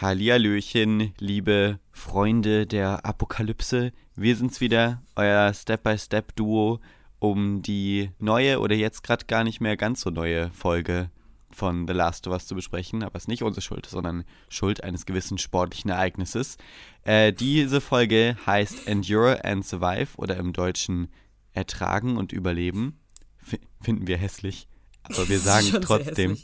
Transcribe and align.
Hallihallöchen, 0.00 1.14
liebe 1.20 1.78
Freunde 1.92 2.66
der 2.66 3.06
Apokalypse. 3.06 3.92
Wir 4.16 4.34
sind's 4.34 4.60
wieder, 4.60 5.00
euer 5.14 5.54
Step-by-Step-Duo, 5.54 6.80
um 7.20 7.62
die 7.62 8.10
neue 8.18 8.58
oder 8.58 8.74
jetzt 8.74 9.04
gerade 9.04 9.26
gar 9.26 9.44
nicht 9.44 9.60
mehr 9.60 9.76
ganz 9.76 10.00
so 10.00 10.10
neue 10.10 10.50
Folge 10.50 11.10
von 11.52 11.86
The 11.86 11.94
Last 11.94 12.26
of 12.26 12.32
Us 12.32 12.48
zu 12.48 12.56
besprechen. 12.56 13.04
Aber 13.04 13.14
es 13.14 13.24
ist 13.24 13.28
nicht 13.28 13.44
unsere 13.44 13.62
Schuld, 13.62 13.86
sondern 13.86 14.24
Schuld 14.48 14.82
eines 14.82 15.06
gewissen 15.06 15.38
sportlichen 15.38 15.92
Ereignisses. 15.92 16.56
Äh, 17.04 17.32
diese 17.32 17.80
Folge 17.80 18.36
heißt 18.46 18.88
Endure 18.88 19.44
and 19.44 19.64
Survive 19.64 20.16
oder 20.16 20.36
im 20.38 20.52
Deutschen 20.52 21.06
Ertragen 21.52 22.16
und 22.16 22.32
Überleben. 22.32 22.98
F 23.40 23.60
finden 23.80 24.08
wir 24.08 24.16
hässlich, 24.16 24.66
aber 25.04 25.28
wir 25.28 25.38
sagen 25.38 25.68
es 25.72 25.80
trotzdem. 25.86 26.36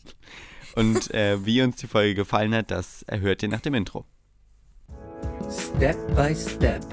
Und 0.74 1.12
äh, 1.12 1.44
wie 1.44 1.62
uns 1.62 1.76
die 1.76 1.86
Folge 1.86 2.14
gefallen 2.14 2.54
hat, 2.54 2.70
das 2.70 3.02
erhört 3.02 3.42
ihr 3.42 3.48
nach 3.48 3.60
dem 3.60 3.74
Intro. 3.74 4.04
Step 5.50 5.96
by 6.14 6.34
Step. 6.34 6.84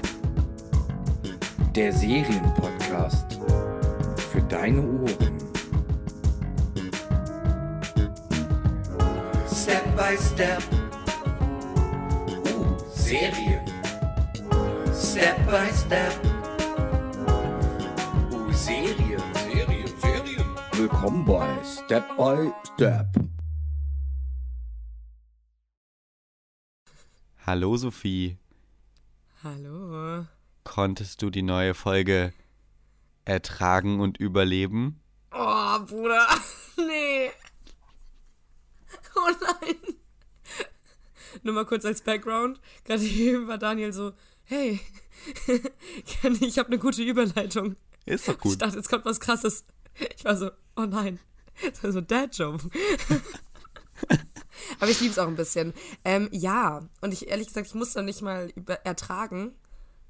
Der 1.74 1.92
Serienpodcast 1.92 3.38
für 4.32 4.42
deine 4.42 4.80
Ohren. 4.80 5.38
Step 9.46 9.84
by 9.96 10.16
Step. 10.16 10.62
Uh, 12.56 12.76
Serien. 12.92 13.60
Step 14.92 15.36
by 15.46 15.70
Step. 15.72 16.12
Uh, 18.32 18.52
Serien. 18.52 19.22
Serien, 19.34 19.88
Serien. 20.00 20.46
Willkommen 20.72 21.24
bei 21.24 21.46
Step 21.64 22.04
by 22.16 22.50
Step. 22.74 23.06
Hallo 27.48 27.78
Sophie, 27.78 28.36
Hallo. 29.42 30.26
konntest 30.64 31.22
du 31.22 31.30
die 31.30 31.40
neue 31.40 31.72
Folge 31.72 32.34
ertragen 33.24 34.00
und 34.00 34.18
überleben? 34.18 35.00
Oh, 35.32 35.78
Bruder. 35.86 36.26
Nee. 36.76 37.30
Oh 39.16 39.30
nein. 39.40 39.76
Nur 41.42 41.54
mal 41.54 41.64
kurz 41.64 41.86
als 41.86 42.02
Background. 42.02 42.60
Gerade 42.84 43.02
eben 43.04 43.48
war 43.48 43.56
Daniel 43.56 43.94
so, 43.94 44.12
hey, 44.44 44.78
ich 46.42 46.58
habe 46.58 46.66
eine 46.68 46.78
gute 46.78 47.02
Überleitung. 47.02 47.76
Ist 48.04 48.28
doch 48.28 48.34
Ich 48.34 48.40
gut. 48.40 48.60
dachte, 48.60 48.76
jetzt 48.76 48.90
kommt 48.90 49.06
was 49.06 49.20
krasses. 49.20 49.64
Ich 50.18 50.22
war 50.26 50.36
so, 50.36 50.50
oh 50.76 50.84
nein. 50.84 51.18
Das 51.62 51.82
war 51.82 51.92
so 51.92 52.02
Dad-Joke. 52.02 52.68
Aber 54.80 54.90
ich 54.90 55.00
liebe 55.00 55.12
es 55.12 55.18
auch 55.18 55.28
ein 55.28 55.36
bisschen. 55.36 55.72
Ähm, 56.04 56.28
ja, 56.32 56.88
und 57.00 57.12
ich 57.12 57.28
ehrlich 57.28 57.48
gesagt, 57.48 57.66
ich 57.68 57.74
musste 57.74 58.02
nicht 58.02 58.22
mal 58.22 58.50
über 58.54 58.74
ertragen. 58.84 59.52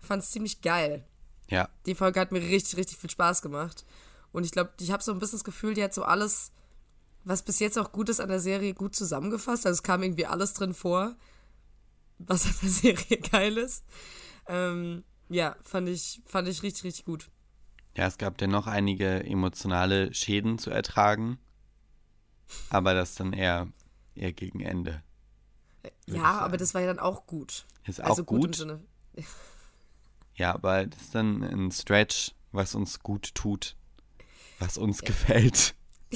Fand 0.01 0.23
es 0.23 0.31
ziemlich 0.31 0.61
geil. 0.63 1.05
Ja, 1.51 1.69
Die 1.87 1.95
Folge 1.95 2.21
hat 2.21 2.31
mir 2.33 2.41
richtig, 2.41 2.77
richtig 2.77 2.99
viel 2.99 3.11
Spaß 3.11 3.43
gemacht. 3.43 3.85
Und 4.33 4.45
ich 4.45 4.51
glaube, 4.53 4.71
ich 4.81 4.91
habe 4.93 5.03
so 5.03 5.13
ein 5.13 5.19
bisschen 5.19 5.39
das 5.39 5.45
Gefühl, 5.45 5.75
die 5.75 5.83
hat 5.83 5.95
so 5.95 6.03
alles, 6.05 6.53
was 7.25 7.43
bis 7.43 7.59
jetzt 7.59 7.79
auch 7.79 7.91
gut 7.93 8.09
ist 8.11 8.21
an 8.21 8.29
der 8.29 8.41
Serie, 8.41 8.75
gut 8.75 8.95
zusammengefasst. 8.95 9.67
Also 9.67 9.79
es 9.79 9.83
kam 9.83 10.03
irgendwie 10.03 10.27
alles 10.27 10.53
drin 10.53 10.75
vor, 10.75 11.17
was 12.19 12.45
an 12.47 12.55
der 12.63 12.69
Serie 12.97 13.19
geil 13.19 13.57
ist. 13.57 13.85
Ähm, 14.47 15.05
ja, 15.31 15.57
fand 15.63 15.89
ich, 15.89 16.21
fand 16.27 16.49
ich 16.49 16.63
richtig, 16.63 16.85
richtig 16.85 17.05
gut. 17.07 17.29
ja, 17.97 18.07
es 18.07 18.19
gab 18.19 18.39
dennoch 18.39 18.67
einige 18.67 19.25
emotionale 19.25 20.13
Schäden 20.15 20.59
zu 20.59 20.71
ertragen, 20.71 21.39
aber 22.71 22.95
das 22.95 23.15
dann 23.15 23.33
eher, 23.33 23.69
eher 24.19 24.33
gegen 24.33 24.61
Ende. 24.61 25.03
Ja, 26.07 26.41
aber 26.41 26.57
das 26.57 26.75
war 26.75 26.81
ja 26.81 26.87
dann 26.89 26.99
auch 26.99 27.27
gut. 27.27 27.67
Ist 27.87 28.01
also 28.01 28.23
auch 28.23 28.27
gut, 28.27 28.39
im 28.39 28.47
gut, 28.47 28.57
Sinne. 28.57 28.81
ja, 30.35 30.55
aber 30.55 30.87
das 30.87 31.01
ist 31.03 31.15
dann 31.15 31.43
ein 31.43 31.71
Stretch, 31.71 32.35
was 32.53 32.75
uns 32.75 33.01
gut 33.01 33.35
tut, 33.35 33.77
was 34.59 34.79
uns 34.79 35.03
gefällt. 35.03 35.75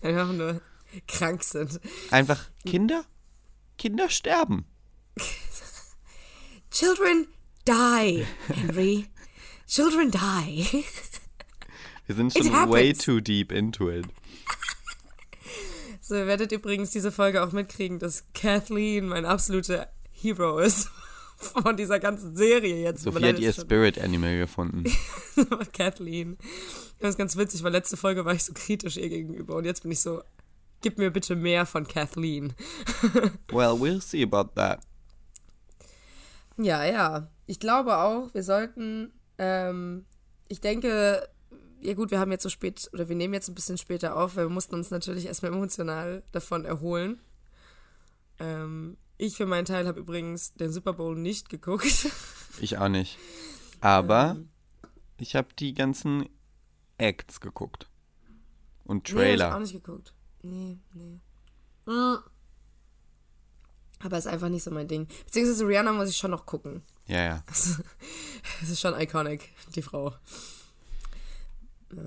Wenn 0.00 0.14
wir 0.14 0.22
einfach 0.22 0.34
nur 0.34 0.60
krank 1.06 1.42
sind. 1.42 1.80
Einfach 2.10 2.50
Kinder, 2.64 3.04
Kinder 3.76 4.08
sterben. 4.08 4.66
Children 6.70 7.26
die, 7.66 8.26
Henry. 8.48 9.06
Children 9.66 10.10
die. 10.10 10.84
Wir 12.06 12.14
sind 12.14 12.32
schon 12.32 12.50
way 12.70 12.92
too 12.94 13.20
deep 13.20 13.52
into 13.52 13.90
it. 13.90 14.06
So, 16.08 16.14
ihr 16.14 16.26
werdet 16.26 16.52
übrigens 16.52 16.90
diese 16.90 17.12
Folge 17.12 17.42
auch 17.42 17.52
mitkriegen, 17.52 17.98
dass 17.98 18.24
Kathleen 18.32 19.08
mein 19.08 19.26
absoluter 19.26 19.88
Hero 20.10 20.58
ist. 20.58 20.88
Von 21.36 21.76
dieser 21.76 22.00
ganzen 22.00 22.34
Serie 22.34 22.80
jetzt. 22.80 23.02
Sophie 23.02 23.26
hat 23.26 23.38
ihr 23.38 23.52
Spirit 23.52 23.98
Animal 24.00 24.38
gefunden. 24.38 24.84
Kathleen. 25.74 26.38
Das 26.98 27.10
ist 27.10 27.18
ganz 27.18 27.36
witzig, 27.36 27.62
weil 27.62 27.72
letzte 27.72 27.98
Folge 27.98 28.24
war 28.24 28.32
ich 28.32 28.42
so 28.42 28.54
kritisch 28.54 28.96
ihr 28.96 29.10
gegenüber 29.10 29.54
und 29.56 29.66
jetzt 29.66 29.82
bin 29.82 29.92
ich 29.92 30.00
so, 30.00 30.22
gib 30.80 30.96
mir 30.96 31.10
bitte 31.10 31.36
mehr 31.36 31.66
von 31.66 31.86
Kathleen. 31.86 32.54
Well, 33.52 33.74
we'll 33.74 34.00
see 34.00 34.22
about 34.22 34.52
that. 34.54 34.80
Ja, 36.56 36.86
ja. 36.86 37.30
Ich 37.44 37.60
glaube 37.60 37.98
auch, 37.98 38.32
wir 38.32 38.42
sollten, 38.42 39.12
ähm, 39.36 40.06
ich 40.48 40.62
denke, 40.62 41.28
ja 41.80 41.94
gut, 41.94 42.10
wir 42.10 42.18
haben 42.20 42.30
jetzt 42.32 42.42
so 42.42 42.48
spät, 42.48 42.88
oder 42.92 43.08
wir 43.08 43.16
nehmen 43.16 43.34
jetzt 43.34 43.48
ein 43.48 43.54
bisschen 43.54 43.78
später 43.78 44.16
auf, 44.16 44.36
weil 44.36 44.46
wir 44.46 44.50
mussten 44.54 44.74
uns 44.74 44.90
natürlich 44.90 45.26
erstmal 45.26 45.52
emotional 45.52 46.22
davon 46.32 46.64
erholen. 46.64 47.20
Ähm, 48.38 48.96
ich 49.16 49.36
für 49.36 49.46
meinen 49.46 49.64
Teil 49.64 49.86
habe 49.86 49.98
übrigens 50.00 50.54
den 50.54 50.72
Super 50.72 50.92
Bowl 50.92 51.16
nicht 51.16 51.48
geguckt. 51.48 52.08
Ich 52.60 52.76
auch 52.78 52.88
nicht. 52.88 53.16
Aber 53.80 54.30
Ähm. 54.36 54.48
ich 55.18 55.36
habe 55.36 55.46
die 55.60 55.74
ganzen 55.74 56.28
Acts 56.96 57.40
geguckt. 57.40 57.88
Und 58.84 59.12
Nee, 59.12 59.14
hab 59.14 59.26
ich 59.36 59.42
auch 59.44 59.48
Trailer. 59.50 59.58
nicht 59.60 59.72
geguckt. 59.74 60.12
Nee, 60.42 60.78
nee. 60.94 61.20
Mm. 61.86 62.16
Aber 64.00 64.18
ist 64.18 64.26
einfach 64.26 64.48
nicht 64.48 64.64
so 64.64 64.72
mein 64.72 64.88
Ding. 64.88 65.06
Beziehungsweise 65.26 65.68
Rihanna 65.68 65.92
muss 65.92 66.08
ich 66.08 66.16
schon 66.16 66.32
noch 66.32 66.46
gucken. 66.46 66.82
ja, 67.06 67.22
ja. 67.22 67.44
Es 68.62 68.68
ist 68.70 68.80
schon 68.80 68.98
iconic, 68.98 69.50
die 69.76 69.82
Frau. 69.82 70.12
Ja. 71.94 72.02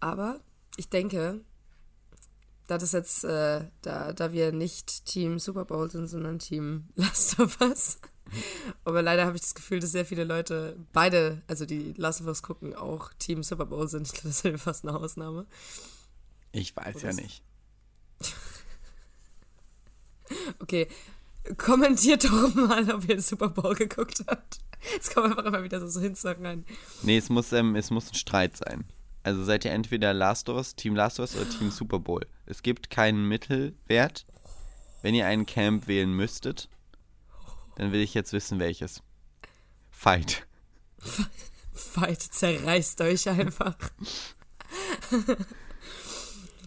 Aber 0.00 0.40
ich 0.76 0.88
denke, 0.88 1.40
da 2.66 2.78
das 2.78 2.92
jetzt, 2.92 3.24
äh, 3.24 3.64
da, 3.82 4.12
da 4.12 4.32
wir 4.32 4.52
nicht 4.52 5.06
Team 5.06 5.38
Super 5.38 5.64
Bowl 5.64 5.90
sind, 5.90 6.08
sondern 6.08 6.38
Team 6.38 6.88
Last 6.94 7.38
of 7.40 7.60
Us. 7.60 7.98
Aber 8.84 9.02
leider 9.02 9.24
habe 9.24 9.36
ich 9.36 9.42
das 9.42 9.54
Gefühl, 9.54 9.78
dass 9.78 9.92
sehr 9.92 10.04
viele 10.04 10.24
Leute, 10.24 10.76
beide, 10.92 11.42
also 11.46 11.64
die 11.64 11.94
Last 11.96 12.20
of 12.20 12.26
Us 12.26 12.42
gucken, 12.42 12.74
auch 12.74 13.12
Team 13.18 13.42
Super 13.42 13.66
Bowl 13.66 13.88
sind. 13.88 14.06
Ich 14.06 14.12
glaube, 14.14 14.28
das 14.28 14.44
ist 14.44 14.62
fast 14.62 14.84
eine 14.84 14.98
Ausnahme. 14.98 15.46
Ich 16.52 16.74
weiß 16.74 16.96
Oder 16.96 17.10
ja 17.10 17.12
nicht. 17.14 17.42
Okay, 20.58 20.88
kommentiert 21.56 22.24
doch 22.24 22.52
mal, 22.56 22.90
ob 22.90 23.02
ihr 23.02 23.14
den 23.14 23.20
Super 23.20 23.48
Bowl 23.48 23.76
geguckt 23.76 24.24
habt. 24.26 24.58
Jetzt 24.92 25.14
kommen 25.14 25.30
einfach 25.30 25.44
immer 25.44 25.62
wieder 25.62 25.78
so, 25.80 25.88
so 25.88 26.00
Hinsagen 26.00 26.44
rein. 26.44 26.64
Nee, 27.02 27.18
es 27.18 27.28
muss, 27.28 27.52
ähm, 27.52 27.76
es 27.76 27.90
muss 27.90 28.10
ein 28.10 28.14
Streit 28.14 28.56
sein. 28.56 28.84
Also 29.26 29.42
seid 29.42 29.64
ihr 29.64 29.72
entweder 29.72 30.14
Last 30.14 30.48
of 30.48 30.56
Us, 30.56 30.76
Team 30.76 30.94
Last 30.94 31.18
of 31.18 31.24
Us 31.24 31.34
oder 31.34 31.50
Team 31.50 31.72
Super 31.72 31.98
Bowl. 31.98 32.24
Es 32.46 32.62
gibt 32.62 32.90
keinen 32.90 33.26
Mittelwert. 33.26 34.24
Wenn 35.02 35.16
ihr 35.16 35.26
einen 35.26 35.46
Camp 35.46 35.88
wählen 35.88 36.12
müsstet, 36.12 36.68
dann 37.74 37.90
will 37.90 38.02
ich 38.02 38.14
jetzt 38.14 38.32
wissen, 38.32 38.60
welches. 38.60 39.02
Fight. 39.90 40.46
Fight, 41.72 42.22
zerreißt 42.22 43.00
euch 43.00 43.28
einfach. 43.28 43.76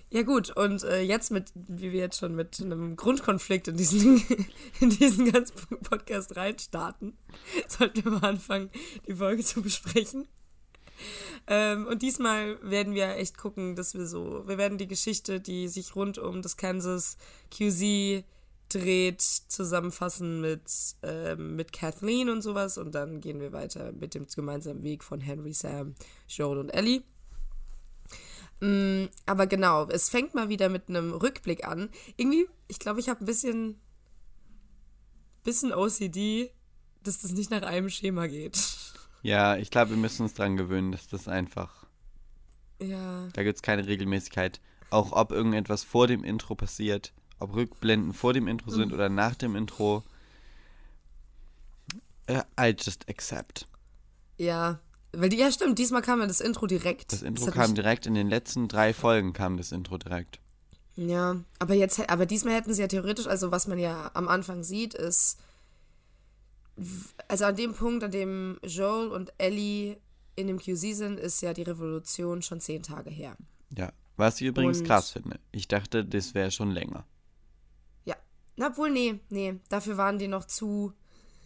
ja 0.09 0.23
gut, 0.23 0.49
und 0.49 0.83
äh, 0.83 0.99
jetzt 0.99 1.31
mit, 1.31 1.53
wie 1.55 1.93
wir 1.93 1.99
jetzt 2.01 2.19
schon 2.19 2.35
mit 2.35 2.59
einem 2.59 2.97
Grundkonflikt 2.97 3.69
in 3.69 3.77
diesen, 3.77 4.21
in 4.81 4.89
diesen 4.89 5.31
ganzen 5.31 5.55
Podcast 5.81 6.35
reinstarten, 6.35 7.17
sollten 7.69 8.03
wir 8.03 8.11
mal 8.11 8.27
anfangen, 8.31 8.69
die 9.07 9.15
Folge 9.15 9.45
zu 9.45 9.61
besprechen. 9.61 10.27
Ähm, 11.47 11.87
und 11.87 12.01
diesmal 12.01 12.57
werden 12.61 12.93
wir 12.93 13.15
echt 13.17 13.37
gucken, 13.37 13.75
dass 13.75 13.93
wir 13.93 14.05
so, 14.05 14.47
wir 14.47 14.57
werden 14.57 14.77
die 14.77 14.87
Geschichte, 14.87 15.39
die 15.39 15.67
sich 15.67 15.95
rund 15.95 16.17
um 16.17 16.41
das 16.41 16.57
Kansas 16.57 17.17
QZ 17.51 18.23
dreht, 18.69 19.21
zusammenfassen 19.21 20.41
mit, 20.41 20.61
ähm, 21.01 21.55
mit 21.55 21.73
Kathleen 21.73 22.29
und 22.29 22.41
sowas 22.41 22.77
und 22.77 22.93
dann 22.93 23.19
gehen 23.19 23.39
wir 23.39 23.51
weiter 23.51 23.91
mit 23.91 24.13
dem 24.13 24.27
gemeinsamen 24.27 24.83
Weg 24.83 25.03
von 25.03 25.21
Henry, 25.21 25.53
Sam, 25.53 25.95
Joel 26.27 26.59
und 26.59 26.69
Ellie. 26.69 27.01
Mm, 28.61 29.05
aber 29.25 29.47
genau, 29.47 29.87
es 29.87 30.09
fängt 30.09 30.35
mal 30.35 30.49
wieder 30.49 30.69
mit 30.69 30.89
einem 30.89 31.13
Rückblick 31.13 31.65
an. 31.65 31.89
Irgendwie, 32.17 32.47
ich 32.67 32.79
glaube, 32.79 32.99
ich 32.99 33.09
habe 33.09 33.23
ein 33.23 33.25
bisschen, 33.25 33.79
bisschen 35.43 35.73
OCD, 35.73 36.51
dass 37.03 37.19
das 37.19 37.31
nicht 37.31 37.51
nach 37.51 37.63
einem 37.63 37.89
Schema 37.89 38.27
geht. 38.27 38.59
Ja, 39.21 39.57
ich 39.57 39.69
glaube, 39.71 39.91
wir 39.91 39.97
müssen 39.97 40.23
uns 40.23 40.33
dran 40.33 40.55
gewöhnen, 40.57 40.91
dass 40.91 41.07
das 41.07 41.27
einfach. 41.27 41.85
Ja. 42.81 43.27
Da 43.33 43.43
gibt 43.43 43.57
es 43.57 43.61
keine 43.61 43.85
Regelmäßigkeit. 43.87 44.61
Auch 44.89 45.11
ob 45.11 45.31
irgendetwas 45.31 45.83
vor 45.83 46.07
dem 46.07 46.23
Intro 46.23 46.55
passiert, 46.55 47.13
ob 47.39 47.53
Rückblenden 47.53 48.13
vor 48.13 48.33
dem 48.33 48.47
Intro 48.47 48.71
sind 48.71 48.87
Mhm. 48.89 48.93
oder 48.93 49.09
nach 49.09 49.35
dem 49.35 49.55
Intro. 49.55 50.03
Äh, 52.27 52.41
I 52.59 52.75
just 52.77 53.07
accept. 53.09 53.67
Ja, 54.37 54.79
weil 55.11 55.29
die, 55.29 55.37
ja 55.37 55.51
stimmt, 55.51 55.79
diesmal 55.79 56.01
kam 56.01 56.19
ja 56.21 56.27
das 56.27 56.39
Intro 56.39 56.67
direkt. 56.67 57.11
Das 57.11 57.21
Intro 57.23 57.47
hat 57.47 57.53
kam 57.53 57.75
direkt 57.75 58.05
in 58.05 58.13
den 58.13 58.29
letzten 58.29 58.67
drei 58.67 58.93
Folgen 58.93 59.33
kam 59.33 59.57
das 59.57 59.71
Intro 59.71 59.97
direkt. 59.97 60.39
Ja, 60.95 61.37
aber 61.59 61.73
jetzt, 61.75 62.09
aber 62.09 62.25
diesmal 62.25 62.53
hätten 62.55 62.73
sie 62.73 62.81
ja 62.81 62.87
theoretisch, 62.87 63.27
also 63.27 63.51
was 63.51 63.67
man 63.67 63.79
ja 63.79 64.11
am 64.13 64.27
Anfang 64.27 64.63
sieht, 64.63 64.93
ist, 64.93 65.39
also 67.27 67.45
an 67.45 67.55
dem 67.55 67.73
Punkt, 67.73 68.03
an 68.03 68.11
dem 68.11 68.59
Joel 68.63 69.09
und 69.09 69.33
Ellie 69.37 69.97
in 70.35 70.47
dem 70.47 70.59
QZ 70.59 70.95
sind, 70.95 71.19
ist 71.19 71.41
ja 71.41 71.53
die 71.53 71.63
Revolution 71.63 72.41
schon 72.41 72.59
zehn 72.61 72.83
Tage 72.83 73.09
her. 73.09 73.35
Ja. 73.75 73.91
Was 74.17 74.41
ich 74.41 74.47
übrigens 74.47 74.79
Und- 74.79 74.85
krass 74.87 75.11
finde. 75.11 75.39
Ich 75.51 75.67
dachte, 75.69 76.03
das 76.03 76.33
wäre 76.33 76.51
schon 76.51 76.71
länger. 76.71 77.05
Ja. 78.03 78.15
Na, 78.57 78.67
obwohl, 78.67 78.89
nee, 78.89 79.19
nee, 79.29 79.59
dafür 79.69 79.95
waren 79.95 80.19
die 80.19 80.27
noch 80.27 80.43
zu, 80.45 80.91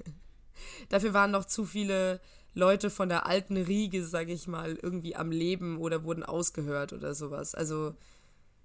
dafür 0.89 1.13
waren 1.13 1.29
noch 1.31 1.45
zu 1.45 1.65
viele 1.65 2.19
Leute 2.55 2.89
von 2.89 3.09
der 3.09 3.25
alten 3.27 3.57
Riege, 3.57 4.03
sag 4.05 4.29
ich 4.29 4.47
mal, 4.47 4.75
irgendwie 4.81 5.15
am 5.15 5.31
Leben 5.31 5.77
oder 5.77 6.03
wurden 6.03 6.23
ausgehört 6.23 6.93
oder 6.93 7.13
sowas. 7.13 7.53
Also, 7.55 7.93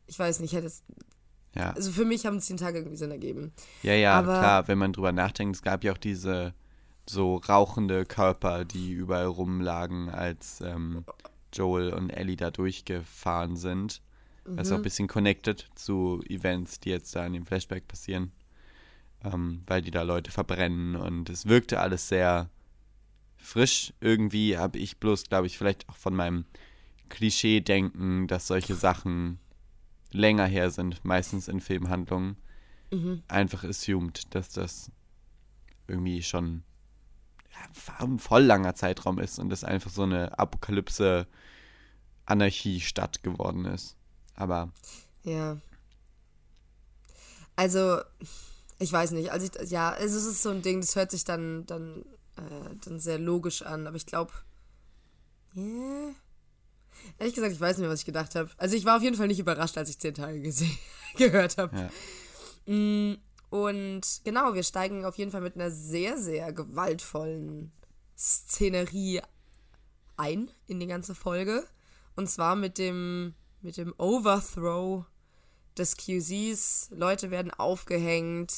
ich 0.07 0.19
weiß 0.19 0.41
nicht, 0.41 0.53
hätte 0.55 0.67
es, 0.69 0.83
Ja. 1.55 1.71
also 1.73 1.91
für 1.91 2.05
mich 2.05 2.27
haben 2.27 2.41
zehn 2.41 2.57
Tage 2.57 2.79
irgendwie 2.79 2.97
Sinn 2.97 3.11
ergeben. 3.11 3.53
Ja, 3.83 3.95
ja, 3.95 4.19
Aber- 4.19 4.39
klar, 4.39 4.69
wenn 4.69 4.79
man 4.79 4.93
drüber 4.93 5.13
nachdenkt, 5.13 5.57
es 5.57 5.63
gab 5.63 5.83
ja 5.85 5.93
auch 5.93 5.99
diese 5.99 6.55
so 7.09 7.37
rauchende 7.37 8.05
Körper, 8.05 8.65
die 8.67 8.93
überall 8.93 9.27
rumlagen, 9.27 10.11
als 10.11 10.61
ähm, 10.61 11.05
Joel 11.55 11.93
und 11.95 12.11
Ellie 12.11 12.37
da 12.37 12.51
durchgefahren 12.51 13.57
sind. 13.57 14.03
Das 14.45 14.69
ist 14.69 14.73
auch 14.73 14.77
ein 14.77 14.83
bisschen 14.83 15.09
connected 15.09 15.69
zu 15.75 16.23
Events, 16.27 16.81
die 16.81 16.89
jetzt 16.91 17.15
da 17.15 17.27
in 17.27 17.35
dem 17.35 17.45
Flashback 17.45 17.87
passieren. 17.89 18.33
Ähm, 19.25 19.63
weil 19.67 19.83
die 19.83 19.91
da 19.91 20.03
Leute 20.03 20.31
verbrennen 20.31 20.97
und 20.97 21.29
es 21.29 21.47
wirkte 21.47 21.81
alles 21.81 22.09
sehr 22.09 22.49
frisch. 23.37 23.93
Irgendwie 24.01 24.57
habe 24.57 24.79
ich 24.79 24.99
bloß, 24.99 25.25
glaube 25.25 25.47
ich, 25.49 25.59
vielleicht 25.59 25.89
auch 25.89 25.97
von 25.97 26.15
meinem 26.15 26.45
Klischee-Denken, 27.09 28.27
dass 28.27 28.47
solche 28.47 28.75
Sachen 28.75 29.39
länger 30.11 30.47
her 30.47 30.71
sind, 30.71 31.05
meistens 31.05 31.49
in 31.49 31.61
Filmhandlungen 31.61 32.37
einfach 33.29 33.65
assumed, 33.65 34.35
dass 34.35 34.51
das 34.51 34.91
irgendwie 35.87 36.23
schon 36.23 36.63
ja, 37.53 38.07
ein 38.07 38.19
voll 38.19 38.43
langer 38.43 38.75
Zeitraum 38.75 39.19
ist 39.19 39.39
und 39.39 39.51
das 39.51 39.65
einfach 39.65 39.91
so 39.91 40.03
eine 40.03 40.39
Apokalypse 40.39 41.27
Anarchie-Stadt 42.27 43.23
geworden 43.23 43.65
ist. 43.65 43.97
Aber 44.35 44.73
Ja. 45.23 45.59
Also, 47.57 48.01
ich 48.79 48.93
weiß 48.93 49.11
nicht. 49.13 49.33
Also, 49.33 49.47
ich, 49.47 49.71
ja, 49.71 49.95
es 49.97 50.13
ist 50.13 50.43
so 50.43 50.51
ein 50.51 50.63
Ding, 50.63 50.81
das 50.81 50.95
hört 50.95 51.11
sich 51.11 51.25
dann, 51.25 51.67
dann, 51.67 52.03
äh, 52.37 52.77
dann 52.85 53.01
sehr 53.01 53.19
logisch 53.19 53.63
an, 53.63 53.87
aber 53.87 53.97
ich 53.97 54.07
glaube. 54.07 54.33
Yeah. 55.57 56.15
Ehrlich 57.19 57.35
gesagt, 57.35 57.53
ich 57.53 57.61
weiß 57.61 57.77
nicht 57.77 57.83
mehr, 57.83 57.91
was 57.91 58.01
ich 58.01 58.07
gedacht 58.07 58.35
habe. 58.35 58.51
Also, 58.57 58.77
ich 58.77 58.85
war 58.85 58.97
auf 58.97 59.03
jeden 59.03 59.17
Fall 59.17 59.27
nicht 59.27 59.41
überrascht, 59.41 59.77
als 59.77 59.91
ich 59.91 59.99
zehn 59.99 60.15
Tage 60.15 60.41
gesehen, 60.41 60.77
gehört 61.17 61.59
habe. 61.59 61.91
Ja. 62.67 62.73
Mm, 62.73 63.19
Und 63.51 64.03
genau, 64.25 64.55
wir 64.55 64.63
steigen 64.63 65.05
auf 65.05 65.17
jeden 65.19 65.31
Fall 65.31 65.41
mit 65.41 65.55
einer 65.57 65.71
sehr, 65.71 66.19
sehr 66.19 66.53
gewaltvollen 66.53 67.73
Szenerie 68.17 69.21
ein 70.17 70.51
in 70.67 70.81
die 70.81 70.87
ganze 70.87 71.15
Folge. 71.15 71.67
Und 72.17 72.29
zwar 72.29 72.57
mit 72.57 72.79
dem, 72.79 73.35
mit 73.63 73.77
dem 73.77 73.95
Overthrow 73.99 75.05
des 75.77 75.97
QZs. 75.97 76.91
Leute 76.91 77.31
werden 77.31 77.53
aufgehängt, 77.53 78.53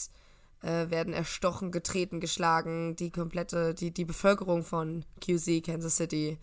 äh, 0.62 0.90
werden 0.90 1.12
erstochen, 1.12 1.70
getreten, 1.70 2.20
geschlagen. 2.20 2.96
Die 2.96 3.10
komplette, 3.10 3.74
die, 3.74 3.90
die 3.92 4.06
Bevölkerung 4.06 4.64
von 4.64 5.04
QZ, 5.20 5.62
Kansas 5.64 5.96
City, 5.96 6.38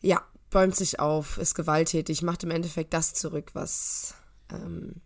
ja, 0.00 0.22
bäumt 0.50 0.76
sich 0.76 1.00
auf, 1.00 1.38
ist 1.38 1.54
gewalttätig, 1.54 2.22
macht 2.22 2.44
im 2.44 2.50
Endeffekt 2.50 2.94
das 2.94 3.14
zurück, 3.14 3.50
was, 3.54 4.14
ähm, 4.50 4.96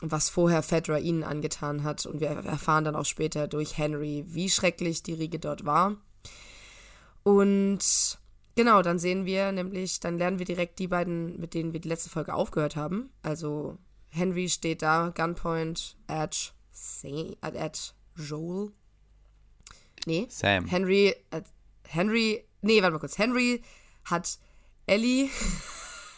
was 0.00 0.28
vorher 0.28 0.62
Fedra 0.62 0.98
ihnen 0.98 1.24
angetan 1.24 1.82
hat. 1.84 2.06
Und 2.06 2.20
wir 2.20 2.28
erfahren 2.28 2.84
dann 2.84 2.96
auch 2.96 3.06
später 3.06 3.48
durch 3.48 3.78
Henry, 3.78 4.24
wie 4.28 4.50
schrecklich 4.50 5.02
die 5.02 5.14
Riege 5.14 5.38
dort 5.38 5.64
war. 5.64 5.96
Und 7.22 8.18
genau, 8.54 8.82
dann 8.82 8.98
sehen 8.98 9.24
wir 9.24 9.52
nämlich, 9.52 10.00
dann 10.00 10.18
lernen 10.18 10.38
wir 10.38 10.46
direkt 10.46 10.78
die 10.78 10.88
beiden, 10.88 11.38
mit 11.40 11.54
denen 11.54 11.72
wir 11.72 11.80
die 11.80 11.88
letzte 11.88 12.10
Folge 12.10 12.34
aufgehört 12.34 12.76
haben. 12.76 13.10
Also 13.22 13.78
Henry 14.10 14.48
steht 14.48 14.82
da, 14.82 15.12
Gunpoint, 15.14 15.96
at, 16.06 16.54
Sa- 16.70 17.08
at, 17.40 17.56
at 17.56 17.94
Joel. 18.16 18.72
Nee, 20.06 20.26
Sam. 20.30 20.66
Henry, 20.66 21.14
äh, 21.30 21.42
Henry, 21.84 22.44
nee, 22.62 22.80
warte 22.80 22.92
mal 22.92 22.98
kurz. 23.00 23.18
Henry 23.18 23.62
hat 24.04 24.38
Ellie 24.88 25.30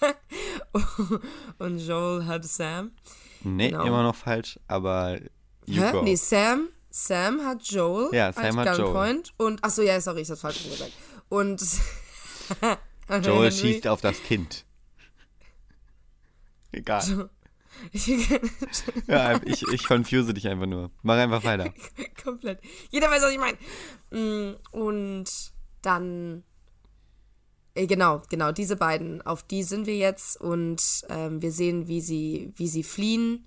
und 1.58 1.78
Joel 1.78 2.26
hat 2.26 2.44
Sam. 2.44 2.92
nee, 3.42 3.70
genau. 3.70 3.84
immer 3.84 4.02
noch 4.02 4.14
falsch, 4.16 4.58
aber 4.68 5.18
you 5.66 5.82
Hä? 5.82 5.92
go. 5.92 6.02
Nee, 6.02 6.16
Sam, 6.16 6.68
Sam 6.90 7.40
hat 7.44 7.62
Joel 7.64 8.08
Ja, 8.14 8.32
Sam 8.32 8.58
als 8.58 8.68
hat 8.70 8.78
Joel. 8.78 8.92
Gunpoint 8.92 9.32
und 9.36 9.62
achso, 9.64 9.82
ja, 9.82 10.00
sorry, 10.00 10.22
ich 10.22 10.30
hab's 10.30 10.40
falsch 10.40 10.62
gesagt. 10.64 10.92
Und 11.28 11.62
Joel 13.22 13.52
schießt 13.52 13.86
auf 13.86 14.00
das 14.00 14.22
Kind. 14.22 14.64
Egal. 16.72 17.30
Ja, 19.06 19.40
ich, 19.44 19.62
ich 19.72 19.84
confuse 19.86 20.34
dich 20.34 20.46
einfach 20.46 20.66
nur. 20.66 20.90
Mach 21.02 21.16
einfach 21.16 21.42
weiter. 21.44 21.72
Komplett. 22.22 22.60
Jeder 22.90 23.10
weiß, 23.10 23.22
was 23.22 23.32
ich 23.32 23.38
meine. 23.38 23.56
Mm, 24.10 24.56
Und 24.72 25.24
dann. 25.80 26.42
Äh, 27.82 27.86
Genau, 27.86 28.22
genau, 28.28 28.52
diese 28.52 28.76
beiden, 28.76 29.22
auf 29.22 29.42
die 29.42 29.62
sind 29.62 29.86
wir 29.86 29.96
jetzt 29.96 30.40
und 30.40 30.82
ähm, 31.08 31.42
wir 31.42 31.52
sehen, 31.52 31.88
wie 31.88 32.00
sie, 32.00 32.52
wie 32.56 32.68
sie 32.68 32.82
fliehen, 32.82 33.46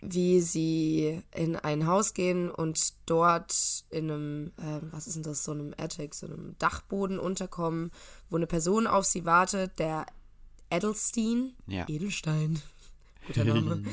wie 0.00 0.40
sie 0.40 1.22
in 1.34 1.56
ein 1.56 1.86
Haus 1.86 2.14
gehen 2.14 2.50
und 2.50 2.78
dort 3.06 3.84
in 3.90 4.10
einem, 4.10 4.52
ähm, 4.58 4.88
was 4.92 5.06
ist 5.06 5.16
denn 5.16 5.22
das, 5.24 5.44
so 5.44 5.52
einem 5.52 5.74
Attic, 5.76 6.14
so 6.14 6.26
einem 6.26 6.56
Dachboden 6.58 7.18
unterkommen, 7.18 7.90
wo 8.30 8.36
eine 8.36 8.46
Person 8.46 8.86
auf 8.86 9.04
sie 9.04 9.24
wartet, 9.24 9.78
der 9.78 10.06
Edelstein, 10.70 11.54
Ja. 11.66 11.84
Edelstein, 11.88 12.60
guter 13.26 13.44
Name. 13.44 13.82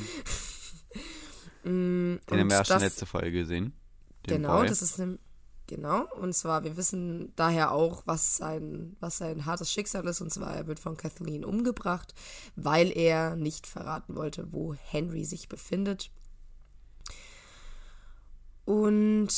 Mm, 1.62 2.16
Den 2.30 2.40
haben 2.40 2.50
wir 2.50 2.60
auch 2.62 2.64
schon 2.64 2.80
letzte 2.80 3.04
Folge 3.04 3.32
gesehen. 3.32 3.74
Genau, 4.22 4.60
Boy. 4.60 4.68
das 4.68 4.80
ist 4.80 4.98
ne, 4.98 5.18
genau. 5.70 6.06
Und 6.16 6.34
zwar, 6.34 6.64
wir 6.64 6.76
wissen 6.76 7.32
daher 7.36 7.72
auch, 7.72 8.02
was 8.04 8.36
sein, 8.36 8.96
was 9.00 9.16
sein 9.16 9.46
hartes 9.46 9.72
Schicksal 9.72 10.06
ist. 10.06 10.20
Und 10.20 10.30
zwar, 10.30 10.54
er 10.54 10.66
wird 10.66 10.80
von 10.80 10.98
Kathleen 10.98 11.44
umgebracht, 11.44 12.14
weil 12.56 12.94
er 12.94 13.36
nicht 13.36 13.66
verraten 13.66 14.16
wollte, 14.16 14.52
wo 14.52 14.74
Henry 14.74 15.24
sich 15.24 15.48
befindet. 15.48 16.10
Und 18.66 19.32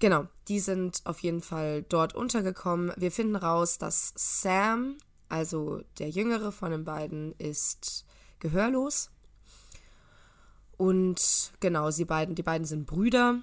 genau, 0.00 0.26
die 0.48 0.60
sind 0.60 1.02
auf 1.04 1.20
jeden 1.20 1.42
Fall 1.42 1.82
dort 1.82 2.14
untergekommen. 2.14 2.92
Wir 2.96 3.12
finden 3.12 3.36
raus, 3.36 3.78
dass 3.78 4.12
Sam, 4.16 4.96
also 5.28 5.82
der 5.98 6.10
jüngere 6.10 6.50
von 6.50 6.72
den 6.72 6.84
beiden, 6.84 7.34
ist 7.38 8.06
gehörlos. 8.40 9.10
Und 10.78 11.52
genau, 11.60 11.90
sie 11.90 12.04
beiden, 12.06 12.34
die 12.34 12.42
beiden 12.42 12.66
sind 12.66 12.86
Brüder. 12.86 13.42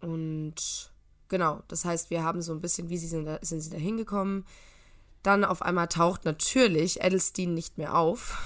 Und 0.00 0.92
genau, 1.28 1.62
das 1.68 1.84
heißt, 1.84 2.10
wir 2.10 2.22
haben 2.22 2.42
so 2.42 2.52
ein 2.52 2.60
bisschen, 2.60 2.88
wie 2.88 2.98
sie 2.98 3.08
sind, 3.08 3.24
da, 3.24 3.38
sind 3.42 3.60
sie 3.60 3.70
da 3.70 3.76
hingekommen. 3.76 4.44
Dann 5.22 5.44
auf 5.44 5.62
einmal 5.62 5.88
taucht 5.88 6.24
natürlich 6.24 7.02
Edelstein 7.02 7.54
nicht 7.54 7.78
mehr 7.78 7.96
auf. 7.96 8.38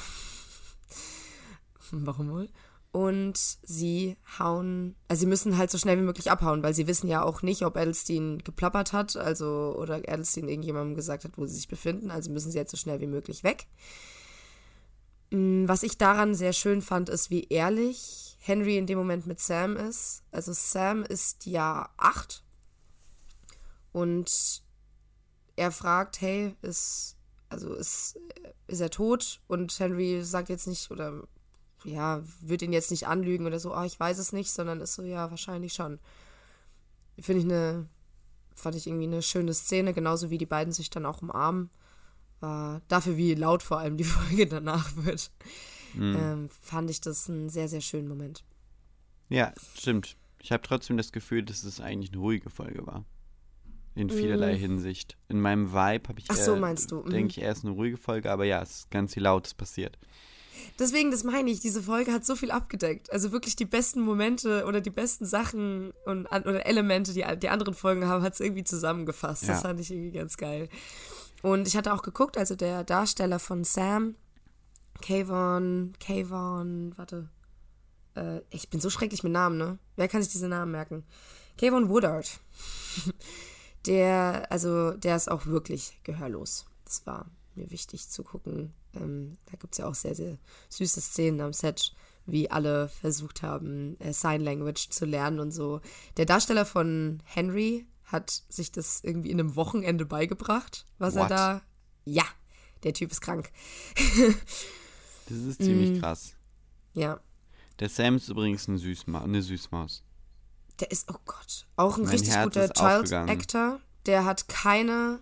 Warum 1.90 2.30
wohl? 2.30 2.48
Und 2.92 3.38
sie 3.62 4.16
hauen, 4.38 4.96
also 5.08 5.20
sie 5.20 5.26
müssen 5.26 5.56
halt 5.56 5.70
so 5.70 5.78
schnell 5.78 5.96
wie 5.96 6.02
möglich 6.02 6.30
abhauen, 6.30 6.62
weil 6.62 6.74
sie 6.74 6.86
wissen 6.86 7.08
ja 7.08 7.22
auch 7.22 7.40
nicht, 7.40 7.64
ob 7.64 7.76
Edelstein 7.76 8.38
geplappert 8.44 8.92
hat, 8.92 9.16
also 9.16 9.74
oder 9.78 10.06
Edelstein 10.06 10.46
irgendjemandem 10.46 10.94
gesagt 10.94 11.24
hat, 11.24 11.38
wo 11.38 11.46
sie 11.46 11.54
sich 11.54 11.68
befinden, 11.68 12.10
also 12.10 12.30
müssen 12.30 12.50
sie 12.50 12.58
jetzt 12.58 12.70
so 12.70 12.76
schnell 12.76 13.00
wie 13.00 13.06
möglich 13.06 13.44
weg. 13.44 13.66
Mm, 15.30 15.66
Was 15.66 15.82
ich 15.82 15.96
daran 15.96 16.34
sehr 16.34 16.52
schön 16.52 16.82
fand, 16.82 17.08
ist, 17.08 17.30
wie 17.30 17.44
ehrlich 17.44 18.31
Henry 18.44 18.76
in 18.76 18.86
dem 18.88 18.98
Moment 18.98 19.24
mit 19.26 19.38
Sam 19.38 19.76
ist. 19.76 20.24
Also 20.32 20.52
Sam 20.52 21.04
ist 21.04 21.46
ja 21.46 21.88
acht 21.96 22.42
und 23.92 24.64
er 25.54 25.70
fragt, 25.70 26.20
hey, 26.20 26.56
ist, 26.60 27.16
also 27.48 27.72
ist, 27.74 28.18
ist 28.66 28.80
er 28.80 28.90
tot? 28.90 29.40
Und 29.46 29.78
Henry 29.78 30.24
sagt 30.24 30.48
jetzt 30.48 30.66
nicht, 30.66 30.90
oder 30.90 31.22
ja, 31.84 32.20
wird 32.40 32.62
ihn 32.62 32.72
jetzt 32.72 32.90
nicht 32.90 33.06
anlügen 33.06 33.46
oder 33.46 33.60
so, 33.60 33.76
oh, 33.76 33.82
ich 33.82 33.98
weiß 33.98 34.18
es 34.18 34.32
nicht, 34.32 34.50
sondern 34.50 34.80
ist 34.80 34.94
so, 34.94 35.02
ja, 35.02 35.30
wahrscheinlich 35.30 35.74
schon. 35.74 36.00
Finde 37.20 37.42
ich 37.42 37.44
eine, 37.44 37.88
fand 38.54 38.74
ich 38.74 38.88
irgendwie 38.88 39.06
eine 39.06 39.22
schöne 39.22 39.54
Szene, 39.54 39.94
genauso 39.94 40.30
wie 40.30 40.38
die 40.38 40.46
beiden 40.46 40.72
sich 40.72 40.90
dann 40.90 41.06
auch 41.06 41.22
umarmen. 41.22 41.70
war 42.40 42.82
dafür, 42.88 43.16
wie 43.16 43.36
laut 43.36 43.62
vor 43.62 43.78
allem 43.78 43.96
die 43.96 44.04
Folge 44.18 44.48
danach 44.48 44.96
wird, 44.96 45.30
Mhm. 45.94 46.16
ähm, 46.18 46.48
fand 46.60 46.90
ich 46.90 47.00
das 47.00 47.28
einen 47.28 47.48
sehr, 47.48 47.68
sehr 47.68 47.80
schönen 47.80 48.08
Moment. 48.08 48.44
Ja, 49.28 49.52
stimmt. 49.76 50.16
Ich 50.40 50.52
habe 50.52 50.62
trotzdem 50.62 50.96
das 50.96 51.12
Gefühl, 51.12 51.42
dass 51.42 51.64
es 51.64 51.80
eigentlich 51.80 52.12
eine 52.12 52.20
ruhige 52.20 52.50
Folge 52.50 52.86
war. 52.86 53.04
In 53.94 54.08
vielerlei 54.08 54.56
Hinsicht. 54.56 55.18
In 55.28 55.40
meinem 55.40 55.72
Vibe 55.72 56.08
habe 56.08 56.18
ich. 56.18 56.24
Ach 56.28 56.36
so, 56.36 56.56
meinst 56.56 56.90
du, 56.90 57.02
mhm. 57.02 57.10
denke 57.10 57.30
ich, 57.32 57.40
erst 57.40 57.64
eine 57.64 57.74
ruhige 57.74 57.98
Folge, 57.98 58.30
aber 58.30 58.44
ja, 58.44 58.62
es 58.62 58.70
ist 58.70 58.90
ganz 58.90 59.14
viel 59.14 59.22
Lautes 59.22 59.52
passiert. 59.54 59.98
Deswegen, 60.78 61.10
das 61.10 61.24
meine 61.24 61.50
ich, 61.50 61.60
diese 61.60 61.82
Folge 61.82 62.12
hat 62.12 62.24
so 62.24 62.34
viel 62.34 62.50
abgedeckt. 62.50 63.12
Also 63.12 63.32
wirklich 63.32 63.56
die 63.56 63.64
besten 63.64 64.00
Momente 64.00 64.64
oder 64.66 64.80
die 64.80 64.90
besten 64.90 65.26
Sachen 65.26 65.92
und, 66.06 66.26
oder 66.26 66.64
Elemente, 66.66 67.12
die 67.12 67.24
die 67.38 67.48
anderen 67.48 67.74
Folgen 67.74 68.06
haben, 68.06 68.22
hat 68.22 68.34
es 68.34 68.40
irgendwie 68.40 68.64
zusammengefasst. 68.64 69.42
Das 69.42 69.48
Ja. 69.48 69.68
fand 69.68 69.80
ich 69.80 69.90
irgendwie 69.90 70.12
ganz 70.12 70.36
geil. 70.36 70.68
Und 71.42 71.66
ich 71.66 71.76
hatte 71.76 71.92
auch 71.92 72.02
geguckt, 72.02 72.38
also 72.38 72.54
der 72.54 72.84
Darsteller 72.84 73.38
von 73.38 73.64
Sam, 73.64 74.14
Kayvon, 75.02 75.92
Kayvon, 76.00 76.94
warte. 76.96 77.28
Äh, 78.14 78.40
ich 78.50 78.70
bin 78.70 78.80
so 78.80 78.88
schrecklich 78.88 79.22
mit 79.22 79.32
Namen, 79.32 79.58
ne? 79.58 79.78
Wer 79.96 80.08
kann 80.08 80.22
sich 80.22 80.32
diese 80.32 80.48
Namen 80.48 80.72
merken? 80.72 81.04
Kayvon 81.58 81.90
Woodard. 81.90 82.40
Der, 83.86 84.46
also, 84.50 84.92
der 84.92 85.16
ist 85.16 85.28
auch 85.28 85.46
wirklich 85.46 85.98
gehörlos. 86.04 86.66
Das 86.84 87.04
war 87.04 87.26
mir 87.56 87.68
wichtig 87.72 88.08
zu 88.08 88.22
gucken. 88.22 88.72
Ähm, 88.94 89.36
da 89.46 89.56
gibt 89.56 89.74
es 89.74 89.78
ja 89.78 89.88
auch 89.88 89.94
sehr, 89.96 90.14
sehr 90.14 90.38
süße 90.68 91.00
Szenen 91.00 91.40
am 91.40 91.52
Set, 91.52 91.92
wie 92.24 92.48
alle 92.48 92.88
versucht 92.88 93.42
haben, 93.42 93.98
äh, 93.98 94.12
Sign 94.12 94.40
Language 94.40 94.90
zu 94.90 95.04
lernen 95.04 95.40
und 95.40 95.50
so. 95.50 95.80
Der 96.16 96.26
Darsteller 96.26 96.64
von 96.64 97.22
Henry 97.24 97.86
hat 98.04 98.44
sich 98.48 98.70
das 98.70 99.02
irgendwie 99.02 99.30
in 99.30 99.40
einem 99.40 99.56
Wochenende 99.56 100.06
beigebracht, 100.06 100.86
was 100.98 101.16
er 101.16 101.22
What? 101.22 101.30
da. 101.30 101.62
Ja, 102.04 102.24
der 102.84 102.94
Typ 102.94 103.10
ist 103.10 103.20
krank. 103.20 103.50
Das 105.32 105.40
ist 105.42 105.62
ziemlich 105.62 105.98
Mm. 105.98 106.00
krass. 106.00 106.34
Ja. 106.94 107.20
Der 107.78 107.88
Sam 107.88 108.16
ist 108.16 108.28
übrigens 108.28 108.68
ein 108.68 108.78
Süßma 108.78 109.22
eine 109.22 109.42
Süßmaus. 109.42 110.02
Der 110.80 110.90
ist, 110.90 111.10
oh 111.10 111.16
Gott, 111.24 111.66
auch 111.76 111.96
ein 111.96 112.02
Mein 112.04 112.10
richtig 112.12 112.34
Herz 112.34 112.44
guter 112.54 112.68
Child. 112.72 113.12
Actor. 113.12 113.80
Der 114.06 114.24
hat 114.24 114.48
keine, 114.48 115.20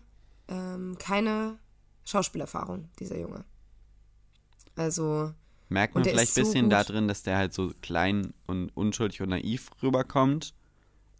ähm, 0.49 0.97
keine 0.99 1.59
Schauspielerfahrung, 2.05 2.89
dieser 2.99 3.19
Junge. 3.19 3.45
Also, 4.77 5.33
Merkt 5.69 5.95
man 5.95 6.05
vielleicht 6.05 6.37
ein 6.37 6.45
so 6.45 6.51
bisschen 6.51 6.71
da 6.71 6.79
gut. 6.83 6.91
drin, 6.91 7.09
dass 7.09 7.23
der 7.23 7.37
halt 7.37 7.53
so 7.55 7.73
klein 7.83 8.33
und 8.47 8.71
unschuldig 8.77 9.21
und 9.23 9.29
naiv 9.31 9.71
rüberkommt. 9.83 10.55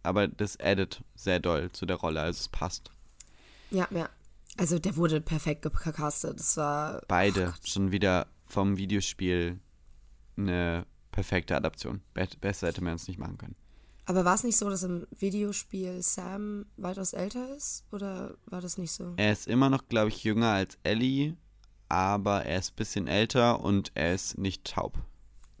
Aber 0.03 0.27
das 0.27 0.59
addet 0.59 1.03
sehr 1.15 1.39
doll 1.39 1.71
zu 1.71 1.85
der 1.85 1.97
Rolle, 1.97 2.21
also 2.21 2.39
es 2.39 2.47
passt. 2.49 2.91
ja, 3.69 3.87
ja. 3.91 4.09
Also, 4.57 4.79
der 4.79 4.97
wurde 4.97 5.21
perfekt 5.21 5.61
gecastet. 5.61 6.37
Das 6.39 6.57
war. 6.57 7.01
Beide 7.07 7.53
schon 7.63 7.91
wieder 7.93 8.27
vom 8.51 8.77
Videospiel 8.77 9.59
eine 10.37 10.85
perfekte 11.11 11.55
Adaption. 11.55 12.01
Be 12.13 12.27
besser 12.39 12.67
hätte 12.67 12.83
man 12.83 12.95
es 12.95 13.07
nicht 13.07 13.17
machen 13.17 13.37
können. 13.37 13.55
Aber 14.05 14.25
war 14.25 14.35
es 14.35 14.43
nicht 14.43 14.57
so, 14.57 14.69
dass 14.69 14.83
im 14.83 15.07
Videospiel 15.11 16.01
Sam 16.01 16.65
weitaus 16.75 17.13
älter 17.13 17.55
ist? 17.55 17.85
Oder 17.91 18.35
war 18.45 18.61
das 18.61 18.77
nicht 18.77 18.91
so? 18.91 19.13
Er 19.17 19.31
ist 19.31 19.47
immer 19.47 19.69
noch, 19.69 19.87
glaube 19.87 20.09
ich, 20.09 20.23
jünger 20.23 20.51
als 20.51 20.77
Ellie, 20.83 21.37
aber 21.87 22.45
er 22.45 22.59
ist 22.59 22.73
ein 22.73 22.75
bisschen 22.75 23.07
älter 23.07 23.61
und 23.61 23.91
er 23.93 24.13
ist 24.13 24.37
nicht 24.37 24.65
taub. 24.65 24.97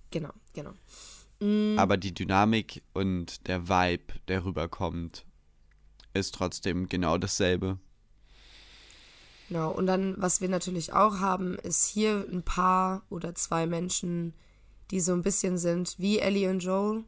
Genau, 0.09 0.31
genau. 0.53 0.73
Aber 1.77 1.97
die 1.97 2.13
Dynamik 2.13 2.83
und 2.93 3.47
der 3.47 3.67
Vibe, 3.67 4.13
der 4.27 4.45
rüberkommt, 4.45 5.25
ist 6.13 6.35
trotzdem 6.35 6.87
genau 6.87 7.17
dasselbe. 7.17 7.79
Genau, 9.51 9.69
und 9.69 9.85
dann, 9.85 10.15
was 10.15 10.39
wir 10.39 10.47
natürlich 10.47 10.93
auch 10.93 11.19
haben, 11.19 11.55
ist 11.55 11.85
hier 11.85 12.25
ein 12.31 12.41
paar 12.41 13.03
oder 13.09 13.35
zwei 13.35 13.67
Menschen, 13.67 14.33
die 14.91 15.01
so 15.01 15.11
ein 15.11 15.23
bisschen 15.23 15.57
sind 15.57 15.95
wie 15.99 16.19
Ellie 16.19 16.49
und 16.49 16.63
Joel. 16.63 17.03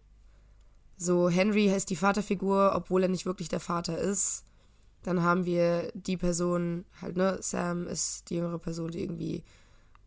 So, 0.98 1.30
Henry 1.30 1.74
ist 1.74 1.90
die 1.90 1.96
Vaterfigur, 1.96 2.74
obwohl 2.76 3.04
er 3.04 3.08
nicht 3.08 3.26
wirklich 3.26 3.48
der 3.48 3.62
Vater 3.62 3.98
ist. 3.98 4.44
Dann 5.04 5.24
haben 5.24 5.46
wir 5.46 5.90
die 5.94 6.18
Person, 6.18 6.84
halt, 7.02 7.16
ne, 7.16 7.38
Sam 7.40 7.88
ist 7.88 8.30
die 8.30 8.36
jüngere 8.36 8.60
Person, 8.60 8.92
die 8.92 9.04
irgendwie 9.04 9.46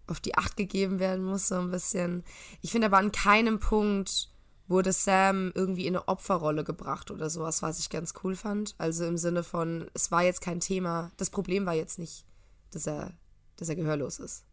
auf 0.07 0.21
die 0.21 0.35
Acht 0.35 0.59
gegeben 0.59 0.99
werden 0.99 1.25
muss, 1.25 1.49
so 1.49 1.55
ein 1.55 1.71
bisschen. 1.71 2.23
Ich 2.61 2.71
finde 2.71 2.89
aber 2.89 2.99
an 2.99 3.13
keinem 3.13 3.61
Punkt 3.61 4.29
wurde 4.69 4.93
Sam 4.93 5.53
irgendwie 5.55 5.87
in 5.87 5.97
eine 5.97 6.09
Opferrolle 6.09 6.65
gebracht 6.65 7.11
oder 7.11 7.31
sowas, 7.31 7.63
was 7.63 7.79
ich 7.79 7.91
ganz 7.91 8.15
cool 8.25 8.35
fand. 8.35 8.75
Also 8.79 9.05
im 9.05 9.17
Sinne 9.17 9.43
von, 9.43 9.89
es 9.95 10.11
war 10.11 10.23
jetzt 10.23 10.41
kein 10.41 10.61
Thema, 10.61 11.13
das 11.17 11.31
Problem 11.31 11.67
war 11.67 11.75
jetzt 11.75 11.99
nicht, 11.99 12.25
dass 12.73 12.87
er, 12.87 13.13
dass 13.57 13.69
er 13.69 13.77
gehörlos 13.77 14.19
ist. 14.19 14.45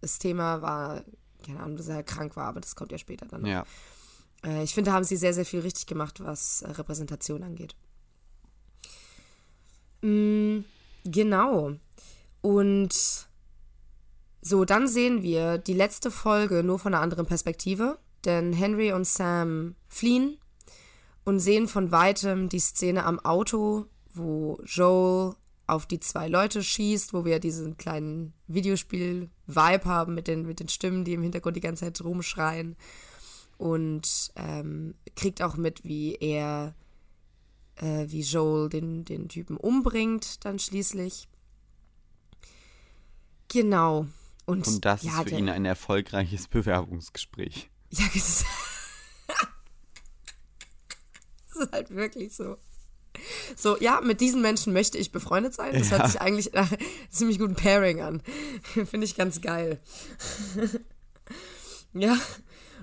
Das 0.00 0.18
Thema 0.18 0.60
war, 0.60 1.04
keine 1.44 1.60
Ahnung, 1.60 1.76
dass 1.76 1.88
er 1.88 2.02
krank 2.02 2.36
war, 2.36 2.48
aber 2.48 2.60
das 2.60 2.76
kommt 2.76 2.92
ja 2.92 2.98
später 2.98 3.26
dann 3.26 3.42
noch. 3.42 3.48
Ja. 3.48 3.64
Äh, 4.44 4.62
ich 4.62 4.74
finde, 4.74 4.90
da 4.90 4.96
haben 4.96 5.04
sie 5.04 5.16
sehr, 5.16 5.34
sehr 5.34 5.46
viel 5.46 5.60
richtig 5.60 5.86
gemacht, 5.86 6.22
was 6.22 6.62
äh, 6.62 6.70
Repräsentation 6.70 7.42
angeht. 7.42 7.74
Mm, 10.02 10.60
genau. 11.04 11.76
Und 12.42 13.26
so, 14.42 14.64
dann 14.66 14.86
sehen 14.86 15.22
wir 15.22 15.56
die 15.56 15.72
letzte 15.72 16.10
Folge 16.10 16.62
nur 16.62 16.78
von 16.78 16.92
einer 16.92 17.02
anderen 17.02 17.24
Perspektive, 17.24 17.98
denn 18.26 18.52
Henry 18.52 18.92
und 18.92 19.06
Sam 19.06 19.74
fliehen 19.88 20.38
und 21.24 21.40
sehen 21.40 21.68
von 21.68 21.90
weitem 21.90 22.48
die 22.48 22.60
Szene 22.60 23.04
am 23.04 23.18
Auto, 23.20 23.86
wo 24.12 24.60
Joel 24.64 25.34
auf 25.66 25.86
die 25.86 26.00
zwei 26.00 26.28
Leute 26.28 26.62
schießt, 26.62 27.14
wo 27.14 27.24
wir 27.24 27.38
diesen 27.38 27.76
kleinen 27.76 28.34
Videospiel-Vibe 28.48 29.84
haben 29.86 30.14
mit 30.14 30.28
den, 30.28 30.46
mit 30.46 30.60
den 30.60 30.68
Stimmen, 30.68 31.04
die 31.04 31.14
im 31.14 31.22
Hintergrund 31.22 31.56
die 31.56 31.60
ganze 31.60 31.86
Zeit 31.86 32.04
rumschreien. 32.04 32.76
Und 33.56 34.32
ähm, 34.36 34.94
kriegt 35.16 35.40
auch 35.40 35.56
mit, 35.56 35.84
wie 35.84 36.16
er, 36.16 36.74
äh, 37.76 38.06
wie 38.08 38.20
Joel 38.20 38.68
den, 38.68 39.04
den 39.04 39.28
Typen 39.28 39.56
umbringt, 39.56 40.44
dann 40.44 40.58
schließlich. 40.58 41.28
Genau. 43.48 44.06
Und, 44.44 44.66
Und 44.66 44.84
das 44.84 45.02
ja, 45.02 45.22
ist 45.22 45.30
für 45.30 45.36
ihn 45.36 45.48
ein 45.48 45.64
erfolgreiches 45.64 46.48
Bewerbungsgespräch. 46.48 47.70
Ja, 47.98 48.04
das, 48.14 48.44
das 51.48 51.58
ist 51.66 51.72
halt 51.72 51.90
wirklich 51.94 52.34
so. 52.34 52.56
So, 53.56 53.78
ja, 53.78 54.00
mit 54.00 54.20
diesen 54.20 54.42
Menschen 54.42 54.72
möchte 54.72 54.98
ich 54.98 55.12
befreundet 55.12 55.54
sein. 55.54 55.72
Das 55.72 55.90
Ja. 55.90 55.98
hört 55.98 56.10
sich 56.10 56.20
eigentlich 56.20 56.52
nach 56.52 56.72
einem 56.72 56.80
ziemlich 57.10 57.38
guten 57.38 57.54
Pairing 57.54 58.00
an. 58.00 58.22
Finde 58.62 59.04
ich 59.04 59.14
ganz 59.14 59.40
geil. 59.40 59.80
ja, 61.92 62.18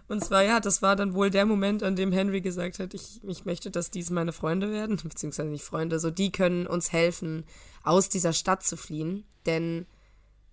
und 0.08 0.24
zwar, 0.24 0.44
ja, 0.44 0.60
das 0.60 0.82
war 0.82 0.96
dann 0.96 1.14
wohl 1.14 1.30
der 1.30 1.46
Moment, 1.46 1.84
an 1.84 1.96
dem 1.96 2.12
Henry 2.12 2.42
gesagt 2.42 2.80
hat, 2.80 2.94
ich, 2.94 3.22
ich 3.24 3.46
möchte, 3.46 3.72
dass 3.72 3.92
dies 3.92 4.10
meine 4.10 4.32
Freunde 4.34 4.72
werden, 4.72 4.98
beziehungsweise 5.04 5.50
nicht 5.50 5.64
Freunde, 5.66 6.00
so 6.00 6.10
die 6.12 6.32
können 6.32 6.66
uns 6.66 6.92
helfen, 6.92 7.46
aus 7.84 8.10
dieser 8.10 8.34
Stadt 8.34 8.64
zu 8.64 8.78
fliehen. 8.78 9.26
Denn 9.46 9.86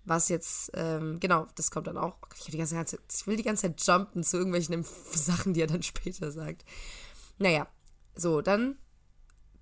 was 0.09 0.29
jetzt, 0.29 0.71
ähm, 0.73 1.19
genau, 1.19 1.47
das 1.55 1.71
kommt 1.71 1.87
dann 1.87 1.97
auch. 1.97 2.17
Ich, 2.35 2.51
ganze 2.57 2.75
Zeit, 2.75 2.99
ich 3.13 3.27
will 3.27 3.37
die 3.37 3.43
ganze 3.43 3.63
Zeit 3.63 3.81
jumpen 3.81 4.23
zu 4.23 4.37
irgendwelchen 4.37 4.83
Sachen, 5.13 5.53
die 5.53 5.61
er 5.61 5.67
dann 5.67 5.83
später 5.83 6.31
sagt. 6.31 6.65
Naja, 7.37 7.67
so, 8.15 8.41
dann 8.41 8.77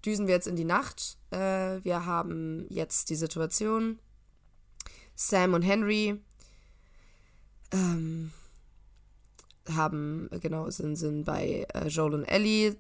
düsen 0.06 0.28
wir 0.28 0.34
jetzt 0.34 0.48
in 0.48 0.56
die 0.56 0.64
Nacht. 0.66 1.18
Äh, 1.32 1.84
wir 1.84 2.06
haben 2.06 2.66
jetzt 2.70 3.10
die 3.10 3.16
Situation. 3.16 4.00
Sam 5.16 5.54
und 5.54 5.64
Henry 5.64 6.22
ähm, 7.72 8.32
haben, 9.68 10.30
genau, 10.42 10.70
sind, 10.70 10.96
sind 10.96 11.26
bei 11.26 11.68
äh, 11.74 11.88
Joel 11.88 12.14
und 12.14 12.24
Ellie, 12.24 12.78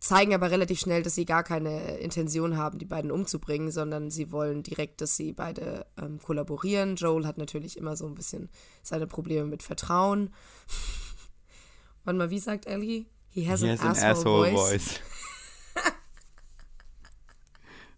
zeigen 0.00 0.34
aber 0.34 0.50
relativ 0.50 0.78
schnell, 0.80 1.02
dass 1.02 1.14
sie 1.14 1.24
gar 1.24 1.42
keine 1.42 1.98
Intention 1.98 2.56
haben, 2.56 2.78
die 2.78 2.84
beiden 2.84 3.10
umzubringen, 3.10 3.70
sondern 3.70 4.10
sie 4.10 4.30
wollen 4.32 4.62
direkt, 4.62 5.00
dass 5.00 5.16
sie 5.16 5.32
beide 5.32 5.86
ähm, 6.00 6.18
kollaborieren. 6.20 6.96
Joel 6.96 7.26
hat 7.26 7.38
natürlich 7.38 7.76
immer 7.76 7.96
so 7.96 8.06
ein 8.06 8.14
bisschen 8.14 8.48
seine 8.82 9.06
Probleme 9.06 9.46
mit 9.46 9.62
Vertrauen. 9.62 10.32
Warte 12.04 12.18
mal, 12.18 12.30
wie 12.30 12.38
sagt 12.38 12.66
Ellie? 12.66 13.06
He 13.30 13.48
has, 13.48 13.60
He 13.60 13.68
an, 13.70 13.78
has 13.78 14.02
an 14.02 14.10
asshole, 14.10 14.48
asshole 14.48 14.50
voice. 14.52 14.98
voice. 14.98 15.00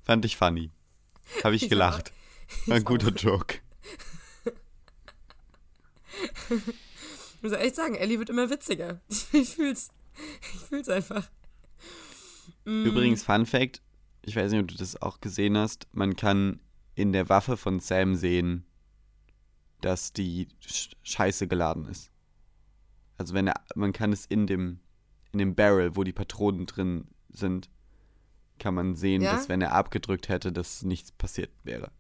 Fand 0.03 0.25
ich 0.25 0.37
funny. 0.37 0.71
Habe 1.45 1.55
ich 1.55 1.65
Ich 1.65 1.69
gelacht. 1.69 2.13
War 2.67 2.77
ein 2.77 2.85
guter 2.85 3.11
Joke. 3.11 3.57
Ich 7.37 7.43
muss 7.43 7.53
echt 7.53 7.77
sagen, 7.77 7.95
Ellie 7.95 8.19
wird 8.19 8.29
immer 8.29 8.51
witziger. 8.51 9.01
Ich 9.33 9.55
fühl's. 9.55 9.89
Ich 10.43 10.61
fühl's 10.69 10.89
einfach. 10.91 11.31
Mm. 12.65 12.85
Übrigens, 12.85 13.23
Fun 13.23 13.47
Fact: 13.47 13.81
Ich 14.23 14.37
weiß 14.37 14.51
nicht, 14.53 14.61
ob 14.61 14.69
du 14.69 14.77
das 14.77 15.01
auch 15.01 15.21
gesehen 15.21 15.57
hast. 15.57 15.87
Man 15.93 16.17
kann 16.17 16.61
in 16.95 17.13
der 17.13 17.29
Waffe 17.29 17.57
von 17.57 17.81
Sam 17.81 18.15
sehen, 18.15 18.65
dass 19.81 20.13
die 20.13 20.49
Sch- 20.63 20.93
Scheiße 21.03 21.49
geladen 21.49 21.87
ist. 21.87 22.11
Also, 23.17 23.35
wenn 23.35 23.47
er, 23.47 23.55
man 23.75 23.93
kann 23.93 24.13
es 24.13 24.27
in 24.27 24.47
dem, 24.47 24.81
in 25.33 25.39
dem 25.39 25.55
Barrel, 25.55 25.97
wo 25.97 26.05
die 26.05 26.13
Patronen 26.13 26.67
drin 26.67 27.07
sind, 27.31 27.71
kann 28.59 28.75
man 28.75 28.95
sehen, 28.95 29.23
Ja? 29.23 29.33
dass 29.33 29.49
wenn 29.49 29.63
er 29.63 29.73
abgedrückt 29.73 30.29
hätte, 30.29 30.53
dass 30.53 30.83
nichts 30.83 31.13
passiert 31.13 31.51
wäre. 31.65 31.91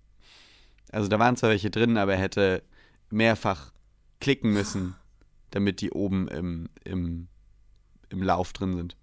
Also 0.93 1.09
da 1.09 1.19
waren 1.19 1.37
zwar 1.37 1.51
welche 1.51 1.71
drin, 1.71 1.97
aber 1.97 2.15
er 2.15 2.21
hätte 2.21 2.63
mehrfach 3.11 3.73
klicken 4.21 4.53
müssen, 4.53 4.95
damit 5.51 5.81
die 5.81 5.91
oben 5.93 6.29
im, 6.29 6.69
im, 6.85 7.29
im 8.11 8.23
Lauf 8.23 8.53
drin 8.53 8.75
sind. 8.75 8.97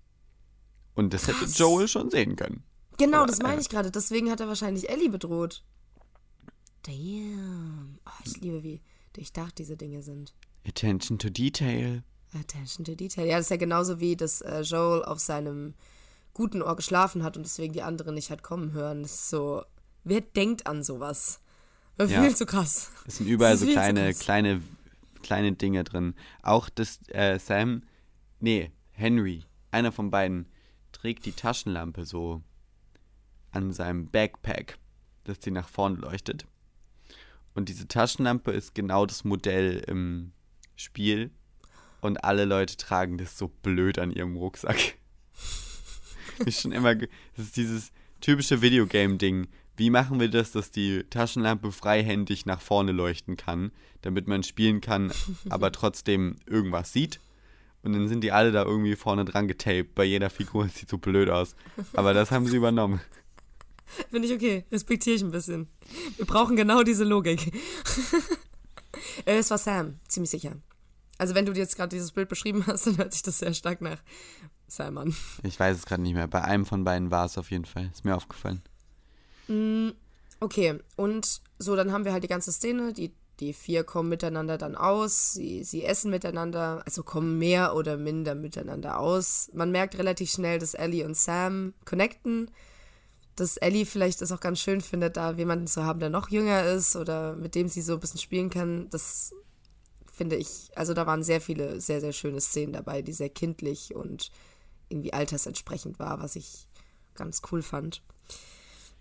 Und 0.98 1.14
das 1.14 1.28
hätte 1.28 1.40
Krass. 1.40 1.58
Joel 1.58 1.88
schon 1.88 2.10
sehen 2.10 2.36
können. 2.36 2.64
Genau, 2.98 3.20
Aber, 3.20 3.28
das 3.28 3.40
meine 3.40 3.62
ich 3.62 3.70
gerade. 3.70 3.92
Deswegen 3.92 4.32
hat 4.32 4.40
er 4.40 4.48
wahrscheinlich 4.48 4.90
Ellie 4.90 5.10
bedroht. 5.10 5.64
Damn. 6.84 8.00
Oh, 8.06 8.24
ich 8.26 8.42
liebe, 8.42 8.64
wie 8.64 8.82
durchdacht 9.14 9.58
diese 9.60 9.78
Dinge 9.78 10.02
sind. 10.02 10.34
Attention 10.68 11.20
to 11.20 11.30
Detail. 11.30 12.04
Attention 12.34 12.84
to 12.84 12.96
Detail. 12.96 13.26
Ja, 13.28 13.38
das 13.38 13.46
ist 13.46 13.52
ja 13.52 13.58
genauso 13.58 14.00
wie, 14.00 14.16
dass 14.16 14.42
äh, 14.42 14.62
Joel 14.62 15.06
auf 15.06 15.20
seinem 15.20 15.76
guten 16.34 16.62
Ohr 16.62 16.76
geschlafen 16.76 17.24
hat 17.24 17.38
und 17.38 17.46
deswegen 17.46 17.74
die 17.74 17.84
anderen 17.84 18.16
nicht 18.16 18.32
hat 18.32 18.44
kommen 18.44 18.72
hören. 18.74 19.04
Das 19.04 19.14
ist 19.14 19.30
so, 19.30 19.64
wer 20.04 20.22
denkt 20.22 20.68
an 20.68 20.84
sowas? 20.84 21.40
War 21.98 22.08
Ja. 22.08 22.22
Viel 22.22 22.36
zu 22.36 22.46
krass. 22.46 22.92
Es 23.06 23.18
sind 23.18 23.28
überall 23.28 23.54
Das 23.54 23.62
so 23.62 23.68
kleine, 23.68 24.14
kleine, 24.14 24.62
kleine 25.22 25.54
Dinge 25.54 25.84
drin. 25.84 26.16
Auch 26.42 26.70
das 26.70 27.00
äh, 27.10 27.40
Sam, 27.40 27.84
nee, 28.40 28.72
Henry, 28.92 29.44
einer 29.72 29.92
von 29.92 30.12
beiden, 30.12 30.48
trägt 31.02 31.26
die 31.26 31.32
Taschenlampe 31.32 32.06
so 32.06 32.42
an 33.52 33.72
seinem 33.72 34.08
Backpack, 34.08 34.78
dass 35.26 35.40
die 35.40 35.52
nach 35.52 35.70
vorne 35.70 35.98
leuchtet. 35.98 36.46
Und 37.54 37.70
diese 37.70 37.88
Taschenlampe 37.88 38.52
ist 38.52 38.74
genau 38.74 39.06
das 39.06 39.24
Modell 39.24 39.84
im 39.88 40.32
Spiel. 40.76 41.32
Und 42.02 42.24
alle 42.24 42.46
Leute 42.46 42.78
tragen 42.78 43.18
das 43.18 43.38
so 43.38 43.48
blöd 43.48 44.00
an 44.00 44.12
ihrem 44.12 44.38
Rucksack. 44.38 44.78
ist 46.46 46.62
schon 46.62 46.72
immer, 46.72 46.96
das 46.96 47.10
ist 47.36 47.58
dieses 47.58 47.92
typische 48.22 48.62
Videogame-Ding. 48.62 49.48
Wie 49.76 49.90
machen 49.92 50.20
wir 50.20 50.30
das, 50.30 50.52
dass 50.52 50.72
die 50.72 51.04
Taschenlampe 51.10 51.72
freihändig 51.72 52.46
nach 52.48 52.62
vorne 52.62 52.92
leuchten 52.92 53.38
kann, 53.38 53.72
damit 54.02 54.28
man 54.28 54.42
spielen 54.42 54.82
kann, 54.82 55.12
aber 55.50 55.72
trotzdem 55.72 56.38
irgendwas 56.48 56.92
sieht? 56.92 57.20
Und 57.84 57.94
dann 57.94 58.08
sind 58.08 58.22
die 58.22 58.32
alle 58.32 58.52
da 58.52 58.64
irgendwie 58.64 58.96
vorne 58.96 59.26
dran 59.26 59.48
getaped. 59.48 59.96
Bei 59.96 60.04
jeder 60.04 60.30
Figur 60.30 60.68
sieht 60.74 60.90
so 60.90 60.98
blöd 60.98 61.30
aus. 61.30 61.56
Aber 61.94 62.14
das 62.14 62.32
haben 62.32 62.46
sie 62.48 62.58
übernommen. 62.58 63.00
Finde 64.10 64.28
ich 64.28 64.34
okay. 64.34 64.66
Respektiere 64.72 65.16
ich 65.16 65.22
ein 65.22 65.32
bisschen. 65.32 65.68
Wir 66.18 66.26
brauchen 66.26 66.56
genau 66.56 66.84
diese 66.84 67.04
Logik. 67.04 67.52
Äh, 69.26 69.38
es 69.38 69.52
war 69.52 69.60
Sam, 69.60 70.00
ziemlich 70.08 70.32
sicher. 70.32 70.56
Also 71.18 71.36
wenn 71.36 71.46
du 71.46 71.54
dir 71.54 71.60
jetzt 71.60 71.76
gerade 71.76 71.96
dieses 71.96 72.12
Bild 72.12 72.30
beschrieben 72.30 72.66
hast, 72.66 72.88
dann 72.88 72.98
hört 72.98 73.14
sich 73.14 73.22
das 73.22 73.40
sehr 73.40 73.54
stark 73.54 73.82
nach 73.82 74.02
Sam 74.68 74.98
an. 74.98 75.16
Ich 75.44 75.60
weiß 75.60 75.78
es 75.78 75.86
gerade 75.86 76.02
nicht 76.02 76.16
mehr. 76.16 76.28
Bei 76.28 76.44
einem 76.44 76.66
von 76.66 76.84
beiden 76.84 77.12
war 77.12 77.26
es 77.26 77.38
auf 77.38 77.52
jeden 77.52 77.66
Fall. 77.66 77.90
Ist 77.94 78.06
mir 78.06 78.16
aufgefallen. 78.16 78.62
Okay, 80.40 80.80
und 80.96 81.42
so, 81.60 81.76
dann 81.76 81.92
haben 81.92 82.06
wir 82.06 82.12
halt 82.12 82.24
die 82.24 82.28
ganze 82.28 82.52
Szene. 82.52 82.94
Die, 82.94 83.14
die 83.40 83.54
vier 83.54 83.84
kommen 83.84 84.10
miteinander 84.10 84.58
dann 84.58 84.76
aus. 84.76 85.34
Sie, 85.34 85.64
sie 85.64 85.84
essen 85.84 86.10
miteinander, 86.10 86.82
also 86.86 87.04
kommen 87.04 87.38
mehr 87.38 87.76
oder 87.76 87.96
minder 87.98 88.34
miteinander 88.36 89.00
aus. 89.00 89.50
Man 89.54 89.72
merkt 89.72 89.98
relativ 89.98 90.32
schnell, 90.32 90.58
dass 90.60 90.74
Ellie 90.74 91.06
und 91.06 91.16
Sam 91.16 91.74
connecten. 91.86 92.50
Dass 93.36 93.58
Ellie 93.58 93.86
vielleicht 93.86 94.24
es 94.24 94.32
auch 94.32 94.40
ganz 94.40 94.60
schön 94.60 94.82
findet, 94.82 95.16
da 95.18 95.32
jemanden 95.34 95.68
zu 95.68 95.84
haben, 95.84 96.00
der 96.00 96.10
noch 96.10 96.30
jünger 96.30 96.64
ist 96.66 96.96
oder 96.96 97.36
mit 97.36 97.54
dem 97.54 97.68
sie 97.68 97.84
so 97.84 97.94
ein 97.94 98.00
bisschen 98.00 98.20
spielen 98.20 98.50
kann. 98.50 98.90
Das 98.90 99.32
finde 100.12 100.36
ich, 100.38 100.72
also 100.76 100.96
da 100.96 101.06
waren 101.06 101.22
sehr 101.24 101.40
viele 101.40 101.80
sehr, 101.80 102.02
sehr 102.02 102.14
schöne 102.14 102.42
Szenen 102.42 102.74
dabei, 102.74 103.04
die 103.04 103.14
sehr 103.14 103.30
kindlich 103.30 103.94
und 103.94 104.32
irgendwie 104.90 105.14
altersentsprechend 105.14 106.00
war, 106.00 106.20
was 106.20 106.36
ich 106.36 106.68
ganz 107.14 107.44
cool 107.52 107.62
fand. 107.62 108.02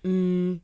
Mm, 0.03 0.57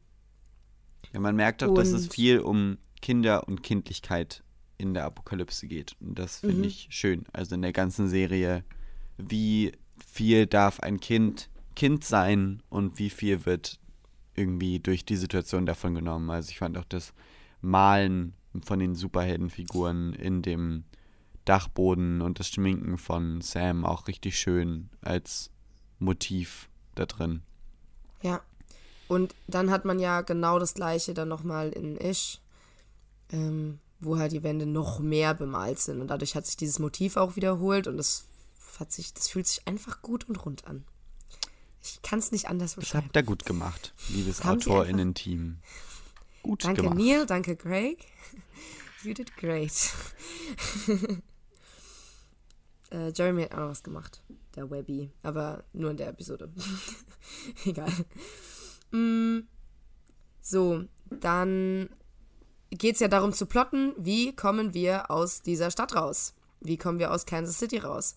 Ja, 1.15 1.21
man 1.21 1.37
merkt 1.37 1.63
auch, 1.63 1.75
dass 1.75 1.89
es 1.89 2.05
Und- 2.05 2.13
viel 2.13 2.41
um 2.41 2.77
Kinder 3.03 3.47
und 3.47 3.63
Kindlichkeit 3.63 4.43
in 4.79 4.95
der 4.95 5.05
Apokalypse 5.05 5.67
geht. 5.67 5.95
Und 6.01 6.19
das 6.19 6.39
finde 6.41 6.57
Mhm. 6.57 6.65
ich 6.65 6.87
schön. 6.91 7.25
Also 7.35 7.55
in 7.55 7.63
der 7.63 7.73
ganzen 7.75 8.09
Serie, 8.09 8.65
wie 9.19 9.73
viel 10.07 10.47
darf 10.47 10.81
ein 10.81 10.99
Kind 11.01 11.51
Kind 11.75 12.05
sein 12.05 12.63
und 12.69 12.99
wie 12.99 13.09
viel 13.09 13.47
wird 13.47 13.79
irgendwie 14.35 14.79
durch 14.79 15.07
die 15.07 15.17
Situation 15.17 15.65
davon 15.65 15.95
genommen. 15.95 16.29
Also 16.29 16.51
ich 16.51 16.59
fand 16.59 16.77
auch 16.77 16.85
das 16.85 17.15
Malen 17.63 18.35
von 18.63 18.79
den 18.79 18.95
Superheldenfiguren 18.95 20.13
in 20.13 20.43
dem 20.43 20.85
Dachboden 21.47 22.21
und 22.21 22.39
das 22.39 22.49
Schminken 22.49 22.99
von 22.99 23.41
Sam 23.41 23.87
auch 23.87 24.07
richtig 24.07 24.39
schön 24.39 24.91
als 25.01 25.51
Motiv 25.99 26.69
da 26.95 27.07
drin. 27.07 27.41
Ja. 28.21 28.43
Und 29.09 29.35
dann 29.47 29.71
hat 29.71 29.87
man 29.87 29.99
ja 29.99 30.21
genau 30.21 30.59
das 30.59 30.75
gleiche 30.75 31.15
dann 31.15 31.29
nochmal 31.29 31.71
in 31.71 31.97
Ish, 31.97 32.42
ähm, 33.33 33.79
wo 34.01 34.19
halt 34.19 34.33
die 34.33 34.43
Wände 34.43 34.67
noch 34.67 34.99
mehr 35.01 35.35
bemalt 35.35 35.79
sind. 35.79 36.01
Und 36.01 36.09
dadurch 36.09 36.35
hat 36.35 36.47
sich 36.47 36.57
dieses 36.57 36.79
Motiv 36.79 37.17
auch 37.17 37.37
wiederholt 37.37 37.87
und 37.87 37.97
das 37.97 38.27
hat 38.79 38.93
sich, 38.93 39.13
das 39.15 39.29
fühlt 39.29 39.47
sich 39.47 39.67
einfach 39.67 40.03
gut 40.03 40.29
und 40.29 40.45
rund 40.45 40.67
an. 40.67 40.85
Ich 41.83 42.01
kann 42.03 42.19
es 42.21 42.31
nicht 42.31 42.49
anders 42.49 42.75
Das 42.75 42.85
beschreiben. 42.85 43.07
habt 43.07 43.17
ihr 43.17 43.23
gut 43.25 43.45
gemacht, 43.45 43.93
liebes 44.09 44.43
AutorInnen-Team. 44.43 45.59
Gut 46.43 46.65
Danke 46.65 46.83
gemacht. 46.83 46.99
Neil, 46.99 47.27
danke 47.27 47.57
Greg. 47.57 48.05
You 49.05 49.15
did 49.15 49.37
great. 49.37 49.73
äh, 52.93 53.11
Jeremy 53.13 53.43
hat 53.43 53.53
auch 53.55 53.59
noch 53.59 53.71
was 53.71 53.83
gemacht. 53.83 54.23
Der 54.55 54.71
Webby. 54.71 55.11
Aber 55.25 55.65
nur 55.73 55.91
in 55.91 55.97
der 55.97 56.07
Episode. 56.09 56.53
Egal. 57.65 57.93
Mm, 58.93 59.41
so, 60.41 60.85
dann 61.11 61.89
geht 62.79 62.95
es 62.95 63.01
ja 63.01 63.09
darum 63.09 63.33
zu 63.33 63.47
plotten, 63.47 63.93
wie 63.97 64.35
kommen 64.35 64.75
wir 64.75 65.11
aus 65.11 65.43
dieser 65.43 65.71
Stadt 65.71 65.95
raus? 65.95 66.35
Wie 66.61 66.77
kommen 66.79 66.99
wir 66.99 67.13
aus 67.13 67.27
Kansas 67.27 67.59
City 67.59 67.79
raus? 67.79 68.17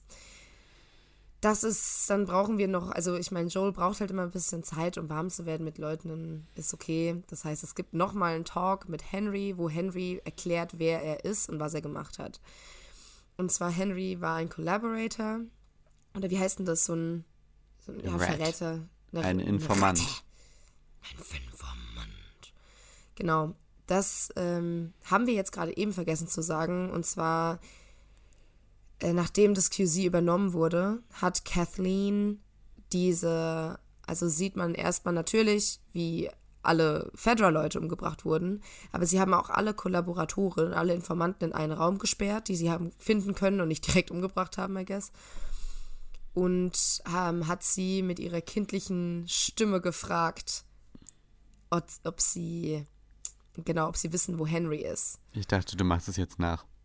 Das 1.41 1.63
ist, 1.63 2.09
dann 2.09 2.25
brauchen 2.25 2.57
wir 2.57 2.67
noch, 2.67 2.89
also 2.91 3.15
ich 3.15 3.29
meine, 3.31 3.49
Joel 3.49 3.71
braucht 3.71 3.99
halt 3.99 4.09
immer 4.09 4.23
ein 4.23 4.31
bisschen 4.31 4.63
Zeit, 4.63 4.97
um 4.97 5.09
warm 5.09 5.29
zu 5.29 5.45
werden 5.45 5.63
mit 5.63 5.77
Leuten, 5.77 6.09
dann 6.09 6.47
ist 6.55 6.73
okay. 6.73 7.21
Das 7.27 7.45
heißt, 7.45 7.63
es 7.63 7.75
gibt 7.75 7.93
nochmal 7.93 8.33
einen 8.35 8.45
Talk 8.45 8.89
mit 8.89 9.11
Henry, 9.11 9.53
wo 9.57 9.69
Henry 9.69 10.21
erklärt, 10.25 10.79
wer 10.79 11.03
er 11.03 11.23
ist 11.25 11.49
und 11.49 11.59
was 11.59 11.73
er 11.73 11.81
gemacht 11.81 12.17
hat. 12.17 12.39
Und 13.37 13.51
zwar 13.51 13.69
Henry 13.69 14.21
war 14.21 14.37
ein 14.37 14.49
Collaborator, 14.49 15.41
oder 16.15 16.29
wie 16.29 16.39
heißt 16.39 16.59
denn 16.59 16.65
das, 16.65 16.85
so 16.85 16.93
ein, 16.95 17.25
so 17.85 17.91
ein 17.91 17.99
ja. 17.99 18.17
Verräter. 18.17 18.79
Eine- 19.11 19.25
Ein 19.25 19.39
Informant. 19.39 19.99
Ein 19.99 21.17
Informant. 21.19 22.53
Genau. 23.15 23.53
Das 23.87 24.29
ähm, 24.35 24.93
haben 25.03 25.27
wir 25.27 25.33
jetzt 25.33 25.51
gerade 25.51 25.75
eben 25.77 25.93
vergessen 25.93 26.27
zu 26.27 26.41
sagen. 26.41 26.89
Und 26.89 27.05
zwar, 27.05 27.59
äh, 28.99 29.13
nachdem 29.13 29.53
das 29.53 29.69
QZ 29.69 29.97
übernommen 30.05 30.53
wurde, 30.53 31.03
hat 31.13 31.45
Kathleen 31.45 32.41
diese, 32.91 33.79
also 34.07 34.27
sieht 34.27 34.55
man 34.55 34.73
erstmal 34.73 35.13
natürlich, 35.13 35.79
wie 35.91 36.29
alle 36.65 37.11
Fedra-Leute 37.13 37.79
umgebracht 37.79 38.25
wurden, 38.25 38.61
aber 38.91 39.05
sie 39.05 39.19
haben 39.19 39.33
auch 39.33 39.49
alle 39.49 39.73
Kollaboratoren, 39.73 40.73
alle 40.73 40.93
Informanten 40.93 41.45
in 41.45 41.53
einen 41.53 41.71
Raum 41.71 41.99
gesperrt, 41.99 42.47
die 42.47 42.55
sie 42.55 42.71
haben 42.71 42.91
finden 42.97 43.35
können 43.35 43.61
und 43.61 43.67
nicht 43.67 43.87
direkt 43.87 44.11
umgebracht 44.11 44.57
haben, 44.57 44.77
I 44.77 44.85
guess. 44.85 45.11
Und 46.33 47.01
ähm, 47.07 47.47
hat 47.47 47.63
sie 47.63 48.01
mit 48.01 48.19
ihrer 48.19 48.41
kindlichen 48.41 49.25
Stimme 49.27 49.79
gefragt, 49.79 50.65
ob, 51.69 51.85
ob 52.03 52.19
sie, 52.19 52.85
genau, 53.63 53.87
ob 53.87 53.97
sie 53.97 54.11
wissen, 54.11 54.39
wo 54.39 54.47
Henry 54.47 54.81
ist. 54.81 55.19
Ich 55.33 55.45
dachte, 55.47 55.77
du 55.77 55.83
machst 55.83 56.07
es 56.07 56.17
jetzt 56.17 56.39
nach. 56.39 56.65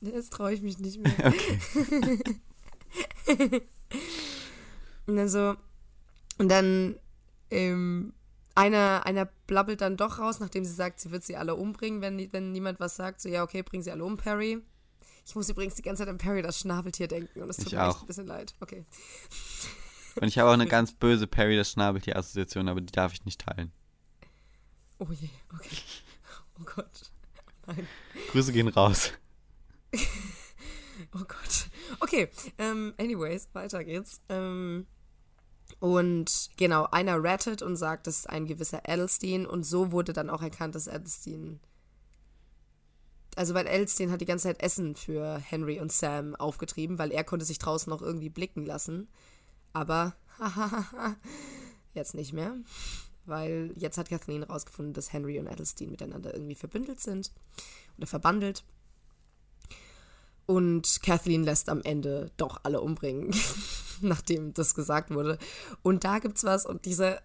Jetzt 0.00 0.32
traue 0.32 0.52
ich 0.52 0.62
mich 0.62 0.78
nicht 0.78 0.98
mehr. 0.98 1.12
und 5.06 5.16
dann 5.16 5.28
so, 5.28 5.54
und 6.38 6.48
dann, 6.48 6.96
ähm, 7.50 8.14
einer, 8.54 9.06
einer 9.06 9.26
blabbelt 9.46 9.80
dann 9.80 9.96
doch 9.96 10.18
raus, 10.18 10.40
nachdem 10.40 10.64
sie 10.64 10.74
sagt, 10.74 11.00
sie 11.00 11.10
wird 11.10 11.24
sie 11.24 11.36
alle 11.36 11.54
umbringen, 11.54 12.00
wenn, 12.00 12.32
wenn 12.32 12.52
niemand 12.52 12.80
was 12.80 12.96
sagt. 12.96 13.20
So, 13.20 13.28
ja, 13.28 13.42
okay, 13.44 13.62
bringen 13.62 13.82
sie 13.82 13.92
alle 13.92 14.04
um, 14.04 14.16
Perry. 14.16 14.58
Ich 15.24 15.34
muss 15.36 15.48
übrigens 15.48 15.76
die 15.76 15.82
ganze 15.82 16.02
Zeit 16.02 16.08
an 16.08 16.18
Perry, 16.18 16.42
das 16.42 16.58
Schnabeltier, 16.58 17.06
denken 17.06 17.40
und 17.40 17.48
es 17.48 17.56
tut 17.58 17.68
Ich 17.68 17.72
mir 17.74 17.86
echt 17.86 17.96
auch. 17.96 18.00
ein 18.02 18.06
bisschen 18.06 18.26
leid. 18.26 18.54
Okay. 18.60 18.84
Und 20.20 20.28
ich 20.28 20.38
habe 20.38 20.50
auch 20.50 20.54
eine 20.54 20.66
ganz 20.66 20.92
böse 20.92 21.26
Perry 21.26 21.56
das 21.56 21.70
Schnabeltier-Assoziation, 21.72 22.68
aber 22.68 22.80
die 22.80 22.92
darf 22.92 23.12
ich 23.12 23.24
nicht 23.24 23.40
teilen. 23.40 23.72
Oh 24.98 25.08
je, 25.10 25.28
okay. 25.54 25.76
Oh 26.60 26.64
Gott. 26.64 27.10
Nein. 27.66 27.86
Grüße 28.30 28.52
gehen 28.52 28.68
raus. 28.68 29.12
Oh 31.14 31.24
Gott. 31.28 31.68
Okay, 32.00 32.28
ähm, 32.58 32.94
anyways, 32.96 33.48
weiter 33.52 33.84
geht's. 33.84 34.22
Ähm, 34.30 34.86
und 35.78 36.50
genau, 36.56 36.86
einer 36.90 37.22
rattet 37.22 37.60
und 37.60 37.76
sagt, 37.76 38.06
das 38.06 38.20
ist 38.20 38.30
ein 38.30 38.46
gewisser 38.46 38.88
Edelstein 38.88 39.46
und 39.46 39.64
so 39.64 39.92
wurde 39.92 40.12
dann 40.12 40.30
auch 40.30 40.42
erkannt, 40.42 40.74
dass 40.74 40.86
Edelstein. 40.86 41.60
Also, 43.34 43.54
weil 43.54 43.66
Edelstein 43.66 44.10
hat 44.10 44.20
die 44.20 44.26
ganze 44.26 44.44
Zeit 44.44 44.62
Essen 44.62 44.94
für 44.94 45.38
Henry 45.38 45.80
und 45.80 45.92
Sam 45.92 46.34
aufgetrieben, 46.36 46.98
weil 46.98 47.10
er 47.10 47.24
konnte 47.24 47.44
sich 47.44 47.58
draußen 47.58 47.90
noch 47.90 48.02
irgendwie 48.02 48.30
blicken 48.30 48.64
lassen. 48.64 49.08
Aber, 49.72 50.14
jetzt 51.94 52.14
nicht 52.14 52.32
mehr. 52.32 52.56
weil 53.24 53.72
jetzt 53.76 53.98
hat 53.98 54.08
Kathleen 54.08 54.42
herausgefunden, 54.42 54.94
dass 54.94 55.12
Henry 55.12 55.38
und 55.38 55.48
Adelstein 55.48 55.90
miteinander 55.90 56.34
irgendwie 56.34 56.54
verbündelt 56.56 57.00
sind 57.00 57.30
oder 57.96 58.06
verbandelt. 58.06 58.64
Und 60.46 61.02
Kathleen 61.02 61.44
lässt 61.44 61.68
am 61.68 61.82
Ende 61.82 62.30
doch 62.36 62.60
alle 62.64 62.80
umbringen, 62.80 63.34
nachdem 64.00 64.52
das 64.54 64.74
gesagt 64.74 65.10
wurde. 65.10 65.38
Und 65.82 66.04
da 66.04 66.18
gibt's 66.18 66.44
was 66.44 66.66
und 66.66 66.84
dieser, 66.84 67.22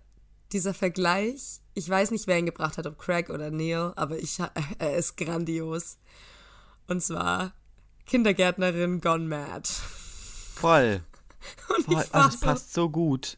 dieser 0.51 0.73
Vergleich, 0.73 1.61
ich 1.73 1.89
weiß 1.89 2.11
nicht, 2.11 2.27
wer 2.27 2.37
ihn 2.37 2.45
gebracht 2.45 2.77
hat, 2.77 2.85
ob 2.85 2.99
Craig 2.99 3.29
oder 3.29 3.49
Neil, 3.49 3.91
aber 3.95 4.17
ich, 4.19 4.37
er 4.77 4.95
ist 4.95 5.17
grandios. 5.17 5.97
Und 6.87 7.03
zwar 7.03 7.53
Kindergärtnerin 8.05 9.01
gone 9.01 9.25
mad. 9.25 9.67
Voll. 10.55 11.01
Und 11.75 11.85
Voll. 11.85 12.03
ich 12.03 12.13
war 12.13 12.25
Oh, 12.25 12.27
das 12.29 12.39
so, 12.39 12.45
passt 12.45 12.73
so 12.73 12.89
gut. 12.89 13.37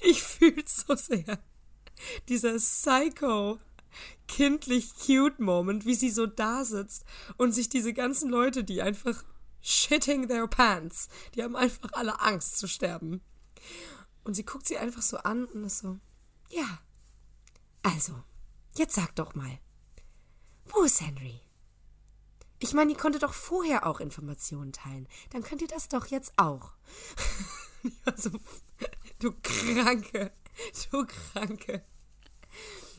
ich 0.00 0.22
fühle 0.22 0.64
so 0.66 0.94
sehr. 0.94 1.38
Dieser 2.28 2.56
Psycho, 2.56 3.58
kindlich 4.28 4.94
cute 4.94 5.38
Moment, 5.40 5.86
wie 5.86 5.94
sie 5.94 6.10
so 6.10 6.26
da 6.26 6.64
sitzt 6.64 7.04
und 7.36 7.52
sich 7.52 7.68
diese 7.68 7.92
ganzen 7.92 8.28
Leute, 8.30 8.64
die 8.64 8.82
einfach 8.82 9.24
shitting 9.62 10.28
their 10.28 10.46
pants, 10.46 11.08
die 11.34 11.42
haben 11.42 11.56
einfach 11.56 11.90
alle 11.92 12.20
Angst 12.20 12.58
zu 12.58 12.68
sterben. 12.68 13.22
Und 14.24 14.34
sie 14.34 14.44
guckt 14.44 14.66
sie 14.66 14.78
einfach 14.78 15.02
so 15.02 15.16
an 15.18 15.46
und 15.46 15.64
ist 15.64 15.78
so, 15.78 15.98
ja, 16.50 16.78
also, 17.82 18.22
jetzt 18.76 18.94
sag 18.94 19.14
doch 19.14 19.34
mal, 19.34 19.58
wo 20.66 20.82
ist 20.82 21.00
Henry? 21.00 21.40
Ich 22.58 22.72
meine, 22.72 22.92
ihr 22.92 22.98
konntet 22.98 23.22
doch 23.22 23.34
vorher 23.34 23.86
auch 23.86 24.00
Informationen 24.00 24.72
teilen. 24.72 25.08
Dann 25.30 25.42
könnt 25.42 25.60
ihr 25.62 25.68
das 25.68 25.88
doch 25.88 26.06
jetzt 26.06 26.32
auch. 26.36 26.72
also, 28.04 28.30
du 29.20 29.32
Kranke. 29.42 30.32
Du 30.90 31.06
Kranke. 31.06 31.84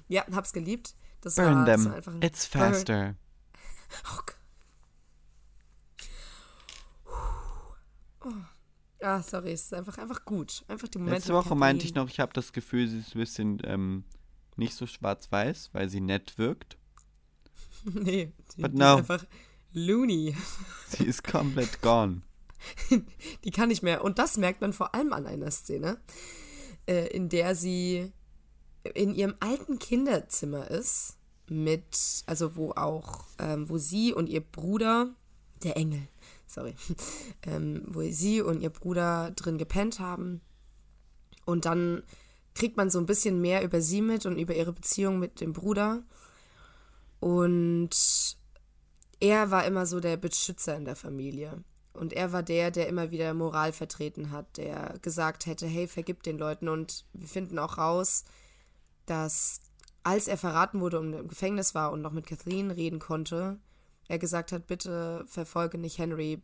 Ja, 0.07 0.25
hab's 0.31 0.53
geliebt. 0.53 0.95
Das 1.21 1.35
Burn 1.35 1.55
war 1.55 1.65
them. 1.65 1.81
so 1.81 1.89
einfach 1.89 2.13
ein 2.13 2.21
It's 2.21 2.45
faster. 2.45 3.15
Oh, 4.05 4.19
Gott. 4.25 4.35
Oh. 8.25 8.33
Ah, 8.99 9.21
sorry, 9.21 9.51
es 9.51 9.63
ist 9.63 9.73
einfach, 9.73 9.97
einfach 9.97 10.25
gut. 10.25 10.63
Einfach 10.67 10.87
die 10.87 10.97
Momente. 10.97 11.17
Letzte 11.17 11.33
Woche 11.33 11.55
meinte 11.55 11.85
ich 11.85 11.93
noch, 11.93 12.09
ich 12.09 12.19
habe 12.19 12.33
das 12.33 12.51
Gefühl, 12.51 12.87
sie 12.87 12.99
ist 12.99 13.15
ein 13.15 13.19
bisschen 13.19 13.61
ähm, 13.63 14.03
nicht 14.55 14.73
so 14.73 14.87
schwarz-weiß, 14.87 15.69
weil 15.73 15.89
sie 15.89 16.01
nett 16.01 16.37
wirkt. 16.37 16.77
Nee, 17.83 18.33
die, 18.55 18.61
But 18.61 18.73
no. 18.73 18.95
ist 18.95 19.11
einfach 19.11 19.25
loony. 19.73 20.35
Sie 20.89 21.05
ist 21.05 21.23
komplett 21.23 21.81
gone. 21.81 22.21
Die 23.43 23.51
kann 23.51 23.69
nicht 23.69 23.83
mehr. 23.83 24.03
Und 24.03 24.19
das 24.19 24.37
merkt 24.37 24.61
man 24.61 24.73
vor 24.73 24.95
allem 24.95 25.13
an 25.13 25.25
einer 25.25 25.51
Szene, 25.51 25.99
äh, 26.87 27.07
in 27.07 27.29
der 27.29 27.55
sie 27.55 28.11
in 28.93 29.13
ihrem 29.13 29.35
alten 29.39 29.79
Kinderzimmer 29.79 30.69
ist, 30.69 31.17
mit, 31.49 32.23
also 32.25 32.55
wo 32.55 32.71
auch, 32.71 33.25
ähm, 33.39 33.69
wo 33.69 33.77
sie 33.77 34.13
und 34.13 34.27
ihr 34.27 34.41
Bruder, 34.41 35.13
der 35.63 35.77
Engel, 35.77 36.07
sorry, 36.45 36.75
ähm, 37.43 37.83
wo 37.87 38.01
sie 38.09 38.41
und 38.41 38.61
ihr 38.61 38.69
Bruder 38.69 39.31
drin 39.31 39.57
gepennt 39.57 39.99
haben. 39.99 40.41
Und 41.45 41.65
dann 41.65 42.03
kriegt 42.53 42.75
man 42.75 42.89
so 42.89 42.99
ein 42.99 43.05
bisschen 43.05 43.39
mehr 43.39 43.63
über 43.63 43.81
sie 43.81 44.01
mit 44.01 44.25
und 44.25 44.37
über 44.37 44.55
ihre 44.55 44.73
Beziehung 44.73 45.19
mit 45.19 45.39
dem 45.39 45.53
Bruder. 45.53 46.03
Und 47.19 48.36
er 49.19 49.51
war 49.51 49.65
immer 49.65 49.85
so 49.85 49.99
der 49.99 50.17
Beschützer 50.17 50.75
in 50.75 50.85
der 50.85 50.95
Familie. 50.95 51.63
Und 51.93 52.13
er 52.13 52.31
war 52.31 52.43
der, 52.43 52.69
der 52.69 52.87
immer 52.87 53.09
wieder 53.09 53.33
Moral 53.33 53.73
vertreten 53.73 54.31
hat, 54.31 54.57
der 54.57 54.99
gesagt 55.01 55.47
hätte, 55.47 55.65
hey, 55.65 55.87
vergib 55.87 56.21
den 56.23 56.37
Leuten. 56.37 56.69
Und 56.69 57.05
wir 57.13 57.27
finden 57.27 57.57
auch 57.57 57.77
raus, 57.79 58.23
dass 59.07 59.61
als 60.03 60.27
er 60.27 60.37
verraten 60.37 60.79
wurde 60.79 60.99
und 60.99 61.13
im 61.13 61.27
Gefängnis 61.27 61.73
war 61.73 61.91
und 61.91 62.01
noch 62.01 62.11
mit 62.11 62.27
Kathleen 62.27 62.71
reden 62.71 62.99
konnte, 62.99 63.59
er 64.07 64.19
gesagt 64.19 64.51
hat, 64.51 64.67
bitte 64.67 65.25
verfolge 65.27 65.77
nicht 65.77 65.97
Henry, 65.97 66.41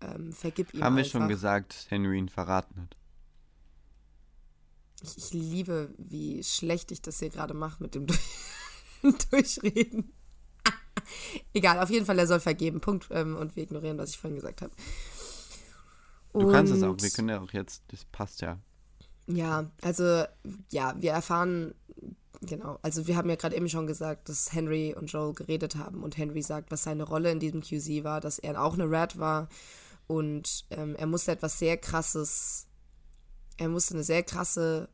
ähm, 0.00 0.32
vergib 0.32 0.74
ihm 0.74 0.82
Haben 0.82 0.96
wir 0.96 1.04
einfach. 1.04 1.20
schon 1.20 1.28
gesagt, 1.28 1.74
dass 1.74 1.90
Henry 1.90 2.18
ihn 2.18 2.28
verraten 2.28 2.80
hat. 2.80 2.96
Ich, 5.02 5.18
ich 5.18 5.32
liebe, 5.32 5.94
wie 5.98 6.42
schlecht 6.42 6.90
ich 6.90 7.02
das 7.02 7.18
hier 7.18 7.30
gerade 7.30 7.54
mache 7.54 7.82
mit 7.82 7.94
dem 7.94 8.06
Durchreden. 9.30 10.12
Egal, 11.52 11.80
auf 11.80 11.90
jeden 11.90 12.06
Fall, 12.06 12.18
er 12.18 12.26
soll 12.26 12.40
vergeben. 12.40 12.80
Punkt. 12.80 13.08
Ähm, 13.10 13.36
und 13.36 13.56
wir 13.56 13.62
ignorieren, 13.64 13.98
was 13.98 14.10
ich 14.10 14.18
vorhin 14.18 14.36
gesagt 14.36 14.62
habe. 14.62 14.72
Du 16.32 16.50
kannst 16.50 16.72
es 16.72 16.82
auch, 16.82 16.90
Und- 16.90 17.02
wir 17.02 17.10
können 17.10 17.28
ja 17.28 17.40
auch 17.40 17.52
jetzt, 17.52 17.82
das 17.88 18.04
passt 18.06 18.40
ja. 18.40 18.58
Ja, 19.26 19.70
also, 19.80 20.24
ja, 20.70 20.94
wir 20.98 21.12
erfahren, 21.12 21.74
genau, 22.42 22.78
also 22.82 23.06
wir 23.06 23.16
haben 23.16 23.30
ja 23.30 23.36
gerade 23.36 23.56
eben 23.56 23.68
schon 23.68 23.86
gesagt, 23.86 24.28
dass 24.28 24.52
Henry 24.52 24.94
und 24.94 25.06
Joel 25.06 25.32
geredet 25.32 25.76
haben 25.76 26.02
und 26.02 26.18
Henry 26.18 26.42
sagt, 26.42 26.70
was 26.70 26.82
seine 26.82 27.04
Rolle 27.04 27.30
in 27.30 27.40
diesem 27.40 27.62
QC 27.62 28.04
war, 28.04 28.20
dass 28.20 28.38
er 28.38 28.60
auch 28.62 28.74
eine 28.74 28.90
Rat 28.90 29.18
war 29.18 29.48
und 30.08 30.66
ähm, 30.70 30.94
er 30.96 31.06
musste 31.06 31.32
etwas 31.32 31.58
sehr 31.58 31.76
krasses, 31.78 32.66
er 33.56 33.68
musste 33.68 33.94
eine 33.94 34.04
sehr 34.04 34.22
krasse 34.24 34.88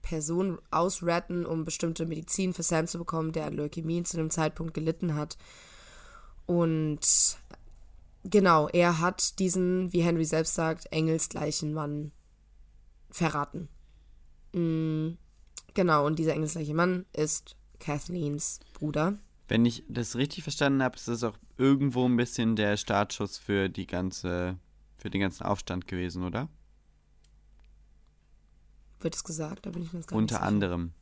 Person 0.00 0.58
ausratten, 0.70 1.44
um 1.44 1.64
bestimmte 1.64 2.06
Medizin 2.06 2.54
für 2.54 2.62
Sam 2.62 2.86
zu 2.86 2.98
bekommen, 2.98 3.32
der 3.32 3.46
an 3.46 3.54
Leukämie 3.54 4.02
zu 4.04 4.16
dem 4.16 4.30
Zeitpunkt 4.30 4.72
gelitten 4.72 5.14
hat. 5.14 5.36
Und 6.46 7.00
genau, 8.24 8.68
er 8.68 9.00
hat 9.00 9.38
diesen, 9.38 9.92
wie 9.92 10.02
Henry 10.02 10.24
selbst 10.24 10.54
sagt, 10.54 10.86
engelsgleichen 10.92 11.72
Mann 11.72 12.12
verraten. 13.10 13.68
Mm, 14.52 15.16
genau, 15.74 16.06
und 16.06 16.18
dieser 16.18 16.34
engelsgleiche 16.34 16.74
Mann 16.74 17.06
ist 17.12 17.56
Kathleens 17.80 18.60
Bruder. 18.74 19.18
Wenn 19.48 19.66
ich 19.66 19.84
das 19.88 20.16
richtig 20.16 20.42
verstanden 20.42 20.82
habe, 20.82 20.96
ist 20.96 21.08
das 21.08 21.22
auch 21.22 21.36
irgendwo 21.58 22.06
ein 22.06 22.16
bisschen 22.16 22.56
der 22.56 22.76
Startschuss 22.76 23.36
für 23.38 23.68
die 23.68 23.86
ganze, 23.86 24.58
für 24.96 25.10
den 25.10 25.20
ganzen 25.20 25.44
Aufstand 25.44 25.86
gewesen, 25.86 26.24
oder? 26.24 26.48
Wird 29.00 29.14
es 29.14 29.24
gesagt, 29.24 29.66
da 29.66 29.70
bin 29.70 29.82
ich 29.82 29.92
mir 29.92 29.98
jetzt 29.98 30.08
gar 30.08 30.16
Unter 30.16 30.34
nicht 30.34 30.40
sicher. 30.40 30.46
anderem. 30.46 30.92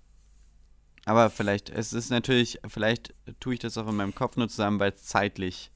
Aber 1.04 1.30
vielleicht, 1.30 1.68
es 1.70 1.92
ist 1.92 2.10
natürlich, 2.10 2.60
vielleicht 2.68 3.14
tue 3.40 3.54
ich 3.54 3.60
das 3.60 3.76
auch 3.76 3.88
in 3.88 3.96
meinem 3.96 4.14
Kopf 4.14 4.36
nur 4.36 4.48
zusammen, 4.48 4.78
weil 4.78 4.92
es 4.92 5.04
zeitlich 5.04 5.70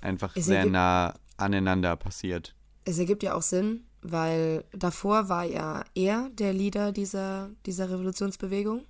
einfach 0.00 0.34
Es 0.36 0.46
sehr 0.46 0.60
ergibt- 0.60 0.72
nah 0.72 1.14
aneinander 1.36 1.96
passiert. 1.96 2.54
Es 2.84 2.98
ergibt 2.98 3.22
ja 3.22 3.34
auch 3.34 3.42
Sinn, 3.42 3.84
weil 4.00 4.64
davor 4.72 5.28
war 5.28 5.44
ja 5.44 5.84
er 5.94 6.30
der 6.30 6.52
Leader 6.54 6.92
dieser, 6.92 7.50
dieser 7.66 7.90
Revolutionsbewegung, 7.90 8.84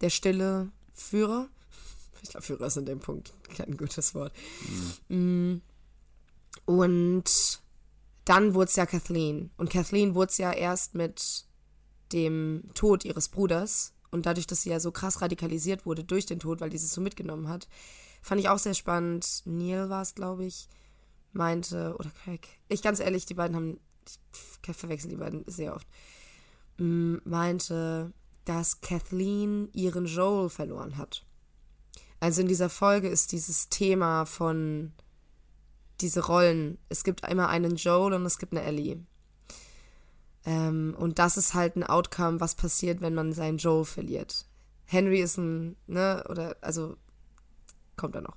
der 0.00 0.10
stille 0.10 0.70
Führer. 0.92 1.48
Ich 2.22 2.28
glaube, 2.28 2.44
Führer 2.44 2.66
ist 2.66 2.76
in 2.76 2.84
dem 2.84 3.00
Punkt 3.00 3.32
kein 3.56 3.78
gutes 3.78 4.14
Wort. 4.14 4.34
Mm. 5.08 5.54
Und 6.66 7.60
dann 8.26 8.52
wurde 8.52 8.68
es 8.68 8.76
ja 8.76 8.84
Kathleen. 8.84 9.50
Und 9.56 9.70
Kathleen 9.70 10.14
wurde 10.14 10.30
es 10.30 10.36
ja 10.36 10.52
erst 10.52 10.94
mit 10.94 11.46
dem 12.12 12.64
Tod 12.74 13.06
ihres 13.06 13.30
Bruders 13.30 13.94
und 14.10 14.26
dadurch, 14.26 14.46
dass 14.46 14.62
sie 14.62 14.70
ja 14.70 14.80
so 14.80 14.92
krass 14.92 15.20
radikalisiert 15.20 15.86
wurde 15.86 16.04
durch 16.04 16.26
den 16.26 16.40
Tod, 16.40 16.60
weil 16.60 16.70
die 16.70 16.76
es 16.76 16.92
so 16.92 17.00
mitgenommen 17.00 17.48
hat, 17.48 17.68
fand 18.22 18.40
ich 18.40 18.48
auch 18.48 18.58
sehr 18.58 18.74
spannend. 18.74 19.42
Neil 19.44 19.88
war 19.88 20.02
es, 20.02 20.14
glaube 20.14 20.44
ich, 20.44 20.68
meinte, 21.32 21.94
oder 21.98 22.10
Craig, 22.10 22.46
ich 22.68 22.82
ganz 22.82 23.00
ehrlich, 23.00 23.26
die 23.26 23.34
beiden 23.34 23.56
haben, 23.56 23.80
ich 24.66 24.76
verwechsel 24.76 25.10
die 25.10 25.16
beiden 25.16 25.44
sehr 25.46 25.74
oft, 25.74 25.86
mm, 26.78 27.16
meinte, 27.24 28.12
dass 28.44 28.80
Kathleen 28.80 29.68
ihren 29.72 30.06
Joel 30.06 30.48
verloren 30.48 30.96
hat. 30.96 31.24
Also 32.18 32.42
in 32.42 32.48
dieser 32.48 32.68
Folge 32.68 33.08
ist 33.08 33.32
dieses 33.32 33.68
Thema 33.68 34.26
von 34.26 34.92
diese 36.00 36.26
Rollen. 36.26 36.78
Es 36.88 37.04
gibt 37.04 37.26
immer 37.26 37.48
einen 37.48 37.76
Joel 37.76 38.14
und 38.14 38.26
es 38.26 38.38
gibt 38.38 38.52
eine 38.52 38.62
Ellie. 38.62 39.04
Ähm, 40.46 40.94
und 40.98 41.18
das 41.18 41.36
ist 41.36 41.54
halt 41.54 41.76
ein 41.76 41.84
Outcome, 41.84 42.40
was 42.40 42.54
passiert, 42.54 43.00
wenn 43.00 43.14
man 43.14 43.32
seinen 43.32 43.58
Joel 43.58 43.84
verliert. 43.84 44.46
Henry 44.86 45.20
ist 45.20 45.36
ein, 45.36 45.76
ne, 45.86 46.24
oder, 46.28 46.56
also, 46.60 46.96
kommt 47.96 48.14
er 48.14 48.22
noch. 48.22 48.36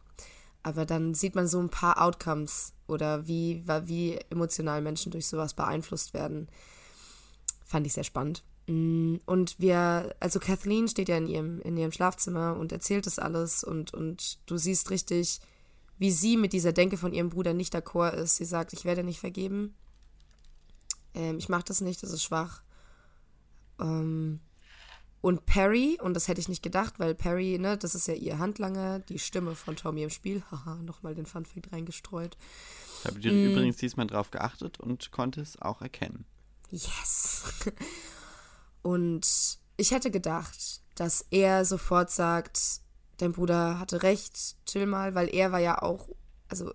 Aber 0.61 0.85
dann 0.85 1.13
sieht 1.13 1.35
man 1.35 1.47
so 1.47 1.59
ein 1.59 1.69
paar 1.69 2.01
Outcomes 2.01 2.73
oder 2.87 3.27
wie, 3.27 3.63
wie 3.85 4.19
emotional 4.29 4.81
Menschen 4.81 5.11
durch 5.11 5.27
sowas 5.27 5.53
beeinflusst 5.53 6.13
werden. 6.13 6.47
Fand 7.65 7.87
ich 7.87 7.93
sehr 7.93 8.03
spannend. 8.03 8.43
Mm, 8.67 9.15
Und 9.25 9.59
wir, 9.59 10.15
also 10.19 10.39
Kathleen 10.39 10.87
steht 10.87 11.09
ja 11.09 11.17
in 11.17 11.27
ihrem, 11.27 11.59
in 11.61 11.75
ihrem 11.75 11.91
Schlafzimmer 11.91 12.55
und 12.57 12.71
erzählt 12.71 13.05
das 13.05 13.19
alles 13.19 13.63
und, 13.63 13.93
und 13.93 14.39
du 14.45 14.57
siehst 14.57 14.89
richtig, 14.89 15.41
wie 15.97 16.11
sie 16.11 16.37
mit 16.37 16.53
dieser 16.53 16.71
Denke 16.71 16.97
von 16.97 17.13
ihrem 17.13 17.29
Bruder 17.29 17.53
nicht 17.53 17.75
d'accord 17.75 18.13
ist. 18.13 18.35
Sie 18.35 18.45
sagt, 18.45 18.73
ich 18.73 18.85
werde 18.85 19.03
nicht 19.03 19.19
vergeben. 19.19 19.73
Ähm, 21.13 21.37
ich 21.37 21.49
mache 21.49 21.63
das 21.65 21.81
nicht, 21.81 22.01
das 22.03 22.11
ist 22.11 22.23
schwach. 22.23 22.63
Ähm, 23.79 24.39
und 25.21 25.45
Perry, 25.45 25.97
und 26.01 26.15
das 26.15 26.27
hätte 26.27 26.41
ich 26.41 26.49
nicht 26.49 26.63
gedacht, 26.63 26.99
weil 26.99 27.15
Perry, 27.15 27.57
ne, 27.57 27.77
das 27.77 27.95
ist 27.95 28.07
ja 28.07 28.13
ihr 28.13 28.39
Handlanger, 28.39 28.99
die 28.99 29.19
Stimme 29.19 29.55
von 29.55 29.75
Tommy 29.75 30.03
im 30.03 30.09
Spiel. 30.09 30.43
Haha, 30.51 30.75
nochmal 30.75 31.15
den 31.15 31.25
Funfact 31.25 31.71
reingestreut. 31.71 32.37
Ich 32.99 33.05
habe 33.07 33.19
Mm. 33.19 33.51
übrigens 33.51 33.77
diesmal 33.77 34.07
drauf 34.07 34.31
geachtet 34.31 34.79
und 34.79 35.11
konnte 35.11 35.41
es 35.41 35.61
auch 35.61 35.81
erkennen. 35.81 36.25
Yes. 36.71 37.43
Und 38.81 39.59
ich 39.77 39.91
hätte 39.91 40.11
gedacht, 40.11 40.81
dass 40.95 41.25
er 41.31 41.63
sofort 41.65 42.11
sagt, 42.11 42.81
dein 43.17 43.31
Bruder 43.31 43.79
hatte 43.79 44.03
recht, 44.03 44.57
chill 44.65 44.85
mal, 44.85 45.15
weil 45.15 45.29
er 45.33 45.51
war 45.51 45.59
ja 45.59 45.81
auch, 45.81 46.09
also 46.49 46.73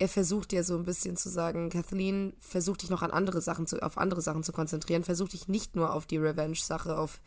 er 0.00 0.08
versucht 0.08 0.54
ja 0.54 0.62
so 0.62 0.76
ein 0.76 0.84
bisschen 0.84 1.16
zu 1.16 1.28
sagen, 1.28 1.68
Kathleen, 1.68 2.32
versuch 2.38 2.78
dich 2.78 2.88
noch 2.88 3.02
an 3.02 3.10
andere 3.10 3.42
Sachen 3.42 3.66
zu, 3.66 3.82
auf 3.82 3.98
andere 3.98 4.22
Sachen 4.22 4.42
zu 4.42 4.50
konzentrieren, 4.50 5.04
versuch 5.04 5.28
dich 5.28 5.46
nicht 5.46 5.76
nur 5.76 5.92
auf 5.92 6.06
die 6.06 6.16
Revenge-Sache, 6.16 6.98
auf 6.98 7.20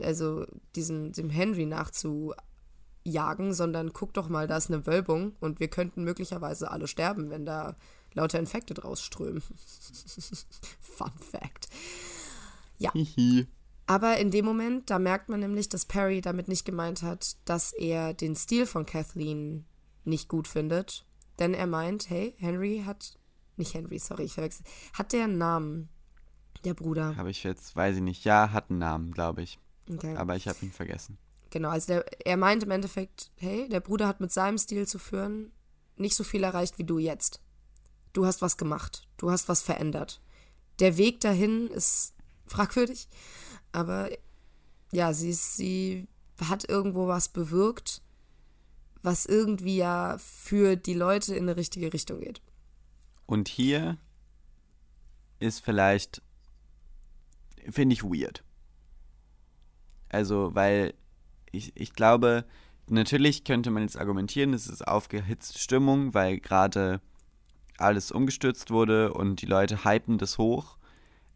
also 0.00 0.46
diesen, 0.74 1.12
dem 1.12 1.28
Henry 1.28 1.66
nachzujagen, 1.66 3.52
sondern 3.52 3.92
guck 3.92 4.14
doch 4.14 4.30
mal, 4.30 4.46
da 4.46 4.56
ist 4.56 4.70
eine 4.70 4.86
Wölbung 4.86 5.36
und 5.40 5.60
wir 5.60 5.68
könnten 5.68 6.04
möglicherweise 6.04 6.70
alle 6.70 6.88
sterben, 6.88 7.28
wenn 7.28 7.44
da 7.44 7.76
lauter 8.14 8.38
Infekte 8.38 8.72
draus 8.72 9.02
strömen. 9.02 9.42
Fun 10.80 11.12
Fact. 11.20 11.68
Ja. 12.78 12.92
Aber 13.86 14.16
in 14.16 14.30
dem 14.30 14.46
Moment, 14.46 14.88
da 14.88 14.98
merkt 14.98 15.28
man 15.28 15.40
nämlich, 15.40 15.68
dass 15.68 15.84
Perry 15.84 16.22
damit 16.22 16.48
nicht 16.48 16.64
gemeint 16.64 17.02
hat, 17.02 17.36
dass 17.44 17.72
er 17.72 18.14
den 18.14 18.34
Stil 18.34 18.64
von 18.64 18.86
Kathleen 18.86 19.66
nicht 20.04 20.28
gut 20.30 20.48
findet. 20.48 21.04
Denn 21.38 21.54
er 21.54 21.66
meint, 21.66 22.10
hey, 22.10 22.34
Henry 22.38 22.82
hat. 22.86 23.18
Nicht 23.56 23.74
Henry, 23.74 23.98
sorry, 23.98 24.24
ich 24.24 24.34
verwechsel. 24.34 24.64
Hat 24.92 25.12
der 25.12 25.24
einen 25.24 25.38
Namen? 25.38 25.88
Der 26.64 26.74
Bruder. 26.74 27.16
Habe 27.16 27.30
ich 27.30 27.42
jetzt, 27.44 27.76
weiß 27.76 27.96
ich 27.96 28.02
nicht. 28.02 28.24
Ja, 28.24 28.52
hat 28.52 28.70
einen 28.70 28.78
Namen, 28.78 29.12
glaube 29.12 29.42
ich. 29.42 29.58
Okay. 29.90 30.16
Aber 30.16 30.36
ich 30.36 30.48
habe 30.48 30.58
ihn 30.62 30.72
vergessen. 30.72 31.16
Genau, 31.50 31.70
also 31.70 31.86
der, 31.86 32.26
er 32.26 32.36
meint 32.36 32.64
im 32.64 32.70
Endeffekt, 32.70 33.30
hey, 33.36 33.68
der 33.68 33.80
Bruder 33.80 34.08
hat 34.08 34.20
mit 34.20 34.32
seinem 34.32 34.58
Stil 34.58 34.86
zu 34.86 34.98
führen 34.98 35.52
nicht 35.96 36.14
so 36.14 36.24
viel 36.24 36.42
erreicht 36.42 36.78
wie 36.78 36.84
du 36.84 36.98
jetzt. 36.98 37.40
Du 38.12 38.26
hast 38.26 38.42
was 38.42 38.56
gemacht. 38.56 39.06
Du 39.16 39.30
hast 39.30 39.48
was 39.48 39.62
verändert. 39.62 40.20
Der 40.78 40.96
Weg 40.96 41.20
dahin 41.20 41.68
ist 41.68 42.14
fragwürdig, 42.46 43.08
aber 43.72 44.10
ja, 44.92 45.12
sie, 45.12 45.30
ist, 45.30 45.56
sie 45.56 46.06
hat 46.40 46.68
irgendwo 46.68 47.08
was 47.08 47.28
bewirkt, 47.28 48.02
was 49.06 49.24
irgendwie 49.24 49.76
ja 49.76 50.16
für 50.18 50.76
die 50.76 50.94
Leute 50.94 51.34
in 51.34 51.44
eine 51.44 51.56
richtige 51.56 51.92
Richtung 51.92 52.20
geht. 52.20 52.42
Und 53.24 53.48
hier 53.48 53.96
ist 55.38 55.64
vielleicht, 55.64 56.22
finde 57.70 57.94
ich 57.94 58.02
weird. 58.02 58.42
Also, 60.08 60.54
weil 60.54 60.94
ich, 61.52 61.72
ich 61.76 61.92
glaube, 61.92 62.44
natürlich 62.88 63.44
könnte 63.44 63.70
man 63.70 63.82
jetzt 63.82 63.98
argumentieren, 63.98 64.52
es 64.52 64.66
ist 64.66 64.86
aufgehitzte 64.86 65.58
Stimmung, 65.58 66.12
weil 66.12 66.38
gerade 66.38 67.00
alles 67.78 68.10
umgestürzt 68.10 68.70
wurde 68.70 69.12
und 69.12 69.40
die 69.40 69.46
Leute 69.46 69.84
hypen 69.84 70.18
das 70.18 70.36
hoch, 70.38 70.78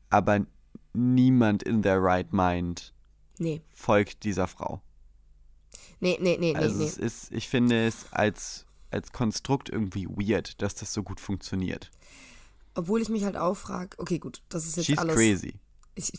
aber 0.09 0.47
niemand 0.93 1.63
in 1.63 1.83
their 1.83 2.03
right 2.03 2.33
mind 2.33 2.93
Nee, 3.39 3.63
folgt 3.73 4.25
dieser 4.25 4.47
Frau. 4.49 4.83
Nee, 6.01 6.19
nee, 6.21 6.37
nee, 6.39 6.55
Also 6.55 6.79
nee, 6.79 6.85
es 6.85 6.97
nee. 6.99 7.07
ist, 7.07 7.33
ich 7.33 7.49
finde 7.49 7.87
es 7.87 8.13
als, 8.13 8.67
als 8.91 9.13
Konstrukt 9.13 9.69
irgendwie 9.69 10.07
weird, 10.09 10.61
dass 10.63 10.75
das 10.75 10.93
so 10.93 11.03
gut 11.03 11.21
funktioniert. 11.21 11.91
Obwohl 12.75 13.01
ich 13.03 13.09
mich 13.09 13.25
halt 13.25 13.37
auch 13.37 13.57
frage, 13.57 13.99
okay, 13.99 14.19
gut, 14.19 14.43
das 14.49 14.67
ist 14.67 14.77
jetzt 14.77 14.87
She's 14.87 14.99
alles. 14.99 15.15
crazy. 15.17 15.55
Ich, 15.95 16.13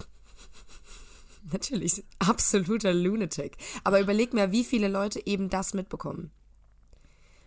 natürlich, 1.51 2.03
absoluter 2.19 2.93
Lunatic. 2.93 3.57
Aber 3.83 3.99
überleg 4.01 4.33
mir, 4.33 4.51
wie 4.51 4.63
viele 4.63 4.87
Leute 4.87 5.25
eben 5.25 5.49
das 5.49 5.73
mitbekommen. 5.73 6.31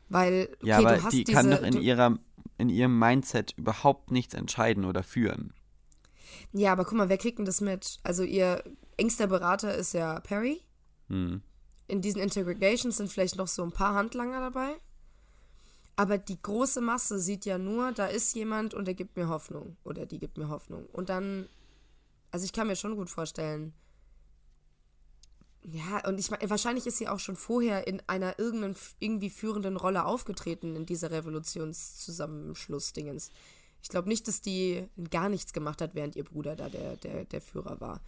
Weil, 0.08 0.48
okay, 0.56 0.66
Ja, 0.68 0.78
aber 0.78 0.96
du 0.96 1.02
hast 1.04 1.12
die 1.12 1.24
diese, 1.24 1.36
kann 1.36 1.50
doch 1.50 1.62
in 1.62 1.74
du, 1.74 1.80
ihrer 1.80 2.18
in 2.58 2.68
ihrem 2.68 2.98
Mindset 2.98 3.52
überhaupt 3.56 4.10
nichts 4.10 4.34
entscheiden 4.34 4.84
oder 4.84 5.02
führen. 5.02 5.52
Ja, 6.52 6.72
aber 6.72 6.84
guck 6.84 6.96
mal, 6.96 7.08
wer 7.08 7.18
kriegt 7.18 7.38
denn 7.38 7.46
das 7.46 7.60
mit? 7.60 7.98
Also 8.04 8.22
ihr 8.22 8.62
engster 8.96 9.26
Berater 9.26 9.74
ist 9.74 9.92
ja 9.92 10.20
Perry. 10.20 10.60
Hm. 11.08 11.42
In 11.86 12.00
diesen 12.00 12.20
Interrogations 12.20 12.96
sind 12.96 13.12
vielleicht 13.12 13.36
noch 13.36 13.48
so 13.48 13.62
ein 13.62 13.72
paar 13.72 13.94
Handlanger 13.94 14.40
dabei. 14.40 14.74
Aber 15.96 16.18
die 16.18 16.40
große 16.40 16.80
Masse 16.80 17.18
sieht 17.20 17.44
ja 17.44 17.58
nur, 17.58 17.92
da 17.92 18.06
ist 18.06 18.34
jemand 18.34 18.74
und 18.74 18.86
der 18.86 18.94
gibt 18.94 19.16
mir 19.16 19.28
Hoffnung. 19.28 19.76
Oder 19.84 20.06
die 20.06 20.18
gibt 20.18 20.38
mir 20.38 20.48
Hoffnung. 20.48 20.86
Und 20.86 21.08
dann, 21.08 21.48
also 22.30 22.44
ich 22.44 22.52
kann 22.52 22.66
mir 22.66 22.76
schon 22.76 22.96
gut 22.96 23.10
vorstellen. 23.10 23.72
Ja, 25.62 26.06
und 26.06 26.18
ich 26.18 26.30
meine, 26.30 26.50
wahrscheinlich 26.50 26.86
ist 26.86 26.98
sie 26.98 27.08
auch 27.08 27.20
schon 27.20 27.36
vorher 27.36 27.86
in 27.86 28.02
einer 28.06 28.38
irgendeinen, 28.38 28.76
irgendwie 28.98 29.30
führenden 29.30 29.76
Rolle 29.76 30.04
aufgetreten 30.04 30.76
in 30.76 30.84
dieser 30.84 31.10
Revolutionszusammenschluss-Dingens. 31.10 33.30
Ich 33.82 33.88
glaube 33.88 34.08
nicht, 34.08 34.28
dass 34.28 34.42
die 34.42 34.86
gar 35.10 35.28
nichts 35.28 35.52
gemacht 35.52 35.80
hat, 35.80 35.94
während 35.94 36.16
ihr 36.16 36.24
Bruder 36.24 36.56
da 36.56 36.68
der, 36.68 36.96
der, 36.96 37.24
der 37.24 37.40
Führer 37.40 37.80
war. 37.80 38.00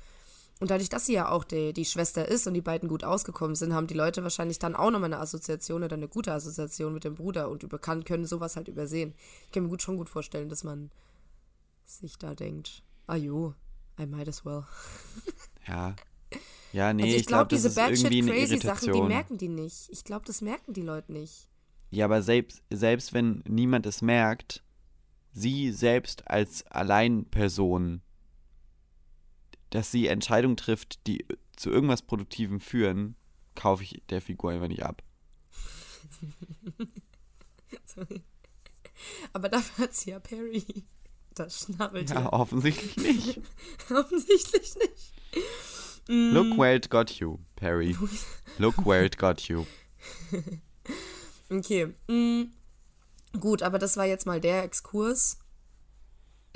Und 0.58 0.70
dadurch, 0.70 0.88
dass 0.88 1.04
sie 1.04 1.12
ja 1.12 1.30
auch 1.30 1.44
die, 1.44 1.74
die 1.74 1.84
Schwester 1.84 2.26
ist 2.26 2.46
und 2.46 2.54
die 2.54 2.62
beiden 2.62 2.88
gut 2.88 3.04
ausgekommen 3.04 3.54
sind, 3.54 3.74
haben 3.74 3.86
die 3.86 3.94
Leute 3.94 4.22
wahrscheinlich 4.22 4.58
dann 4.58 4.74
auch 4.74 4.90
nochmal 4.90 5.12
eine 5.12 5.20
Assoziation 5.20 5.82
oder 5.82 5.96
eine 5.96 6.08
gute 6.08 6.32
Assoziation 6.32 6.94
mit 6.94 7.04
dem 7.04 7.14
Bruder 7.14 7.50
und 7.50 7.62
über, 7.62 7.78
kann, 7.78 8.04
können 8.04 8.24
sowas 8.24 8.56
halt 8.56 8.68
übersehen. 8.68 9.14
Ich 9.44 9.52
kann 9.52 9.64
mir 9.64 9.68
gut, 9.68 9.82
schon 9.82 9.98
gut 9.98 10.08
vorstellen, 10.08 10.48
dass 10.48 10.64
man 10.64 10.90
sich 11.84 12.16
da 12.18 12.34
denkt, 12.34 12.82
ah 13.06 13.16
jo, 13.16 13.54
I 14.00 14.06
might 14.06 14.28
as 14.28 14.44
well. 14.44 14.64
Ja. 15.68 15.96
Ja, 16.72 16.92
nee, 16.92 17.02
also 17.02 17.16
ich, 17.16 17.26
glaube, 17.26 17.48
das 17.48 17.62
diese 17.62 17.74
Batshit-Crazy-Sachen, 17.74 18.92
die 18.92 19.02
merken 19.02 19.36
die 19.38 19.48
nicht. 19.48 19.88
Ich 19.90 20.04
glaube, 20.04 20.24
das 20.26 20.42
merken 20.42 20.74
die 20.74 20.82
Leute 20.82 21.10
nicht. 21.12 21.48
Ja, 21.90 22.04
aber 22.04 22.22
selbst, 22.22 22.62
selbst 22.70 23.14
wenn 23.14 23.42
niemand 23.48 23.86
es 23.86 24.00
merkt, 24.00 24.62
sie 25.32 25.72
selbst 25.72 26.28
als 26.28 26.64
Alleinperson, 26.66 28.02
dass 29.76 29.90
sie 29.90 30.06
Entscheidungen 30.06 30.56
trifft, 30.56 31.06
die 31.06 31.26
zu 31.54 31.70
irgendwas 31.70 32.00
Produktivem 32.00 32.60
führen, 32.60 33.14
kaufe 33.54 33.82
ich 33.82 34.02
der 34.08 34.22
Figur 34.22 34.50
einfach 34.50 34.68
nicht 34.68 34.82
ab. 34.82 35.02
Sorry. 37.84 38.22
Aber 39.34 39.50
dafür 39.50 39.84
hat 39.84 39.94
sie 39.94 40.10
ja 40.10 40.18
Perry. 40.18 40.64
Das 41.34 41.60
schnabelt 41.64 42.08
Ja, 42.08 42.32
offensichtlich 42.32 42.96
nicht. 42.96 43.40
Offensichtlich 43.90 44.74
nicht. 44.76 45.12
Look 46.08 46.56
where 46.56 46.74
it 46.74 46.88
got 46.88 47.10
you, 47.10 47.38
Perry. 47.56 47.94
Look 48.56 48.86
where 48.86 49.04
it 49.04 49.18
got 49.18 49.42
you. 49.42 49.66
Okay. 51.48 51.94
Mm, 52.08 52.50
gut, 53.38 53.62
aber 53.62 53.78
das 53.78 53.96
war 53.96 54.04
jetzt 54.04 54.26
mal 54.26 54.40
der 54.40 54.64
Exkurs. 54.64 55.38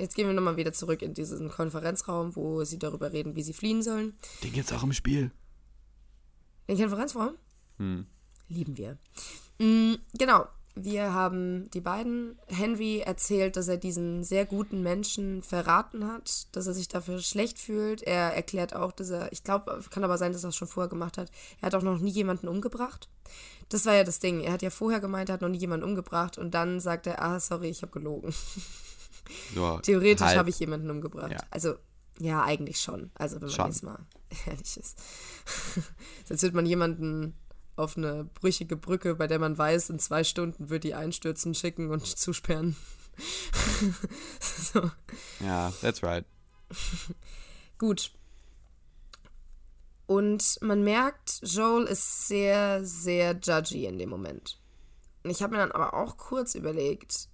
Jetzt 0.01 0.15
gehen 0.15 0.25
wir 0.25 0.33
nochmal 0.33 0.57
wieder 0.57 0.73
zurück 0.73 1.03
in 1.03 1.13
diesen 1.13 1.49
Konferenzraum, 1.49 2.35
wo 2.35 2.63
sie 2.63 2.79
darüber 2.79 3.13
reden, 3.13 3.35
wie 3.35 3.43
sie 3.43 3.53
fliehen 3.53 3.83
sollen. 3.83 4.17
Den 4.43 4.51
gibt's 4.51 4.73
auch 4.73 4.81
im 4.81 4.93
Spiel. 4.93 5.29
Den 6.67 6.77
Konferenzraum? 6.77 7.35
Hm. 7.77 8.07
Lieben 8.47 8.77
wir. 8.77 8.97
Mm, 9.59 9.97
genau. 10.17 10.47
Wir 10.73 11.13
haben 11.13 11.69
die 11.69 11.81
beiden. 11.81 12.39
Henry 12.47 13.01
erzählt, 13.01 13.57
dass 13.57 13.67
er 13.67 13.77
diesen 13.77 14.23
sehr 14.23 14.47
guten 14.47 14.81
Menschen 14.81 15.43
verraten 15.43 16.07
hat, 16.07 16.47
dass 16.55 16.65
er 16.65 16.73
sich 16.73 16.87
dafür 16.87 17.19
schlecht 17.19 17.59
fühlt. 17.59 18.01
Er 18.01 18.33
erklärt 18.33 18.75
auch, 18.75 18.91
dass 18.93 19.11
er, 19.11 19.31
ich 19.31 19.43
glaube, 19.43 19.81
kann 19.91 20.03
aber 20.03 20.17
sein, 20.17 20.33
dass 20.33 20.43
er 20.43 20.49
es 20.49 20.55
schon 20.55 20.67
vorher 20.67 20.89
gemacht 20.89 21.19
hat. 21.19 21.29
Er 21.59 21.67
hat 21.67 21.75
auch 21.75 21.83
noch 21.83 21.99
nie 21.99 22.09
jemanden 22.09 22.47
umgebracht. 22.47 23.07
Das 23.69 23.85
war 23.85 23.93
ja 23.93 24.03
das 24.03 24.17
Ding. 24.17 24.41
Er 24.41 24.53
hat 24.53 24.63
ja 24.63 24.71
vorher 24.71 24.99
gemeint, 24.99 25.29
er 25.29 25.33
hat 25.33 25.41
noch 25.41 25.49
nie 25.49 25.59
jemanden 25.59 25.85
umgebracht 25.85 26.39
und 26.39 26.55
dann 26.55 26.79
sagt 26.79 27.05
er, 27.05 27.21
ah, 27.21 27.39
sorry, 27.39 27.69
ich 27.69 27.83
habe 27.83 27.91
gelogen. 27.91 28.33
So, 29.55 29.79
Theoretisch 29.79 30.25
halb. 30.27 30.37
habe 30.37 30.49
ich 30.49 30.59
jemanden 30.59 30.89
umgebracht. 30.89 31.31
Ja. 31.31 31.39
Also, 31.49 31.75
ja, 32.19 32.43
eigentlich 32.43 32.79
schon. 32.81 33.11
Also, 33.15 33.35
wenn 33.37 33.47
man 33.47 33.55
Schon. 33.55 33.65
jetzt 33.67 33.83
mal 33.83 33.99
ehrlich 34.45 34.77
ist. 34.77 34.97
Sonst 36.25 36.41
wird 36.43 36.53
man 36.53 36.65
jemanden 36.65 37.35
auf 37.75 37.97
eine 37.97 38.25
brüchige 38.25 38.75
Brücke, 38.75 39.15
bei 39.15 39.27
der 39.27 39.39
man 39.39 39.57
weiß, 39.57 39.89
in 39.89 39.99
zwei 39.99 40.23
Stunden 40.23 40.69
wird 40.69 40.83
die 40.83 40.93
einstürzen, 40.93 41.55
schicken 41.55 41.89
und 41.89 42.05
zusperren. 42.17 42.75
so, 44.39 44.91
Ja, 45.39 45.71
that's 45.81 46.03
right. 46.03 46.25
gut. 47.77 48.11
Und 50.05 50.59
man 50.61 50.83
merkt, 50.83 51.39
Joel 51.43 51.85
ist 51.85 52.27
sehr, 52.27 52.83
sehr 52.85 53.33
judgy 53.41 53.85
in 53.85 53.97
dem 53.97 54.09
Moment. 54.09 54.59
Und 55.23 55.29
ich 55.29 55.41
habe 55.41 55.53
mir 55.53 55.59
dann 55.59 55.71
aber 55.71 55.93
auch 55.93 56.17
kurz 56.17 56.53
überlegt, 56.55 57.29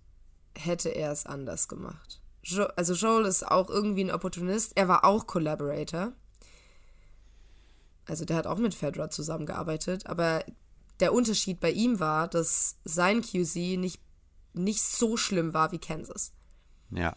hätte 0.57 0.89
er 0.89 1.11
es 1.11 1.25
anders 1.25 1.67
gemacht. 1.67 2.21
Jo 2.43 2.65
also 2.75 2.93
Joel 2.93 3.25
ist 3.25 3.45
auch 3.45 3.69
irgendwie 3.69 4.03
ein 4.03 4.11
Opportunist. 4.11 4.73
Er 4.75 4.87
war 4.87 5.03
auch 5.03 5.27
Collaborator. 5.27 6.13
Also 8.05 8.25
der 8.25 8.37
hat 8.37 8.47
auch 8.47 8.57
mit 8.57 8.73
Fedra 8.73 9.09
zusammengearbeitet. 9.09 10.07
Aber 10.07 10.43
der 10.99 11.13
Unterschied 11.13 11.59
bei 11.59 11.71
ihm 11.71 11.99
war, 11.99 12.27
dass 12.27 12.77
sein 12.85 13.21
QC 13.21 13.77
nicht, 13.77 14.01
nicht 14.53 14.81
so 14.81 15.17
schlimm 15.17 15.53
war 15.53 15.71
wie 15.71 15.79
Kansas. 15.79 16.33
Ja. 16.89 17.15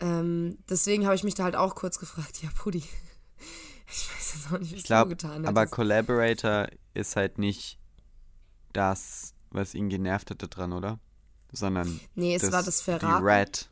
Ähm, 0.00 0.58
deswegen 0.68 1.04
habe 1.04 1.14
ich 1.14 1.24
mich 1.24 1.34
da 1.34 1.44
halt 1.44 1.56
auch 1.56 1.74
kurz 1.74 1.98
gefragt, 1.98 2.42
ja, 2.42 2.48
Pudi, 2.56 2.78
ich 3.86 4.10
weiß 4.10 4.34
jetzt 4.34 4.52
auch 4.52 4.58
nicht, 4.58 4.72
was 4.72 4.78
Ich 4.78 4.82
du 4.82 4.86
glaube, 4.88 5.10
getan 5.10 5.46
aber 5.46 5.60
hättest. 5.62 5.74
Collaborator 5.74 6.68
ist 6.94 7.16
halt 7.16 7.38
nicht 7.38 7.78
das, 8.72 9.34
was 9.50 9.74
ihn 9.74 9.88
genervt 9.88 10.30
hatte 10.30 10.48
dran, 10.48 10.72
oder? 10.72 10.98
Sondern 11.52 12.00
Nee, 12.14 12.34
es 12.34 12.50
war 12.52 12.62
das 12.62 12.78
Die 12.78 12.84
Verraten. 12.84 13.24
Red. 13.24 13.68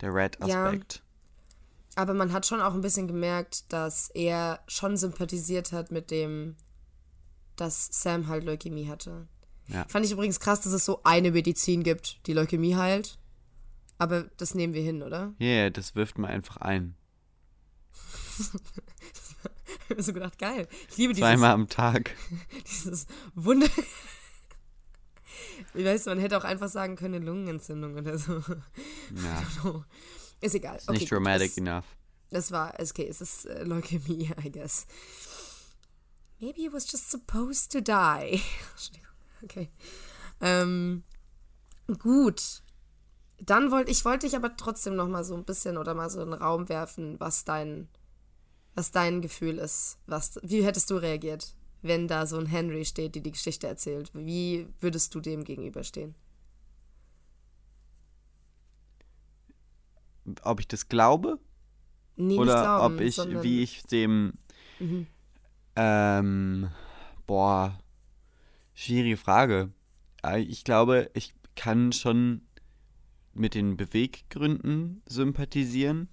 Der 0.00 0.10
Ja. 0.10 0.14
Red-Aspekt. 0.14 1.02
Aber 1.96 2.14
man 2.14 2.32
hat 2.32 2.46
schon 2.46 2.60
auch 2.60 2.72
ein 2.74 2.80
bisschen 2.80 3.08
gemerkt, 3.08 3.72
dass 3.72 4.10
er 4.10 4.60
schon 4.68 4.96
sympathisiert 4.96 5.72
hat 5.72 5.90
mit 5.90 6.10
dem, 6.10 6.56
dass 7.56 7.88
Sam 7.90 8.28
halt 8.28 8.44
Leukämie 8.44 8.88
hatte. 8.88 9.26
Ja. 9.66 9.84
Fand 9.88 10.06
ich 10.06 10.12
übrigens 10.12 10.40
krass, 10.40 10.60
dass 10.60 10.72
es 10.72 10.84
so 10.84 11.00
eine 11.04 11.32
Medizin 11.32 11.82
gibt, 11.82 12.26
die 12.26 12.32
Leukämie 12.32 12.76
heilt. 12.76 13.18
Aber 13.98 14.24
das 14.36 14.54
nehmen 14.54 14.72
wir 14.72 14.82
hin, 14.82 15.02
oder? 15.02 15.34
Ja, 15.38 15.46
yeah, 15.46 15.70
das 15.70 15.94
wirft 15.94 16.16
man 16.18 16.30
einfach 16.30 16.56
ein. 16.58 16.94
Ich 19.84 19.90
habe 19.90 20.02
so 20.02 20.12
gedacht, 20.12 20.38
geil. 20.38 20.68
Ich 20.88 20.96
liebe 20.98 21.14
dieses, 21.14 21.28
Zweimal 21.28 21.50
am 21.50 21.68
Tag. 21.68 22.14
dieses 22.64 23.06
Wunder. 23.34 23.66
Wie 25.74 25.84
weißt 25.84 26.06
du, 26.06 26.10
man 26.10 26.18
hätte 26.18 26.36
auch 26.38 26.44
einfach 26.44 26.68
sagen 26.68 26.96
können, 26.96 27.14
eine 27.16 27.24
Lungenentzündung 27.24 27.96
oder 27.96 28.18
so. 28.18 28.42
Ja, 28.42 29.84
Ist 30.40 30.54
egal. 30.54 30.76
ist 30.76 30.88
okay, 30.88 30.98
nicht 30.98 31.10
dramatic 31.12 31.50
das, 31.50 31.58
enough. 31.58 31.84
das 32.30 32.50
war, 32.52 32.74
okay, 32.80 33.06
es 33.08 33.20
ist 33.20 33.46
äh, 33.46 33.64
Leukämie, 33.64 34.30
I 34.44 34.50
guess. 34.50 34.86
Maybe 36.40 36.62
it 36.62 36.72
was 36.72 36.90
just 36.90 37.10
supposed 37.10 37.70
to 37.72 37.80
die. 37.80 38.40
Okay. 39.42 39.70
Ähm, 40.42 41.02
gut. 41.98 42.62
Dann 43.38 43.70
wollte 43.70 43.90
ich 43.90 44.04
wollte 44.04 44.26
dich 44.26 44.36
aber 44.36 44.54
trotzdem 44.54 44.96
noch 44.96 45.08
mal 45.08 45.24
so 45.24 45.34
ein 45.34 45.46
bisschen 45.46 45.78
oder 45.78 45.94
mal 45.94 46.10
so 46.10 46.20
in 46.20 46.30
den 46.30 46.42
Raum 46.42 46.68
werfen, 46.68 47.18
was 47.18 47.44
dein 47.46 47.88
was 48.74 48.90
dein 48.92 49.22
Gefühl 49.22 49.58
ist. 49.58 49.96
Was, 50.06 50.38
wie 50.42 50.62
hättest 50.62 50.90
du 50.90 50.96
reagiert, 50.96 51.54
wenn 51.82 52.08
da 52.08 52.26
so 52.26 52.36
ein 52.38 52.46
Henry 52.46 52.84
steht, 52.84 53.14
die 53.14 53.22
die 53.22 53.32
Geschichte 53.32 53.66
erzählt? 53.66 54.10
Wie 54.14 54.66
würdest 54.80 55.14
du 55.14 55.20
dem 55.20 55.44
gegenüberstehen? 55.44 56.14
Ob 60.42 60.60
ich 60.60 60.68
das 60.68 60.88
glaube 60.88 61.38
Nee, 62.16 62.36
oder 62.38 62.62
glauben, 62.62 62.94
ob 62.96 63.00
ich, 63.00 63.16
Mhm. 63.18 63.42
wie 63.42 63.62
ich 63.62 63.82
dem, 63.84 64.34
ähm, 65.76 66.70
boah, 67.26 67.78
schwierige 68.74 69.16
Frage. 69.16 69.72
Äh, 70.22 70.40
Ich 70.42 70.64
glaube, 70.64 71.10
ich 71.14 71.34
kann 71.56 71.92
schon 71.92 72.42
mit 73.32 73.54
den 73.54 73.76
Beweggründen 73.76 75.02
sympathisieren. 75.06 76.08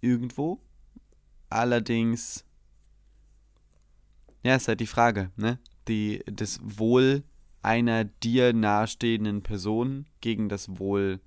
Irgendwo. 0.00 0.60
Allerdings, 1.48 2.44
ja, 4.42 4.56
ist 4.56 4.68
halt 4.68 4.80
die 4.80 4.86
Frage, 4.86 5.30
ne? 5.36 5.58
Die, 5.88 6.22
das 6.26 6.60
Wohl 6.62 7.24
einer 7.62 8.04
dir 8.04 8.52
nahestehenden 8.52 9.42
Person 9.42 10.06
gegen 10.20 10.48
das 10.48 10.78
Wohl 10.78 11.20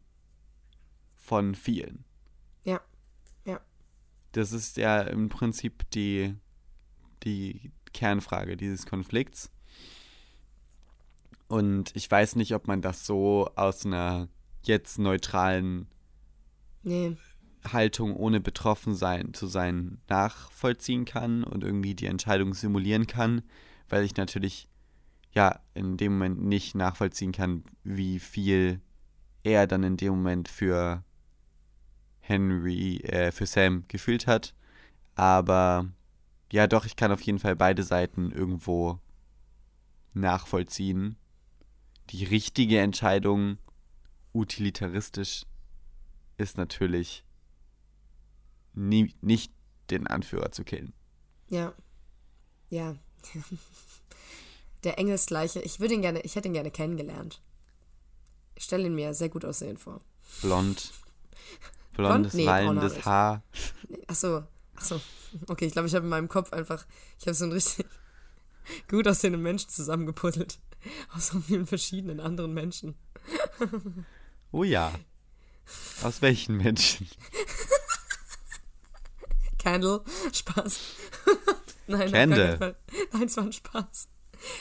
von 1.15 1.55
vielen. 1.55 2.03
Ja, 2.63 2.81
ja. 3.45 3.59
Das 4.31 4.51
ist 4.51 4.77
ja 4.77 5.01
im 5.01 5.29
Prinzip 5.29 5.89
die, 5.91 6.35
die 7.23 7.71
Kernfrage 7.93 8.57
dieses 8.57 8.85
Konflikts. 8.85 9.49
Und 11.47 11.95
ich 11.95 12.09
weiß 12.09 12.35
nicht, 12.35 12.53
ob 12.53 12.67
man 12.67 12.81
das 12.81 13.05
so 13.05 13.49
aus 13.55 13.85
einer 13.85 14.27
jetzt 14.63 14.97
neutralen 14.99 15.87
Nee. 16.85 17.17
Haltung, 17.73 18.15
ohne 18.15 18.39
betroffen 18.39 18.95
sein 18.95 19.33
zu 19.33 19.47
sein, 19.47 19.99
nachvollziehen 20.09 21.05
kann 21.05 21.43
und 21.43 21.63
irgendwie 21.63 21.95
die 21.95 22.05
Entscheidung 22.07 22.53
simulieren 22.53 23.07
kann, 23.07 23.41
weil 23.89 24.03
ich 24.03 24.15
natürlich 24.15 24.67
ja 25.31 25.59
in 25.73 25.97
dem 25.97 26.13
Moment 26.13 26.43
nicht 26.43 26.75
nachvollziehen 26.75 27.31
kann, 27.31 27.63
wie 27.83 28.19
viel 28.19 28.81
er 29.43 29.67
dann 29.67 29.83
in 29.83 29.97
dem 29.97 30.13
Moment 30.13 30.47
für 30.47 31.03
Henry, 32.19 32.97
äh, 33.01 33.31
für 33.31 33.45
Sam 33.45 33.83
gefühlt 33.87 34.27
hat. 34.27 34.55
Aber 35.15 35.87
ja, 36.51 36.67
doch, 36.67 36.85
ich 36.85 36.95
kann 36.95 37.11
auf 37.11 37.21
jeden 37.21 37.39
Fall 37.39 37.55
beide 37.55 37.83
Seiten 37.83 38.31
irgendwo 38.31 38.99
nachvollziehen. 40.13 41.17
Die 42.11 42.23
richtige 42.23 42.79
Entscheidung 42.79 43.57
utilitaristisch 44.33 45.45
ist 46.37 46.57
natürlich 46.57 47.24
nie, 48.75 49.13
nicht 49.21 49.51
den 49.89 50.07
Anführer 50.07 50.51
zu 50.51 50.63
killen. 50.63 50.93
Ja. 51.49 51.73
Ja. 52.69 52.95
Der 54.83 54.99
Engelsgleiche. 54.99 55.61
Ich 55.61 55.79
würde 55.79 55.95
ihn 55.95 56.01
gerne, 56.01 56.21
ich 56.21 56.35
hätte 56.35 56.47
ihn 56.47 56.53
gerne 56.53 56.71
kennengelernt. 56.71 57.41
Ich 58.55 58.63
stelle 58.65 58.85
ihn 58.85 58.95
mir 58.95 59.13
sehr 59.13 59.29
gut 59.29 59.43
aussehend 59.43 59.79
vor. 59.79 59.99
Blond. 60.41 60.91
Blondes, 61.93 62.33
Nee, 62.33 62.45
wallendes. 62.45 63.05
Haar. 63.05 63.41
Ach 64.07 64.15
so, 64.15 64.43
ach 64.75 64.83
so. 64.83 65.01
Okay, 65.47 65.65
ich 65.65 65.73
glaube, 65.73 65.87
ich 65.87 65.95
habe 65.95 66.03
in 66.05 66.09
meinem 66.09 66.27
Kopf 66.27 66.51
einfach, 66.53 66.85
ich 67.19 67.25
habe 67.25 67.33
so 67.33 67.45
einen 67.45 67.53
richtig 67.53 67.85
gut 68.89 69.07
aussehenden 69.07 69.41
Menschen 69.41 69.69
zusammengepuzzelt. 69.69 70.59
Aus 71.15 71.27
so 71.27 71.39
vielen 71.39 71.65
verschiedenen 71.65 72.19
anderen 72.19 72.53
Menschen. 72.53 72.95
Oh 74.51 74.63
ja. 74.63 74.93
Aus 76.03 76.21
welchen 76.21 76.57
Menschen? 76.57 77.07
Candle, 79.65 80.01
Spaß. 80.31 80.79
Nein, 81.87 82.11
Candle. 82.11 82.75
Nein, 83.11 83.23
es 83.25 83.35
war 83.35 83.45
ein 83.45 83.51
Spaß. 83.51 84.09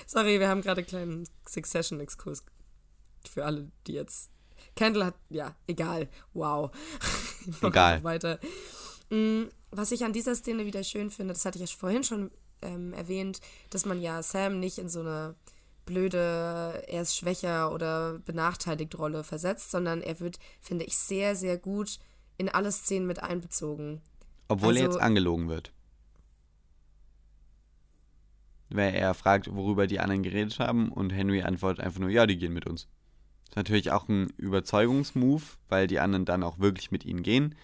Sorry, 0.07 0.40
wir 0.40 0.49
haben 0.49 0.62
gerade 0.62 0.79
einen 0.79 0.87
kleinen 0.87 1.29
Succession-Exkurs 1.47 2.43
für 3.29 3.45
alle, 3.45 3.71
die 3.87 3.93
jetzt. 3.93 4.31
Candle 4.77 5.05
hat, 5.05 5.14
ja, 5.29 5.55
egal. 5.67 6.09
Wow. 6.33 6.71
Egal. 7.62 8.03
Weiter. 8.03 8.40
Mm, 9.11 9.45
Was 9.71 9.93
ich 9.93 10.05
an 10.05 10.14
dieser 10.14 10.35
Szene 10.35 10.64
wieder 10.64 10.83
schön 10.83 11.11
finde, 11.11 11.35
das 11.35 11.45
hatte 11.45 11.62
ich 11.62 11.71
ja 11.71 11.77
vorhin 11.77 12.03
schon 12.03 12.31
ähm, 12.62 12.95
erwähnt, 12.95 13.40
dass 13.71 13.85
man 13.85 14.01
ja 14.01 14.23
Sam 14.23 14.59
nicht 14.59 14.79
in 14.79 14.88
so 14.88 15.01
eine 15.01 15.35
blöde, 15.85 16.83
er 16.88 17.03
ist 17.03 17.14
schwächer 17.14 17.73
oder 17.73 18.19
benachteiligt 18.21 18.99
Rolle 18.99 19.23
versetzt, 19.23 19.71
sondern 19.71 20.01
er 20.01 20.19
wird, 20.21 20.38
finde 20.62 20.87
ich, 20.87 20.97
sehr, 20.97 21.37
sehr 21.37 21.59
gut 21.59 21.99
in 22.38 22.49
alle 22.49 22.73
Szenen 22.73 23.07
mit 23.07 23.23
einbezogen. 23.23 24.01
Obwohl 24.48 24.76
er 24.76 24.85
Also- 24.85 24.98
jetzt 24.98 25.02
angelogen 25.04 25.48
wird. 25.48 25.72
Weil 28.70 28.94
er 28.94 29.14
fragt, 29.14 29.54
worüber 29.54 29.87
die 29.87 30.00
anderen 30.00 30.22
geredet 30.22 30.59
haben 30.59 30.90
und 30.90 31.11
Henry 31.11 31.42
antwortet 31.42 31.85
einfach 31.85 32.00
nur, 32.00 32.11
ja, 32.11 32.26
die 32.26 32.38
gehen 32.38 32.52
mit 32.52 32.66
uns. 32.66 32.88
ist 33.48 33.57
natürlich 33.57 33.92
auch 33.92 34.09
ein 34.09 34.30
Überzeugungsmove, 34.37 35.59
weil 35.68 35.87
die 35.87 36.00
anderen 36.00 36.24
dann 36.24 36.42
auch 36.42 36.59
wirklich 36.59 36.90
mit 36.90 37.04
ihnen 37.04 37.22
gehen. 37.22 37.54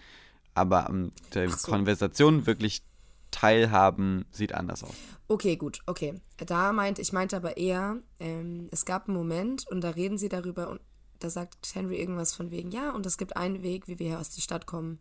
Aber 0.53 0.87
an 0.89 1.11
der 1.33 1.49
Ach 1.51 1.57
so. 1.57 1.71
Konversation 1.71 2.45
wirklich 2.45 2.83
teilhaben 3.31 4.25
sieht 4.31 4.53
anders 4.53 4.83
aus. 4.83 4.93
Okay, 5.27 5.55
gut, 5.57 5.79
okay. 5.87 6.13
Da 6.37 6.71
meinte, 6.71 7.01
ich 7.01 7.13
meinte 7.13 7.35
aber 7.35 7.57
eher, 7.57 7.97
ähm, 8.19 8.67
es 8.71 8.85
gab 8.85 9.07
einen 9.07 9.17
Moment 9.17 9.65
und 9.69 9.81
da 9.81 9.89
reden 9.91 10.17
sie 10.17 10.29
darüber 10.29 10.69
und 10.69 10.81
da 11.19 11.29
sagt 11.29 11.73
Henry 11.73 11.97
irgendwas 11.97 12.33
von 12.33 12.51
wegen, 12.51 12.71
ja, 12.71 12.91
und 12.91 13.05
es 13.05 13.17
gibt 13.17 13.35
einen 13.37 13.61
Weg, 13.63 13.87
wie 13.87 13.99
wir 13.99 14.07
hier 14.07 14.19
aus 14.19 14.29
der 14.29 14.41
Stadt 14.41 14.65
kommen, 14.65 14.99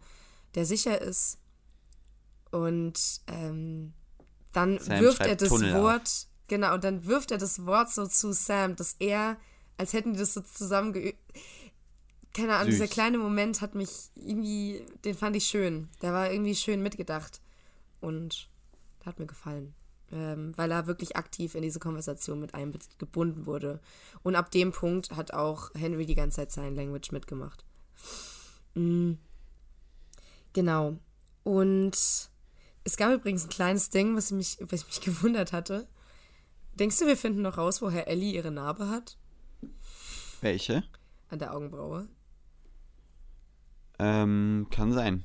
der 0.55 0.65
sicher 0.65 1.01
ist. 1.01 1.39
Und 2.51 3.21
ähm, 3.27 3.93
dann 4.53 4.79
Sam 4.79 5.01
wirft 5.01 5.21
er 5.21 5.37
das 5.37 5.49
Tunnel 5.49 5.75
auf. 5.75 5.83
Wort, 5.83 6.27
genau, 6.49 6.75
und 6.75 6.85
dann 6.85 7.07
wirft 7.07 7.31
er 7.31 7.39
das 7.39 7.65
Wort 7.67 7.91
so 7.91 8.07
zu 8.07 8.33
Sam, 8.33 8.77
dass 8.77 8.97
er, 8.99 9.37
als 9.77 9.93
hätten 9.93 10.15
die 10.15 10.19
das 10.19 10.35
so 10.35 10.41
zusammen 10.41 10.93
geübt. 10.93 11.19
Keine 12.33 12.55
Ahnung, 12.55 12.67
Süß. 12.67 12.81
dieser 12.81 12.93
kleine 12.93 13.19
Moment 13.19 13.61
hat 13.61 13.75
mich 13.75 14.11
irgendwie, 14.15 14.85
den 15.05 15.17
fand 15.17 15.35
ich 15.37 15.47
schön. 15.47 15.89
Der 16.01 16.13
war 16.13 16.31
irgendwie 16.31 16.55
schön 16.55 16.83
mitgedacht. 16.83 17.41
Und 18.01 18.49
hat 19.05 19.19
mir 19.19 19.27
gefallen. 19.27 19.75
Ähm, 20.13 20.53
weil 20.57 20.71
er 20.73 20.87
wirklich 20.87 21.17
aktiv 21.17 21.55
in 21.55 21.63
diese 21.63 21.79
Konversation 21.79 22.41
mit 22.41 22.55
eingebunden 22.55 23.47
wurde. 23.47 23.81
Und 24.23 24.37
ab 24.37 24.51
dem 24.51 24.73
Punkt 24.73 25.11
hat 25.13 25.33
auch 25.33 25.71
Henry 25.75 26.07
die 26.07 26.15
ganze 26.15 26.37
Zeit 26.37 26.53
Sign 26.53 26.75
Language 26.75 27.13
mitgemacht. 27.13 27.65
Mm. 28.75 29.13
Genau. 30.53 30.99
Und 31.45 32.30
es 32.85 32.97
gab 32.97 33.13
übrigens 33.13 33.45
ein 33.45 33.51
kleines 33.51 33.91
Ding, 33.91 34.17
was 34.17 34.31
mich, 34.31 34.59
was 34.61 34.87
mich 34.87 35.01
gewundert 35.05 35.53
hatte. 35.53 35.89
Denkst 36.75 36.99
du, 36.99 37.07
wir 37.07 37.17
finden 37.17 37.43
noch 37.43 37.59
raus, 37.59 37.83
woher 37.83 38.09
Ellie 38.09 38.33
ihre 38.33 38.51
Narbe 38.51 38.89
hat? 38.89 39.19
Welche? 40.41 40.83
An 41.29 41.39
der 41.39 41.55
Augenbraue? 41.55 42.09
Ähm, 43.99 44.67
kann 44.71 44.93
sein. 44.93 45.25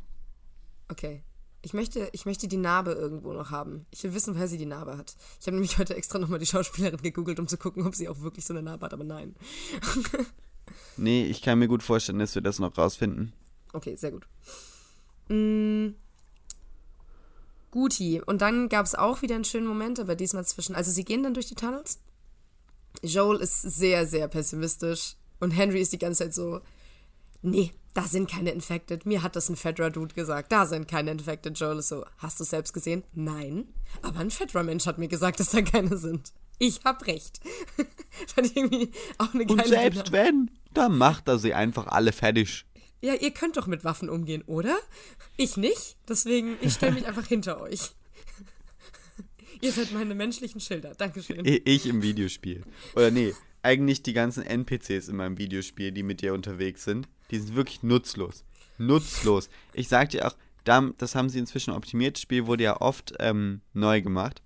Okay. 0.89 1.23
Ich 1.61 1.73
möchte, 1.73 2.09
ich 2.11 2.25
möchte 2.25 2.47
die 2.47 2.57
Narbe 2.57 2.91
irgendwo 2.91 3.33
noch 3.33 3.49
haben. 3.49 3.87
Ich 3.89 4.03
will 4.03 4.13
wissen, 4.13 4.35
woher 4.35 4.47
sie 4.47 4.59
die 4.59 4.67
Narbe 4.67 4.97
hat. 4.97 5.15
Ich 5.39 5.47
habe 5.47 5.55
nämlich 5.55 5.79
heute 5.79 5.95
extra 5.95 6.19
nochmal 6.19 6.37
die 6.37 6.45
Schauspielerin 6.45 7.01
gegoogelt, 7.01 7.39
um 7.39 7.47
zu 7.47 7.57
gucken, 7.57 7.87
ob 7.87 7.95
sie 7.95 8.07
auch 8.07 8.19
wirklich 8.19 8.45
so 8.45 8.53
eine 8.53 8.61
Narbe 8.61 8.85
hat, 8.85 8.93
aber 8.93 9.03
nein. 9.03 9.35
Nee, 10.97 11.25
ich 11.25 11.41
kann 11.41 11.59
mir 11.59 11.67
gut 11.67 11.83
vorstellen, 11.83 12.19
dass 12.19 12.35
wir 12.35 12.41
das 12.41 12.59
noch 12.59 12.77
rausfinden. 12.77 13.33
Okay, 13.73 13.95
sehr 13.95 14.11
gut. 14.11 14.27
Mm, 15.29 15.95
Guti. 17.75 18.21
Und 18.25 18.41
dann 18.41 18.69
gab 18.69 18.85
es 18.85 18.95
auch 18.95 19.21
wieder 19.21 19.35
einen 19.35 19.43
schönen 19.43 19.67
Moment, 19.67 19.99
aber 19.99 20.15
diesmal 20.15 20.45
zwischen. 20.45 20.75
Also, 20.75 20.91
sie 20.91 21.03
gehen 21.03 21.23
dann 21.23 21.33
durch 21.33 21.47
die 21.47 21.55
Tunnels. 21.55 21.99
Joel 23.03 23.41
ist 23.41 23.61
sehr, 23.61 24.07
sehr 24.07 24.29
pessimistisch. 24.29 25.17
Und 25.41 25.51
Henry 25.51 25.81
ist 25.81 25.91
die 25.91 25.99
ganze 25.99 26.23
Zeit 26.23 26.33
so: 26.33 26.61
Nee, 27.41 27.73
da 27.93 28.03
sind 28.03 28.31
keine 28.31 28.51
Infected. 28.51 29.05
Mir 29.05 29.23
hat 29.23 29.35
das 29.35 29.49
ein 29.49 29.57
Fedra-Dude 29.57 30.15
gesagt. 30.15 30.53
Da 30.53 30.65
sind 30.65 30.87
keine 30.87 31.11
Infected. 31.11 31.59
Joel 31.59 31.79
ist 31.79 31.89
so, 31.89 32.05
hast 32.17 32.39
du 32.39 32.43
es 32.43 32.49
selbst 32.49 32.71
gesehen? 32.73 33.03
Nein. 33.13 33.67
Aber 34.01 34.19
ein 34.19 34.31
Fedra-Mensch 34.31 34.85
hat 34.85 34.97
mir 34.97 35.09
gesagt, 35.09 35.41
dass 35.41 35.51
da 35.51 35.61
keine 35.61 35.97
sind. 35.97 36.31
Ich 36.59 36.79
hab 36.85 37.05
recht. 37.07 37.41
Fand 38.33 38.47
ich 38.47 38.55
irgendwie 38.55 38.89
auch 39.17 39.33
eine 39.33 39.45
geile 39.45 39.63
Und 39.63 39.67
selbst 39.67 40.07
Dynamik. 40.07 40.11
wenn, 40.13 40.51
dann 40.73 40.97
macht 40.97 41.27
er 41.27 41.39
sie 41.39 41.53
einfach 41.53 41.87
alle 41.87 42.13
fertig. 42.13 42.65
Ja, 43.05 43.13
ihr 43.13 43.31
könnt 43.31 43.55
doch 43.57 43.67
mit 43.67 43.83
Waffen 43.83 44.09
umgehen, 44.09 44.41
oder? 44.47 44.75
Ich 45.37 45.57
nicht. 45.57 45.97
Deswegen, 46.09 46.57
ich 46.61 46.73
stelle 46.73 46.93
mich 46.93 47.05
einfach 47.05 47.27
hinter 47.27 47.61
euch. 47.61 47.91
ihr 49.61 49.71
seid 49.71 49.91
meine 49.93 50.15
menschlichen 50.15 50.59
Schilder. 50.59 50.93
Dankeschön. 50.95 51.41
Ich 51.45 51.85
im 51.85 52.01
Videospiel. 52.01 52.63
Oder 52.95 53.11
nee, 53.11 53.33
eigentlich 53.61 54.01
die 54.03 54.13
ganzen 54.13 54.43
NPCs 54.43 55.07
in 55.09 55.17
meinem 55.17 55.37
Videospiel, 55.37 55.91
die 55.91 56.03
mit 56.03 56.21
dir 56.21 56.33
unterwegs 56.33 56.83
sind, 56.83 57.07
die 57.31 57.37
sind 57.39 57.55
wirklich 57.55 57.83
nutzlos. 57.83 58.43
Nutzlos. 58.77 59.49
Ich 59.73 59.87
sag 59.87 60.09
dir 60.09 60.27
auch, 60.27 60.35
da- 60.63 60.91
das 60.97 61.13
haben 61.15 61.29
sie 61.29 61.39
inzwischen 61.39 61.71
optimiert. 61.73 62.15
Das 62.17 62.21
Spiel 62.21 62.47
wurde 62.47 62.63
ja 62.63 62.81
oft 62.81 63.13
ähm, 63.19 63.61
neu 63.73 64.01
gemacht. 64.01 64.41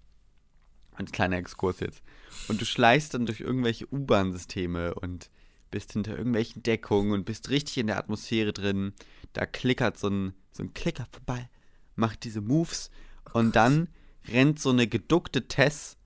Ein 0.94 1.06
kleiner 1.06 1.38
Exkurs 1.38 1.80
jetzt. 1.80 2.02
Und 2.50 2.60
du 2.60 2.66
schleichst 2.66 3.14
dann 3.14 3.26
durch 3.26 3.40
irgendwelche 3.40 3.88
U-Bahn-Systeme 3.92 4.96
und 4.96 5.30
bist 5.72 5.94
hinter 5.94 6.18
irgendwelchen 6.18 6.64
Deckungen 6.64 7.14
und 7.14 7.26
bist 7.26 7.50
richtig 7.50 7.78
in 7.78 7.88
der 7.88 7.98
Atmosphäre 7.98 8.54
drin. 8.54 8.94
Da 9.34 9.46
klickert 9.46 9.98
so 9.98 10.10
ein, 10.10 10.34
so 10.52 10.64
ein 10.64 10.74
Klicker 10.74 11.08
vorbei, 11.12 11.50
macht 11.96 12.24
diese 12.24 12.42
Moves 12.42 12.90
und 13.34 13.56
dann 13.56 13.90
rennt 14.28 14.60
so 14.60 14.70
eine 14.70 14.88
geduckte 14.88 15.48
Tess 15.48 16.00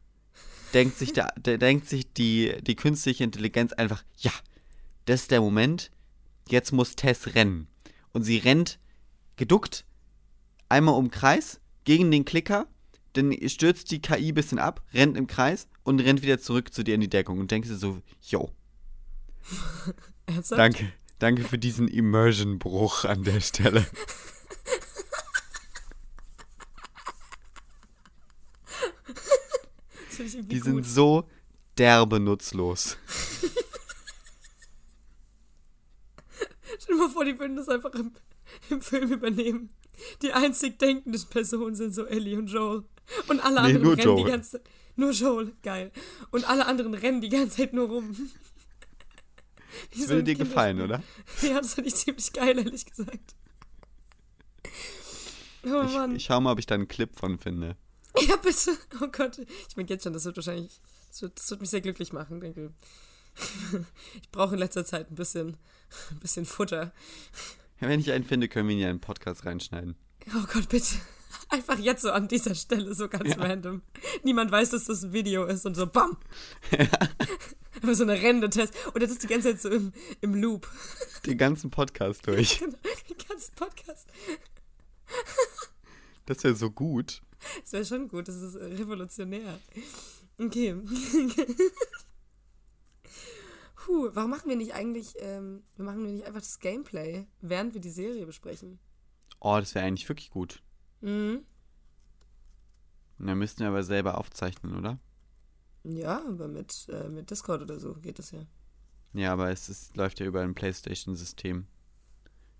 denkt 0.73 0.97
sich, 0.97 1.13
der, 1.13 1.33
der 1.37 1.57
denkt 1.57 1.87
sich 1.87 2.11
die, 2.13 2.53
die 2.61 2.75
künstliche 2.75 3.23
Intelligenz 3.23 3.73
einfach, 3.73 4.03
ja, 4.17 4.31
das 5.05 5.21
ist 5.21 5.31
der 5.31 5.41
Moment, 5.41 5.91
jetzt 6.49 6.71
muss 6.71 6.95
Tess 6.95 7.35
rennen. 7.35 7.67
Und 8.11 8.23
sie 8.23 8.37
rennt 8.37 8.79
geduckt 9.35 9.85
einmal 10.69 10.95
um 10.95 11.05
den 11.05 11.11
Kreis 11.11 11.59
gegen 11.83 12.11
den 12.11 12.25
Klicker, 12.25 12.67
dann 13.13 13.35
stürzt 13.47 13.91
die 13.91 14.01
KI 14.01 14.29
ein 14.29 14.33
bisschen 14.33 14.59
ab, 14.59 14.81
rennt 14.93 15.17
im 15.17 15.27
Kreis 15.27 15.67
und 15.83 15.99
rennt 15.99 16.23
wieder 16.23 16.39
zurück 16.39 16.73
zu 16.73 16.83
dir 16.83 16.95
in 16.95 17.01
die 17.01 17.09
Deckung 17.09 17.39
und 17.39 17.51
denkst 17.51 17.69
dir 17.69 17.75
so, 17.75 18.01
yo, 18.21 18.51
Ernsthaft? 20.25 20.59
danke, 20.59 20.91
danke 21.19 21.43
für 21.43 21.57
diesen 21.57 21.87
Immersion-Bruch 21.87 23.05
an 23.05 23.23
der 23.23 23.39
Stelle. 23.41 23.85
Die 30.17 30.59
sind 30.59 30.75
gut. 30.77 30.85
so 30.85 31.27
derbe 31.77 32.19
nutzlos. 32.19 32.97
Stell 36.79 36.95
dir 36.95 37.01
mal 37.01 37.09
vor, 37.09 37.25
die 37.25 37.37
würden 37.39 37.55
das 37.55 37.67
einfach 37.69 37.93
im, 37.93 38.11
im 38.69 38.81
Film 38.81 39.11
übernehmen. 39.11 39.69
Die 40.21 40.33
einzig 40.33 40.77
denkenden 40.79 41.21
Personen 41.29 41.75
sind 41.75 41.93
so 41.95 42.05
Ellie 42.05 42.37
und 42.37 42.47
Joel. 42.47 42.83
Und 43.27 43.39
alle 43.43 43.61
Nee, 43.61 43.67
anderen 43.75 43.87
rennen 43.87 43.97
die 44.15 44.21
Joel. 44.21 44.31
ganze 44.31 44.51
Zeit. 44.51 44.69
Nur 44.95 45.11
Joel, 45.11 45.53
geil. 45.63 45.91
Und 46.31 46.47
alle 46.47 46.65
anderen 46.67 46.93
rennen 46.93 47.21
die 47.21 47.29
ganze 47.29 47.57
Zeit 47.57 47.73
nur 47.73 47.87
rum. 47.89 48.15
Das 49.91 50.07
würde 50.09 50.23
dir 50.23 50.35
gefallen, 50.35 50.81
oder? 50.81 51.01
Ja, 51.41 51.59
das 51.61 51.73
finde 51.75 51.89
ich 51.89 51.95
ziemlich 51.95 52.31
geil, 52.33 52.57
ehrlich 52.57 52.85
gesagt. 52.85 53.35
Oh 55.65 55.83
Ich, 55.85 55.93
Mann. 55.93 56.15
ich 56.15 56.25
schau 56.25 56.41
mal, 56.41 56.51
ob 56.51 56.59
ich 56.59 56.65
da 56.65 56.75
einen 56.75 56.87
Clip 56.87 57.15
von 57.17 57.37
finde. 57.39 57.75
Ja, 58.27 58.35
bitte. 58.37 58.77
Oh 59.01 59.07
Gott. 59.11 59.39
Ich 59.69 59.75
merke 59.77 59.93
jetzt 59.93 60.03
schon, 60.03 60.13
das 60.13 60.25
wird 60.25 60.35
wahrscheinlich, 60.37 60.79
das 61.09 61.21
wird, 61.21 61.39
das 61.39 61.49
wird 61.49 61.61
mich 61.61 61.69
sehr 61.69 61.81
glücklich 61.81 62.13
machen, 62.13 62.39
denke 62.41 62.71
ich. 64.21 64.31
brauche 64.31 64.53
in 64.53 64.59
letzter 64.59 64.85
Zeit 64.85 65.09
ein 65.09 65.15
bisschen, 65.15 65.57
ein 66.11 66.19
bisschen 66.19 66.45
Futter. 66.45 66.93
Ja, 67.81 67.87
wenn 67.89 67.99
ich 67.99 68.11
einen 68.11 68.23
finde, 68.25 68.47
können 68.47 68.67
wir 68.69 68.75
ihn 68.75 68.81
ja 68.81 68.89
in 68.89 68.97
den 68.97 69.01
Podcast 69.01 69.45
reinschneiden. 69.45 69.95
Oh 70.35 70.45
Gott, 70.53 70.69
bitte. 70.69 70.95
Einfach 71.49 71.79
jetzt 71.79 72.03
so 72.03 72.11
an 72.11 72.27
dieser 72.27 72.55
Stelle, 72.55 72.93
so 72.93 73.09
ganz 73.09 73.37
random. 73.37 73.81
Niemand 74.23 74.51
weiß, 74.51 74.69
dass 74.71 74.85
das 74.85 75.03
ein 75.03 75.13
Video 75.13 75.45
ist 75.45 75.65
und 75.65 75.75
so 75.75 75.87
BAM! 75.87 76.17
Einfach 77.87 77.97
so 77.97 78.03
eine 78.03 78.13
rennende 78.13 78.49
Test. 78.49 78.73
Oder 78.87 79.01
das 79.01 79.11
ist 79.11 79.23
die 79.23 79.27
ganze 79.27 79.49
Zeit 79.49 79.61
so 79.61 79.69
im, 79.69 79.91
im 80.21 80.35
Loop. 80.35 80.71
Den 81.25 81.37
ganzen 81.37 81.69
Podcast 81.69 82.25
durch. 82.25 82.59
Den 82.59 82.75
ganzen 83.27 83.53
Podcast. 83.55 84.07
Das 86.25 86.41
wäre 86.45 86.55
so 86.55 86.71
gut. 86.71 87.21
Das 87.63 87.73
wäre 87.73 87.83
schon 87.83 88.07
gut, 88.07 88.29
das 88.29 88.37
ist 88.37 88.55
revolutionär. 88.55 89.59
Okay. 90.39 90.73
Puh, 93.75 94.09
warum 94.13 94.29
machen 94.29 94.47
wir 94.47 94.55
nicht 94.55 94.73
eigentlich, 94.73 95.15
ähm, 95.19 95.63
wir 95.75 95.83
machen 95.83 96.05
wir 96.05 96.13
nicht 96.13 96.25
einfach 96.25 96.39
das 96.39 96.61
Gameplay, 96.61 97.27
während 97.41 97.73
wir 97.73 97.81
die 97.81 97.89
Serie 97.89 98.25
besprechen? 98.25 98.79
Oh, 99.41 99.57
das 99.59 99.75
wäre 99.75 99.85
eigentlich 99.85 100.07
wirklich 100.07 100.29
gut. 100.29 100.63
Mhm. 101.01 101.43
Und 103.19 103.27
dann 103.27 103.37
müssten 103.37 103.59
wir 103.59 103.67
aber 103.67 103.83
selber 103.83 104.17
aufzeichnen, 104.17 104.77
oder? 104.77 104.97
Ja, 105.83 106.23
aber 106.27 106.47
mit, 106.47 106.87
äh, 106.89 107.09
mit 107.09 107.29
Discord 107.29 107.61
oder 107.61 107.79
so 107.79 107.95
geht 107.95 108.19
das 108.19 108.31
ja. 108.31 108.45
Ja, 109.13 109.33
aber 109.33 109.51
es 109.51 109.69
ist, 109.69 109.95
läuft 109.95 110.19
ja 110.19 110.25
über 110.25 110.41
ein 110.41 110.55
PlayStation-System. 110.55 111.67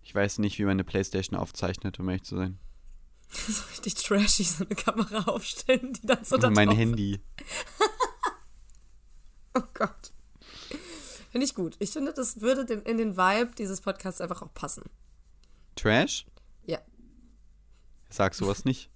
Ich 0.02 0.14
weiß 0.14 0.40
nicht, 0.40 0.60
wie 0.60 0.64
man 0.64 0.72
eine 0.72 0.84
PlayStation 0.84 1.40
aufzeichnet, 1.40 2.00
um 2.00 2.10
ehrlich 2.10 2.24
zu 2.24 2.36
sein. 2.36 2.60
So 3.48 3.64
richtig 3.72 3.96
trashy, 3.96 4.44
so 4.44 4.64
eine 4.64 4.76
Kamera 4.76 5.24
aufstellen, 5.32 5.94
die 5.94 6.06
dann 6.06 6.24
so 6.24 6.38
da 6.38 6.50
mein 6.50 6.72
Handy. 6.72 7.20
Oh 9.56 9.62
Gott. 9.76 10.12
Finde 11.30 11.46
ich 11.46 11.54
gut. 11.54 11.76
Ich 11.78 11.92
finde, 11.92 12.12
das 12.12 12.42
würde 12.42 12.66
den, 12.66 12.82
in 12.82 12.98
den 12.98 13.18
Vibe 13.18 13.54
dieses 13.56 13.82
Podcasts 13.82 14.20
einfach 14.20 14.42
auch 14.42 14.52
passen. 14.54 14.84
Trash? 15.76 16.26
Ja. 16.66 16.80
Sag 18.10 18.34
sowas 18.34 18.66
nicht. 18.66 18.90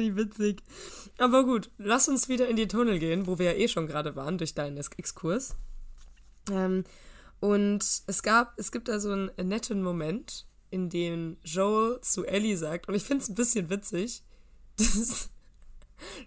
Finde 0.00 0.10
ich 0.10 0.16
witzig. 0.16 0.62
Aber 1.18 1.44
gut, 1.44 1.70
lass 1.78 2.08
uns 2.08 2.28
wieder 2.28 2.48
in 2.48 2.56
die 2.56 2.68
Tunnel 2.68 2.98
gehen, 2.98 3.26
wo 3.26 3.38
wir 3.38 3.52
ja 3.52 3.58
eh 3.58 3.68
schon 3.68 3.86
gerade 3.86 4.16
waren 4.16 4.38
durch 4.38 4.54
deinen 4.54 4.76
Ex- 4.78 4.90
Exkurs. 4.96 5.56
Ähm, 6.50 6.84
und 7.40 7.84
es 8.06 8.22
gab, 8.22 8.58
es 8.58 8.72
gibt 8.72 8.88
da 8.88 8.98
so 9.00 9.10
einen 9.12 9.30
netten 9.42 9.82
Moment, 9.82 10.46
in 10.70 10.88
dem 10.88 11.36
Joel 11.42 12.00
zu 12.02 12.24
Ellie 12.24 12.56
sagt, 12.56 12.88
und 12.88 12.94
ich 12.94 13.02
finde 13.02 13.22
es 13.24 13.28
ein 13.28 13.34
bisschen 13.34 13.70
witzig, 13.70 14.22
dass 14.76 15.30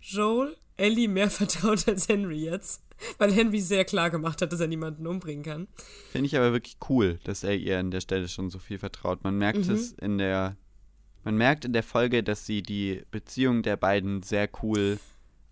Joel 0.02 0.56
Ellie 0.78 1.08
mehr 1.08 1.30
vertraut 1.30 1.88
als 1.88 2.08
Henry 2.08 2.44
jetzt, 2.44 2.84
weil 3.18 3.32
Henry 3.32 3.60
sehr 3.62 3.86
klar 3.86 4.10
gemacht 4.10 4.42
hat, 4.42 4.52
dass 4.54 4.60
er 4.60 4.68
niemanden 4.68 5.08
umbringen 5.08 5.44
kann. 5.44 5.68
Finde 6.12 6.28
ich 6.28 6.36
aber 6.38 6.52
wirklich 6.52 6.78
cool, 6.90 7.20
dass 7.24 7.44
er 7.44 7.56
ihr 7.56 7.80
an 7.80 7.92
der 7.92 8.02
Stelle 8.02 8.28
schon 8.28 8.50
so 8.50 8.60
viel 8.60 8.80
vertraut. 8.80 9.24
Man 9.24 9.38
merkt 9.38 9.68
Mhm. 9.68 9.74
es 9.74 9.92
in 9.94 10.18
der. 10.18 10.58
Man 11.24 11.38
merkt 11.38 11.66
in 11.66 11.74
der 11.74 11.84
Folge, 11.84 12.24
dass 12.24 12.46
sie 12.46 12.62
die 12.62 13.04
Beziehung 13.12 13.64
der 13.64 13.78
beiden 13.78 14.24
sehr 14.24 14.50
cool 14.62 15.00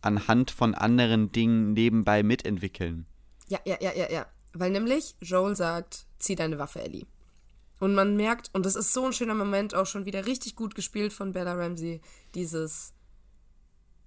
anhand 0.01 0.51
von 0.51 0.75
anderen 0.75 1.31
Dingen 1.31 1.73
nebenbei 1.73 2.23
mitentwickeln. 2.23 3.05
Ja, 3.47 3.59
ja, 3.65 3.77
ja, 3.79 3.93
ja, 3.93 4.11
ja. 4.11 4.25
Weil 4.53 4.71
nämlich 4.71 5.15
Joel 5.21 5.55
sagt, 5.55 6.05
zieh 6.19 6.35
deine 6.35 6.59
Waffe, 6.59 6.81
Ellie. 6.81 7.05
Und 7.79 7.95
man 7.95 8.15
merkt, 8.15 8.49
und 8.53 8.65
das 8.65 8.75
ist 8.75 8.93
so 8.93 9.05
ein 9.05 9.13
schöner 9.13 9.33
Moment, 9.33 9.73
auch 9.73 9.85
schon 9.85 10.05
wieder 10.05 10.25
richtig 10.25 10.55
gut 10.55 10.75
gespielt 10.75 11.13
von 11.13 11.31
Bella 11.31 11.53
Ramsey, 11.53 12.01
dieses, 12.35 12.93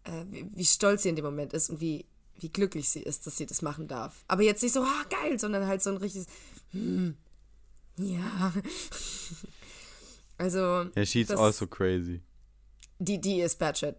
äh, 0.04 0.24
wie, 0.30 0.46
wie 0.54 0.64
stolz 0.64 1.02
sie 1.02 1.08
in 1.08 1.16
dem 1.16 1.24
Moment 1.24 1.52
ist 1.52 1.70
und 1.70 1.80
wie, 1.80 2.06
wie 2.38 2.50
glücklich 2.50 2.88
sie 2.88 3.02
ist, 3.02 3.26
dass 3.26 3.36
sie 3.36 3.46
das 3.46 3.62
machen 3.62 3.88
darf. 3.88 4.24
Aber 4.28 4.42
jetzt 4.42 4.62
nicht 4.62 4.72
so, 4.72 4.82
ah, 4.82 5.04
geil, 5.10 5.40
sondern 5.40 5.66
halt 5.66 5.82
so 5.82 5.90
ein 5.90 5.96
richtiges, 5.96 6.28
hm, 6.70 7.16
ja. 7.96 8.52
also, 10.44 10.90
Ja, 10.94 11.04
she's 11.06 11.28
Das- 11.28 11.40
also 11.40 11.66
crazy. 11.66 12.22
die, 12.98 13.20
die 13.20 13.40
ist 13.40 13.58
Batshit. 13.58 13.96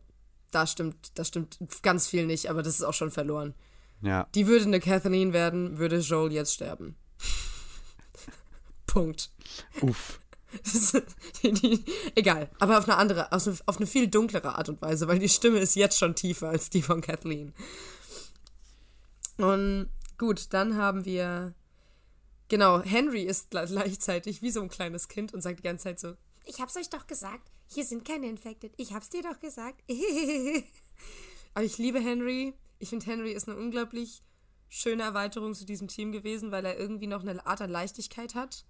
Da 0.51 0.65
stimmt, 0.67 1.11
das 1.17 1.27
stimmt 1.27 1.57
ganz 1.81 2.07
viel 2.07 2.25
nicht, 2.25 2.49
aber 2.49 2.63
das 2.63 2.75
ist 2.75 2.83
auch 2.83 2.93
schon 2.93 3.11
verloren. 3.11 3.53
Ja. 4.01 4.27
Die 4.35 4.47
würde 4.47 4.65
eine 4.65 4.79
Kathleen 4.79 5.33
werden, 5.33 5.77
würde 5.79 5.97
Joel 5.99 6.31
jetzt 6.31 6.53
sterben. 6.53 6.95
Punkt. 8.85 9.29
Uff. 9.81 10.19
die, 11.43 11.51
die, 11.51 11.83
egal, 12.15 12.49
aber 12.59 12.77
auf 12.77 12.85
eine 12.87 12.95
andere, 12.95 13.31
auf 13.33 13.45
eine, 13.45 13.57
auf 13.65 13.75
eine 13.77 13.87
viel 13.87 14.07
dunklere 14.07 14.55
Art 14.55 14.69
und 14.69 14.81
Weise, 14.81 15.07
weil 15.09 15.19
die 15.19 15.27
Stimme 15.27 15.59
ist 15.59 15.75
jetzt 15.75 15.97
schon 15.99 16.15
tiefer 16.15 16.47
als 16.49 16.69
die 16.69 16.81
von 16.81 17.01
Kathleen. 17.01 17.53
Und 19.37 19.89
gut, 20.17 20.53
dann 20.53 20.77
haben 20.77 21.03
wir, 21.03 21.53
genau, 22.47 22.81
Henry 22.81 23.23
ist 23.23 23.51
gl- 23.51 23.67
gleichzeitig 23.67 24.41
wie 24.41 24.51
so 24.51 24.61
ein 24.61 24.69
kleines 24.69 25.09
Kind 25.09 25.33
und 25.33 25.41
sagt 25.41 25.59
die 25.59 25.63
ganze 25.63 25.83
Zeit 25.85 25.99
so, 25.99 26.13
ich 26.45 26.61
hab's 26.61 26.75
euch 26.77 26.89
doch 26.89 27.07
gesagt, 27.07 27.51
hier 27.67 27.85
sind 27.85 28.05
keine 28.05 28.27
Infected, 28.27 28.73
ich 28.77 28.93
hab's 28.93 29.09
dir 29.09 29.21
doch 29.23 29.39
gesagt. 29.39 29.81
aber 31.53 31.65
ich 31.65 31.77
liebe 31.77 31.99
Henry. 31.99 32.53
Ich 32.79 32.89
finde, 32.89 33.05
Henry 33.05 33.31
ist 33.31 33.47
eine 33.47 33.57
unglaublich 33.57 34.21
schöne 34.67 35.03
Erweiterung 35.03 35.53
zu 35.53 35.65
diesem 35.65 35.87
Team 35.87 36.11
gewesen, 36.11 36.51
weil 36.51 36.65
er 36.65 36.77
irgendwie 36.77 37.07
noch 37.07 37.21
eine 37.21 37.45
Art 37.45 37.61
an 37.61 37.69
Leichtigkeit 37.69 38.35
hat 38.35 38.65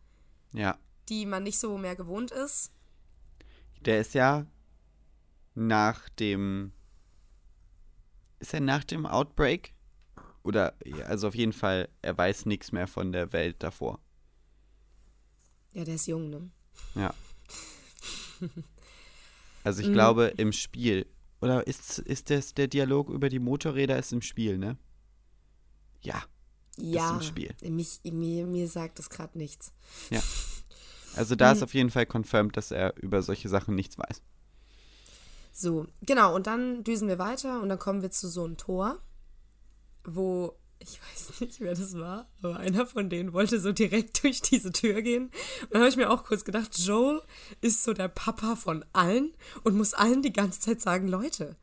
Ja. 0.53 0.77
die 1.09 1.25
man 1.25 1.43
nicht 1.43 1.59
so 1.59 1.77
mehr 1.77 1.95
gewohnt 1.95 2.31
ist. 2.31 2.71
Der 3.81 4.01
ist 4.01 4.13
ja 4.13 4.45
nach 5.55 6.09
dem. 6.09 6.71
Ist 8.39 8.53
er 8.53 8.59
nach 8.61 8.83
dem 8.83 9.05
Outbreak? 9.05 9.75
oder, 10.45 10.75
also 11.07 11.27
auf 11.27 11.35
jeden 11.35 11.53
Fall, 11.53 11.89
er 12.03 12.15
weiß 12.15 12.45
nichts 12.45 12.71
mehr 12.71 12.87
von 12.87 13.11
der 13.11 13.33
Welt 13.33 13.63
davor. 13.63 13.99
Ja, 15.73 15.83
der 15.83 15.95
ist 15.95 16.05
jung, 16.07 16.29
ne? 16.29 16.49
Ja. 16.93 17.13
Also 19.63 19.81
ich 19.81 19.87
Mhm. 19.87 19.93
glaube, 19.93 20.25
im 20.37 20.51
Spiel, 20.51 21.07
oder 21.41 21.65
ist, 21.65 21.97
ist 21.99 22.29
das 22.29 22.53
der 22.53 22.67
Dialog 22.67 23.09
über 23.09 23.29
die 23.29 23.39
Motorräder 23.39 23.97
ist 23.97 24.13
im 24.13 24.21
Spiel, 24.21 24.57
ne? 24.59 24.77
Ja. 26.01 26.23
Ja, 26.77 27.15
im 27.15 27.21
Spiel. 27.21 27.55
Mich, 27.63 28.01
mir, 28.03 28.45
mir 28.45 28.67
sagt 28.67 28.99
das 28.99 29.09
gerade 29.09 29.37
nichts. 29.37 29.71
Also 31.15 31.35
da 31.35 31.51
ist 31.51 31.59
Mhm. 31.59 31.63
auf 31.63 31.73
jeden 31.73 31.89
Fall 31.89 32.05
confirmed, 32.05 32.55
dass 32.57 32.69
er 32.71 32.95
über 33.01 33.23
solche 33.23 33.49
Sachen 33.49 33.73
nichts 33.75 33.97
weiß. 33.97 34.21
So, 35.51 35.87
genau, 36.01 36.35
und 36.35 36.47
dann 36.47 36.83
düsen 36.83 37.07
wir 37.07 37.17
weiter 37.17 37.61
und 37.61 37.69
dann 37.69 37.79
kommen 37.79 38.01
wir 38.01 38.11
zu 38.11 38.27
so 38.27 38.43
einem 38.43 38.57
Tor, 38.57 38.99
wo, 40.03 40.53
ich 40.85 40.99
weiß 41.01 41.41
nicht, 41.41 41.59
wer 41.59 41.73
das 41.73 41.97
war, 41.97 42.29
aber 42.41 42.57
einer 42.57 42.85
von 42.85 43.09
denen 43.09 43.33
wollte 43.33 43.59
so 43.59 43.71
direkt 43.71 44.23
durch 44.23 44.41
diese 44.41 44.71
Tür 44.71 45.01
gehen. 45.01 45.25
Und 45.63 45.71
dann 45.71 45.81
habe 45.81 45.89
ich 45.89 45.97
mir 45.97 46.09
auch 46.09 46.23
kurz 46.23 46.45
gedacht, 46.45 46.77
Joel 46.77 47.21
ist 47.61 47.83
so 47.83 47.93
der 47.93 48.07
Papa 48.07 48.55
von 48.55 48.85
allen 48.93 49.33
und 49.63 49.75
muss 49.75 49.93
allen 49.93 50.21
die 50.21 50.33
ganze 50.33 50.59
Zeit 50.59 50.81
sagen, 50.81 51.07
Leute, 51.07 51.55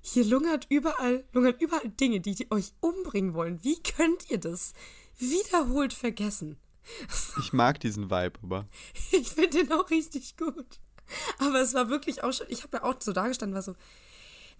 hier 0.00 0.24
lungert 0.24 0.66
überall, 0.68 1.24
lungern 1.32 1.54
überall 1.58 1.88
Dinge, 1.88 2.20
die, 2.20 2.34
die 2.34 2.50
euch 2.50 2.72
umbringen 2.80 3.34
wollen. 3.34 3.62
Wie 3.62 3.80
könnt 3.82 4.30
ihr 4.30 4.38
das 4.38 4.72
wiederholt 5.18 5.92
vergessen? 5.92 6.56
Ich 7.40 7.52
mag 7.52 7.80
diesen 7.80 8.10
Vibe, 8.10 8.38
aber 8.42 8.66
Ich 9.12 9.28
finde 9.28 9.58
den 9.58 9.72
auch 9.72 9.90
richtig 9.90 10.36
gut. 10.36 10.80
Aber 11.38 11.60
es 11.60 11.74
war 11.74 11.88
wirklich 11.88 12.22
auch 12.22 12.32
schon, 12.32 12.46
ich 12.48 12.62
habe 12.62 12.78
ja 12.78 12.84
auch 12.84 12.96
so 13.00 13.12
dagestanden, 13.12 13.54
war 13.54 13.62
so, 13.62 13.74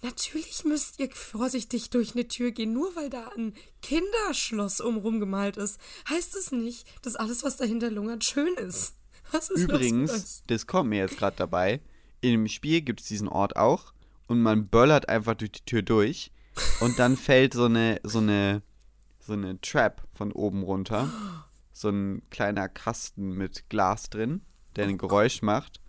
natürlich 0.02 0.64
müsst 0.64 1.00
ihr 1.00 1.10
vorsichtig 1.10 1.90
durch 1.90 2.14
eine 2.14 2.28
Tür 2.28 2.50
gehen, 2.50 2.72
nur 2.72 2.94
weil 2.96 3.10
da 3.10 3.28
ein 3.36 3.54
Kinderschloss 3.82 4.80
umrum 4.80 5.20
gemalt 5.20 5.56
ist, 5.56 5.80
heißt 6.08 6.36
es 6.36 6.52
nicht, 6.52 6.86
dass 7.04 7.16
alles, 7.16 7.44
was 7.44 7.56
dahinter 7.56 7.90
lungert, 7.90 8.24
schön 8.24 8.54
ist. 8.54 8.94
Was 9.32 9.50
ist 9.50 9.62
übrigens, 9.62 10.12
euch? 10.12 10.42
das 10.46 10.66
kommt 10.66 10.90
mir 10.90 10.98
jetzt 10.98 11.18
gerade 11.18 11.36
dabei, 11.36 11.80
dem 12.22 12.48
Spiel 12.48 12.80
gibt 12.80 13.00
es 13.00 13.06
diesen 13.06 13.28
Ort 13.28 13.56
auch 13.56 13.92
und 14.26 14.40
man 14.40 14.68
böllert 14.68 15.08
einfach 15.08 15.34
durch 15.34 15.52
die 15.52 15.64
Tür 15.64 15.82
durch 15.82 16.32
und 16.80 16.98
dann 16.98 17.16
fällt 17.16 17.54
so 17.54 17.64
eine, 17.64 18.00
so 18.02 18.18
eine, 18.18 18.62
so 19.20 19.34
eine 19.34 19.60
Trap 19.60 20.02
von 20.14 20.32
oben 20.32 20.62
runter. 20.62 21.10
So 21.72 21.90
ein 21.90 22.22
kleiner 22.30 22.68
Kasten 22.68 23.34
mit 23.34 23.70
Glas 23.70 24.10
drin, 24.10 24.42
der 24.74 24.88
ein 24.88 24.98
Geräusch 24.98 25.42
macht. 25.42 25.80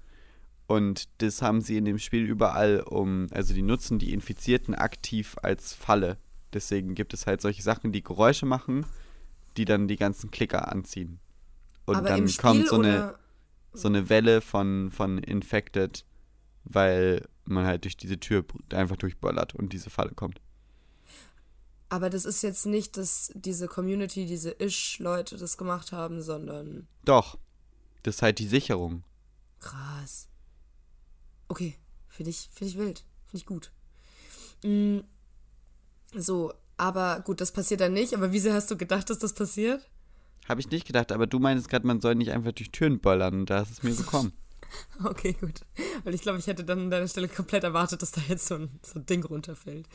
Und 0.70 1.10
das 1.18 1.42
haben 1.42 1.62
sie 1.62 1.78
in 1.78 1.86
dem 1.86 1.98
Spiel 1.98 2.26
überall 2.26 2.82
um, 2.82 3.26
also 3.32 3.56
die 3.56 3.64
nutzen 3.64 3.98
die 3.98 4.14
Infizierten 4.14 4.76
aktiv 4.76 5.36
als 5.42 5.74
Falle. 5.74 6.20
Deswegen 6.54 6.94
gibt 6.94 7.12
es 7.16 7.26
halt 7.26 7.42
solche 7.42 7.64
Sachen, 7.64 7.92
die 7.92 8.04
Geräusche 8.04 8.46
machen, 8.46 8.86
die 9.58 9.66
dann 9.66 9.88
die 9.88 9.96
ganzen 9.96 10.30
Klicker 10.30 10.72
anziehen. 10.72 11.20
Und 11.86 11.96
Aber 11.96 12.10
dann 12.10 12.32
kommt 12.38 12.68
so 12.68 12.76
eine, 12.76 13.16
so 13.74 13.88
eine 13.88 14.10
Welle 14.10 14.42
von, 14.42 14.92
von 14.92 15.18
Infected, 15.18 16.06
weil 16.66 17.28
man 17.46 17.66
halt 17.66 17.86
durch 17.86 17.98
diese 17.98 18.20
Tür 18.20 18.46
einfach 18.72 18.98
durchböllert 18.98 19.56
und 19.56 19.74
diese 19.74 19.90
Falle 19.90 20.12
kommt. 20.12 20.40
aber 21.90 22.12
das 22.12 22.26
ist 22.26 22.44
jetzt 22.44 22.68
nicht, 22.68 22.96
dass 22.96 23.32
diese 23.34 23.68
Community, 23.68 24.28
diese 24.28 24.52
Ish-Leute 24.60 25.36
das 25.38 25.58
gemacht 25.58 25.92
haben, 25.94 26.22
sondern 26.22 26.88
Doch, 27.06 27.40
das 28.04 28.18
ist 28.18 28.22
halt 28.22 28.38
die 28.38 28.46
Sicherung. 28.48 29.02
Krass. 29.60 30.28
Okay, 31.50 31.76
finde 32.08 32.30
ich, 32.30 32.50
find 32.54 32.72
ich 32.72 32.78
wild. 32.78 33.04
Finde 33.26 33.38
ich 33.38 33.46
gut. 33.46 33.72
Mm, 34.64 35.00
so, 36.14 36.54
aber 36.78 37.20
gut, 37.22 37.42
das 37.42 37.52
passiert 37.52 37.82
dann 37.82 37.94
nicht. 37.94 38.14
Aber 38.14 38.32
wieso 38.32 38.54
hast 38.54 38.72
du 38.72 38.78
gedacht, 38.78 39.10
dass 39.10 39.20
das 39.20 39.34
passiert? 39.34 39.90
Habe 40.48 40.62
ich 40.62 40.72
nicht 40.72 40.88
gedacht, 40.88 41.12
aber 41.12 41.28
du 41.28 41.40
meinst 41.40 41.70
gerade, 41.70 41.86
man 41.86 42.02
soll 42.02 42.16
nicht 42.16 42.32
einfach 42.32 42.54
durch 42.54 42.72
Türen 42.72 43.00
böllern 43.00 43.42
und 43.42 43.50
da 43.50 43.62
ist 43.62 43.72
es 43.72 43.84
mir 43.84 43.94
gekommen. 43.94 44.34
Okay, 45.04 45.34
gut. 45.34 45.62
Weil 46.04 46.14
ich 46.14 46.22
glaube, 46.22 46.38
ich 46.38 46.46
hätte 46.46 46.64
dann 46.64 46.82
an 46.82 46.90
deiner 46.92 47.08
Stelle 47.08 47.28
komplett 47.28 47.64
erwartet, 47.64 48.04
dass 48.04 48.12
da 48.12 48.22
jetzt 48.28 48.46
so 48.46 48.54
ein, 48.54 48.80
so 48.86 49.00
ein 49.00 49.06
Ding 49.08 49.24
runterfällt. 49.24 49.88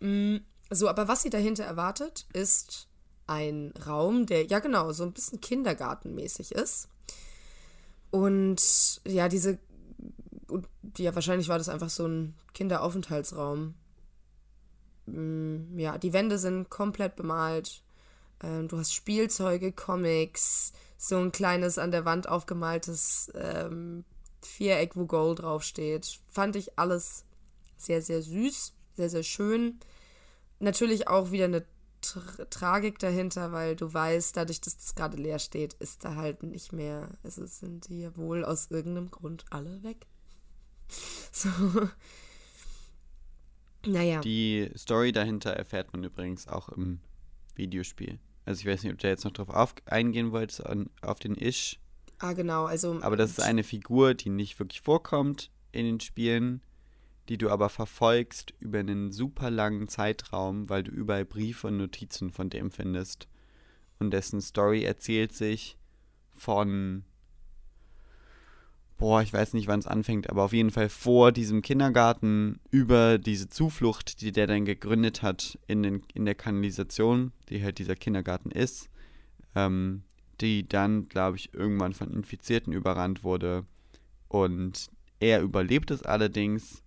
Mm, 0.00 0.36
so, 0.68 0.90
aber 0.90 1.08
was 1.08 1.22
sie 1.22 1.30
dahinter 1.30 1.64
erwartet, 1.64 2.26
ist 2.34 2.88
ein 3.26 3.72
Raum, 3.86 4.26
der, 4.26 4.44
ja 4.44 4.58
genau, 4.58 4.92
so 4.92 5.04
ein 5.04 5.14
bisschen 5.14 5.40
kindergartenmäßig 5.40 6.52
ist. 6.52 6.88
Und 8.10 8.60
ja, 9.06 9.28
diese, 9.30 9.58
und, 10.48 10.66
ja, 10.98 11.14
wahrscheinlich 11.14 11.48
war 11.48 11.58
das 11.58 11.68
einfach 11.68 11.90
so 11.90 12.06
ein 12.06 12.34
Kinderaufenthaltsraum. 12.52 13.74
Mm, 15.06 15.78
ja, 15.78 15.98
die 15.98 16.12
Wände 16.12 16.38
sind 16.38 16.70
komplett 16.70 17.16
bemalt. 17.16 17.82
Ähm, 18.42 18.68
du 18.68 18.78
hast 18.78 18.92
Spielzeuge, 18.92 19.72
Comics, 19.72 20.72
so 20.96 21.18
ein 21.18 21.32
kleines 21.32 21.78
an 21.78 21.90
der 21.90 22.04
Wand 22.04 22.28
aufgemaltes 22.28 23.32
ähm, 23.34 24.04
Viereck, 24.42 24.96
wo 24.96 25.06
Gold 25.06 25.40
draufsteht. 25.40 26.20
Fand 26.30 26.56
ich 26.56 26.78
alles 26.78 27.24
sehr, 27.76 28.02
sehr 28.02 28.22
süß, 28.22 28.74
sehr, 28.96 29.10
sehr 29.10 29.22
schön. 29.22 29.80
Natürlich 30.60 31.08
auch 31.08 31.30
wieder 31.30 31.46
eine 31.46 31.64
Tra 32.00 32.44
Tragik 32.50 32.98
dahinter, 32.98 33.52
weil 33.52 33.76
du 33.76 33.92
weißt, 33.92 34.36
dadurch, 34.36 34.60
dass 34.60 34.76
das 34.76 34.94
gerade 34.94 35.16
leer 35.16 35.38
steht, 35.38 35.72
ist 35.74 36.04
da 36.04 36.16
halt 36.16 36.42
nicht 36.42 36.72
mehr, 36.72 37.08
also 37.22 37.46
sind 37.46 37.88
die 37.88 38.00
ja 38.00 38.16
wohl 38.16 38.44
aus 38.44 38.70
irgendeinem 38.70 39.10
Grund 39.10 39.46
alle 39.50 39.82
weg. 39.82 40.06
So. 41.32 41.48
Naja. 43.86 44.20
Die 44.20 44.70
Story 44.76 45.12
dahinter 45.12 45.50
erfährt 45.50 45.92
man 45.92 46.04
übrigens 46.04 46.48
auch 46.48 46.68
im 46.68 47.00
Videospiel. 47.54 48.18
Also 48.44 48.60
ich 48.60 48.66
weiß 48.66 48.82
nicht, 48.82 48.92
ob 48.92 48.98
du 48.98 49.08
jetzt 49.08 49.24
noch 49.24 49.32
drauf 49.32 49.50
auf 49.50 49.74
eingehen 49.86 50.32
wolltest, 50.32 50.62
auf 51.02 51.18
den 51.18 51.34
Ish. 51.34 51.78
Ah, 52.18 52.32
genau, 52.32 52.66
also. 52.66 53.00
Aber 53.02 53.16
das 53.16 53.30
ist 53.30 53.40
eine 53.40 53.64
Figur, 53.64 54.14
die 54.14 54.30
nicht 54.30 54.58
wirklich 54.58 54.80
vorkommt 54.80 55.50
in 55.72 55.86
den 55.86 56.00
Spielen, 56.00 56.62
die 57.28 57.38
du 57.38 57.50
aber 57.50 57.68
verfolgst 57.68 58.54
über 58.60 58.78
einen 58.78 59.10
super 59.10 59.50
langen 59.50 59.88
Zeitraum, 59.88 60.68
weil 60.68 60.82
du 60.84 60.90
überall 60.90 61.24
Briefe 61.24 61.68
und 61.68 61.78
Notizen 61.78 62.30
von 62.30 62.50
dem 62.50 62.70
findest. 62.70 63.28
Und 63.98 64.12
dessen 64.12 64.40
Story 64.40 64.84
erzählt 64.84 65.32
sich 65.32 65.76
von. 66.32 67.04
Boah, 68.96 69.22
ich 69.22 69.32
weiß 69.32 69.54
nicht, 69.54 69.66
wann 69.66 69.80
es 69.80 69.88
anfängt, 69.88 70.30
aber 70.30 70.44
auf 70.44 70.52
jeden 70.52 70.70
Fall 70.70 70.88
vor 70.88 71.32
diesem 71.32 71.62
Kindergarten 71.62 72.60
über 72.70 73.18
diese 73.18 73.48
Zuflucht, 73.48 74.20
die 74.20 74.30
der 74.30 74.46
dann 74.46 74.64
gegründet 74.64 75.22
hat 75.22 75.58
in, 75.66 75.82
den, 75.82 76.02
in 76.14 76.24
der 76.24 76.36
Kanalisation, 76.36 77.32
die 77.48 77.62
halt 77.62 77.78
dieser 77.78 77.96
Kindergarten 77.96 78.52
ist, 78.52 78.88
ähm, 79.56 80.04
die 80.40 80.68
dann, 80.68 81.08
glaube 81.08 81.36
ich, 81.36 81.52
irgendwann 81.54 81.92
von 81.92 82.12
Infizierten 82.12 82.72
überrannt 82.72 83.24
wurde. 83.24 83.66
Und 84.28 84.88
er 85.20 85.42
überlebt 85.42 85.90
es 85.90 86.02
allerdings. 86.02 86.82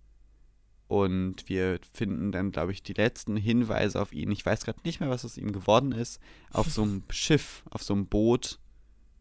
Und 0.86 1.46
wir 1.50 1.80
finden 1.92 2.32
dann, 2.32 2.50
glaube 2.50 2.72
ich, 2.72 2.82
die 2.82 2.94
letzten 2.94 3.36
Hinweise 3.36 4.00
auf 4.00 4.14
ihn. 4.14 4.30
Ich 4.30 4.46
weiß 4.46 4.64
gerade 4.64 4.80
nicht 4.84 5.00
mehr, 5.00 5.10
was 5.10 5.26
aus 5.26 5.36
ihm 5.36 5.52
geworden 5.52 5.92
ist. 5.92 6.20
Auf 6.50 6.70
so 6.70 6.82
einem 6.84 7.02
Schiff, 7.10 7.62
auf 7.68 7.82
so 7.82 7.92
einem 7.92 8.06
Boot, 8.06 8.58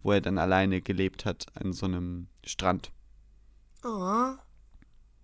wo 0.02 0.14
er 0.14 0.22
dann 0.22 0.38
alleine 0.38 0.82
gelebt 0.82 1.26
hat, 1.26 1.48
an 1.56 1.74
so 1.74 1.86
einem 1.86 2.28
Strand. 2.48 2.92
Oh. 3.84 4.34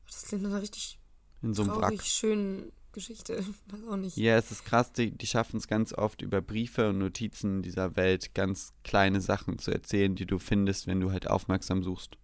Das 0.06 0.24
klingt 0.28 0.44
nach 0.44 0.52
einer 0.52 0.62
richtig 0.62 1.00
In 1.42 1.54
so 1.54 1.64
einem 1.64 1.72
traurig 1.72 2.00
Wrack. 2.00 2.06
schönen 2.06 2.72
Geschichte. 2.92 3.38
Weiß 3.68 3.88
auch 3.90 3.98
nicht. 3.98 4.18
Ja, 4.18 4.38
es 4.38 4.52
ist 4.52 4.66
krass, 4.66 4.92
die, 4.94 5.12
die 5.12 5.26
schaffen 5.28 5.58
es 5.58 5.68
ganz 5.68 5.94
oft 5.94 6.22
über 6.22 6.42
Briefe 6.42 6.90
und 6.90 7.00
Notizen 7.00 7.62
dieser 7.64 7.96
Welt 7.96 8.36
ganz 8.36 8.74
kleine 8.84 9.22
Sachen 9.22 9.58
zu 9.58 9.72
erzählen, 9.72 10.16
die 10.16 10.26
du 10.28 10.38
findest, 10.40 10.86
wenn 10.88 11.00
du 11.00 11.12
halt 11.12 11.28
aufmerksam 11.28 11.82
suchst. 11.84 12.18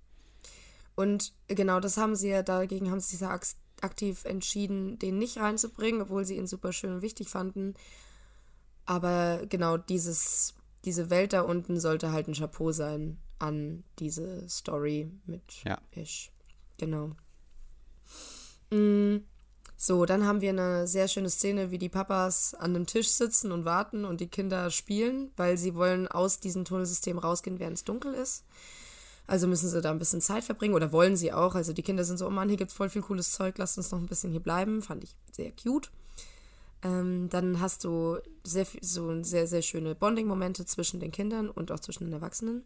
Und 0.96 1.34
genau 1.48 1.80
das 1.80 1.98
haben 1.98 2.16
sie 2.16 2.30
ja, 2.30 2.44
dagegen 2.44 2.92
haben 2.92 3.00
sie 3.00 3.16
sich 3.16 3.26
ak- 3.26 3.48
aktiv 3.82 4.26
entschieden, 4.26 5.00
den 5.00 5.18
nicht 5.18 5.38
reinzubringen, 5.38 6.02
obwohl 6.02 6.26
sie 6.26 6.36
ihn 6.38 6.46
super 6.48 6.74
schön 6.74 6.94
und 6.94 7.02
wichtig 7.02 7.30
fanden. 7.30 7.74
Aber 8.86 9.46
genau 9.48 9.78
dieses, 9.78 10.54
diese 10.86 11.10
Welt 11.10 11.34
da 11.34 11.42
unten 11.42 11.80
sollte 11.80 12.12
halt 12.12 12.28
ein 12.28 12.34
Chapeau 12.34 12.72
sein 12.72 13.18
an 13.40 13.84
diese 14.00 14.48
Story 14.50 15.12
mit 15.26 15.64
Ja. 15.66 15.80
Ish. 15.96 16.32
Genau. 16.78 17.12
Mm, 18.72 19.18
So, 19.82 20.06
dann 20.06 20.26
haben 20.28 20.42
wir 20.42 20.50
eine 20.50 20.88
sehr 20.88 21.08
schöne 21.08 21.30
Szene, 21.30 21.72
wie 21.72 21.78
die 21.78 21.88
Papas 21.88 22.54
an 22.54 22.76
einem 22.76 22.86
Tisch 22.86 23.08
sitzen 23.12 23.54
und 23.54 23.64
warten 23.64 24.04
und 24.04 24.20
die 24.20 24.28
Kinder 24.28 24.72
spielen, 24.72 25.32
weil 25.38 25.58
sie 25.58 25.74
wollen 25.74 26.06
aus 26.10 26.42
diesem 26.42 26.66
Tunnelsystem 26.66 27.18
rausgehen, 27.18 27.60
während 27.60 27.78
es 27.78 27.86
dunkel 27.86 28.14
ist. 28.14 28.44
Also 29.26 29.48
müssen 29.48 29.70
sie 29.70 29.80
da 29.82 29.92
ein 29.92 30.00
bisschen 30.00 30.20
Zeit 30.20 30.44
verbringen 30.44 30.74
oder 30.74 30.92
wollen 30.92 31.16
sie 31.16 31.32
auch. 31.32 31.56
Also 31.56 31.72
die 31.72 31.82
Kinder 31.84 32.04
sind 32.04 32.18
so, 32.18 32.28
oh 32.28 32.30
Mann, 32.30 32.50
hier 32.50 32.58
gibt's 32.58 32.74
voll 32.74 32.90
viel 32.90 33.04
cooles 33.04 33.32
Zeug, 33.32 33.58
lasst 33.58 33.78
uns 33.78 33.90
noch 33.92 34.00
ein 34.00 34.08
bisschen 34.08 34.32
hier 34.32 34.42
bleiben. 34.42 34.82
Fand 34.82 35.04
ich 35.06 35.16
sehr 35.32 35.54
cute. 35.54 35.90
Ähm, 36.82 37.30
dann 37.30 37.62
hast 37.62 37.86
du 37.86 38.18
sehr, 38.44 38.68
so 38.82 39.24
sehr, 39.24 39.48
sehr 39.48 39.62
schöne 39.62 39.96
Bonding-Momente 39.96 40.66
zwischen 40.66 41.00
den 41.00 41.12
Kindern 41.12 41.50
und 41.50 41.72
auch 41.72 41.80
zwischen 41.80 42.04
den 42.06 42.14
Erwachsenen. 42.14 42.64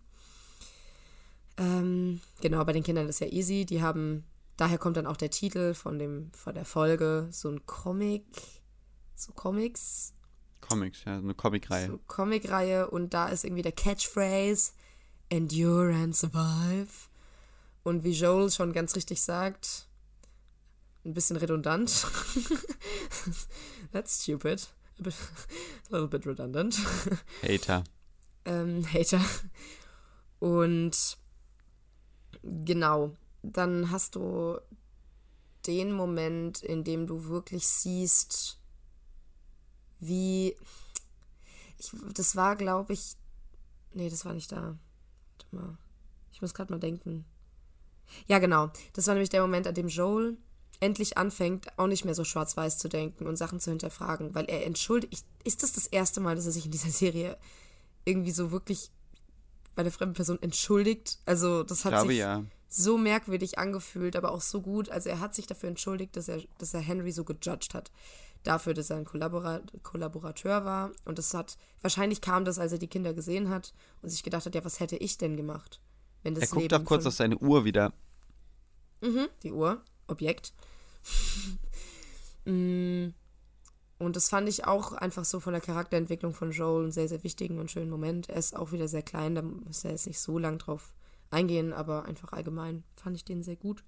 Ähm, 1.57 2.19
genau, 2.41 2.63
bei 2.65 2.73
den 2.73 2.83
Kindern 2.83 3.07
ist 3.07 3.19
ja 3.19 3.27
easy. 3.27 3.65
Die 3.65 3.81
haben, 3.81 4.23
daher 4.57 4.77
kommt 4.77 4.97
dann 4.97 5.07
auch 5.07 5.17
der 5.17 5.29
Titel 5.29 5.73
von 5.73 5.99
dem, 5.99 6.31
von 6.33 6.53
der 6.53 6.65
Folge, 6.65 7.27
so 7.31 7.49
ein 7.49 7.65
Comic, 7.65 8.25
so 9.15 9.31
Comics. 9.33 10.13
Comics, 10.61 11.03
ja, 11.05 11.17
eine 11.17 11.33
Comicreihe. 11.33 11.87
so 11.87 11.99
Comicreihe 12.07 12.89
und 12.89 13.13
da 13.13 13.27
ist 13.27 13.43
irgendwie 13.43 13.61
der 13.61 13.73
Catchphrase 13.73 14.71
Endure 15.29 15.93
and 15.93 16.15
Survive. 16.15 17.09
Und 17.83 18.03
wie 18.03 18.11
Joel 18.11 18.49
schon 18.49 18.71
ganz 18.71 18.95
richtig 18.95 19.21
sagt, 19.21 19.87
ein 21.05 21.13
bisschen 21.13 21.35
redundant. 21.35 22.07
That's 23.91 24.23
stupid. 24.23 24.67
A, 24.99 25.03
bit, 25.03 25.15
a 25.89 25.93
little 25.93 26.07
bit 26.07 26.25
redundant. 26.25 26.79
Hater. 27.41 27.83
ähm, 28.45 28.85
Hater. 28.91 29.21
Und 30.39 31.17
genau, 32.43 33.15
dann 33.41 33.91
hast 33.91 34.15
du 34.15 34.59
den 35.65 35.93
Moment, 35.93 36.61
in 36.61 36.83
dem 36.83 37.07
du 37.07 37.25
wirklich 37.25 37.67
siehst, 37.67 38.59
wie. 39.99 40.55
Ich, 41.77 41.91
das 42.13 42.35
war, 42.35 42.55
glaube 42.55 42.93
ich. 42.93 43.15
Nee, 43.93 44.09
das 44.09 44.25
war 44.25 44.33
nicht 44.33 44.51
da. 44.51 44.77
Warte 45.37 45.55
mal. 45.55 45.77
Ich 46.31 46.41
muss 46.41 46.53
gerade 46.53 46.71
mal 46.71 46.79
denken. 46.79 47.25
Ja, 48.27 48.39
genau. 48.39 48.71
Das 48.93 49.07
war 49.07 49.13
nämlich 49.13 49.29
der 49.29 49.41
Moment, 49.41 49.67
an 49.67 49.75
dem 49.75 49.87
Joel 49.87 50.37
endlich 50.79 51.17
anfängt, 51.17 51.77
auch 51.77 51.87
nicht 51.87 52.03
mehr 52.03 52.15
so 52.15 52.23
schwarz-weiß 52.23 52.77
zu 52.77 52.89
denken 52.89 53.25
und 53.25 53.37
Sachen 53.37 53.59
zu 53.59 53.69
hinterfragen, 53.69 54.35
weil 54.35 54.45
er 54.45 54.65
entschuldigt. 54.65 55.25
Ist 55.43 55.63
das 55.63 55.71
das 55.71 55.87
erste 55.87 56.19
Mal, 56.19 56.35
dass 56.35 56.45
er 56.45 56.51
sich 56.51 56.65
in 56.65 56.71
dieser 56.71 56.89
Serie 56.89 57.37
irgendwie 58.05 58.31
so 58.31 58.51
wirklich 58.51 58.91
bei 59.75 59.81
einer 59.81 59.91
fremden 59.91 60.15
Person 60.15 60.41
entschuldigt? 60.41 61.19
Also, 61.25 61.63
das 61.63 61.85
hat 61.85 61.93
glaube 61.93 62.09
sich 62.09 62.19
ja. 62.19 62.43
so 62.67 62.97
merkwürdig 62.97 63.57
angefühlt, 63.57 64.15
aber 64.15 64.31
auch 64.31 64.41
so 64.41 64.61
gut. 64.61 64.89
Also 64.89 65.09
er 65.09 65.19
hat 65.19 65.35
sich 65.35 65.47
dafür 65.47 65.69
entschuldigt, 65.69 66.15
dass 66.15 66.27
er, 66.27 66.41
dass 66.57 66.73
er 66.73 66.81
Henry 66.81 67.11
so 67.11 67.23
gejudged 67.23 67.73
hat. 67.73 67.91
Dafür, 68.43 68.73
dass 68.73 68.89
er 68.89 68.97
ein 68.97 69.05
Kollabora 69.05 69.61
Kollaborateur 69.83 70.65
war. 70.65 70.91
Und 71.05 71.17
das 71.17 71.33
hat, 71.33 71.57
wahrscheinlich 71.81 72.19
kam 72.19 72.43
das, 72.43 72.59
als 72.59 72.73
er 72.73 72.77
die 72.77 72.87
Kinder 72.87 73.13
gesehen 73.13 73.49
hat 73.49 73.73
und 74.01 74.09
sich 74.09 74.23
gedacht 74.23 74.45
hat, 74.45 74.53
ja, 74.53 74.65
was 74.65 74.79
hätte 74.79 74.97
ich 74.97 75.17
denn 75.17 75.37
gemacht? 75.37 75.79
Wenn 76.23 76.35
das 76.35 76.45
Er 76.45 76.47
guckt 76.49 76.61
Leben 76.71 76.83
auch 76.83 76.85
kurz 76.85 77.05
auf 77.05 77.13
seine 77.13 77.37
Uhr 77.37 77.63
wieder. 77.63 77.93
Mhm, 79.01 79.27
die 79.43 79.51
Uhr, 79.51 79.81
Objekt. 80.07 80.53
Mm, 82.45 83.13
und 84.05 84.15
das 84.15 84.29
fand 84.29 84.47
ich 84.49 84.65
auch 84.65 84.93
einfach 84.93 85.25
so 85.25 85.39
von 85.39 85.53
der 85.53 85.61
Charakterentwicklung 85.61 86.33
von 86.33 86.51
Joel 86.51 86.83
einen 86.83 86.91
sehr, 86.91 87.07
sehr 87.07 87.23
wichtigen 87.23 87.59
und 87.59 87.71
schönen 87.71 87.89
Moment. 87.89 88.29
Er 88.29 88.37
ist 88.37 88.55
auch 88.55 88.71
wieder 88.71 88.87
sehr 88.87 89.01
klein, 89.01 89.35
da 89.35 89.41
muss 89.41 89.83
er 89.83 89.91
jetzt 89.91 90.07
nicht 90.07 90.19
so 90.19 90.37
lang 90.37 90.57
drauf 90.57 90.93
eingehen, 91.31 91.73
aber 91.73 92.05
einfach 92.05 92.31
allgemein 92.31 92.83
fand 92.95 93.15
ich 93.15 93.25
den 93.25 93.43
sehr 93.43 93.55
gut. 93.55 93.83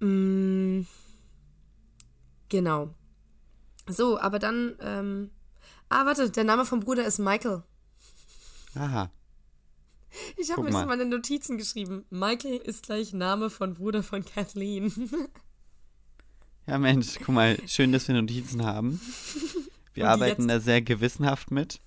Mm, 0.00 0.82
genau. 2.48 2.94
So, 3.88 4.18
aber 4.18 4.38
dann, 4.38 4.76
ähm, 4.80 5.30
ah, 5.88 6.06
warte, 6.06 6.30
der 6.30 6.44
Name 6.44 6.64
vom 6.64 6.80
Bruder 6.80 7.04
ist 7.04 7.18
Michael. 7.18 7.62
Aha. 8.74 9.10
Ich 10.36 10.50
habe 10.52 10.62
mir 10.62 10.70
das 10.70 10.86
mal 10.86 10.94
in 10.94 11.00
den 11.00 11.08
Notizen 11.10 11.58
geschrieben. 11.58 12.04
Michael 12.10 12.56
ist 12.58 12.84
gleich 12.84 13.12
Name 13.12 13.50
von 13.50 13.74
Bruder 13.74 14.02
von 14.02 14.24
Kathleen. 14.24 14.92
Ja, 16.66 16.78
Mensch, 16.78 17.18
guck 17.18 17.34
mal, 17.34 17.58
schön, 17.66 17.92
dass 17.92 18.08
wir 18.08 18.14
Notizen 18.14 18.64
haben. 18.64 19.00
Wir 19.92 20.08
arbeiten 20.08 20.48
da 20.48 20.60
sehr 20.60 20.80
gewissenhaft 20.80 21.50
mit. 21.50 21.80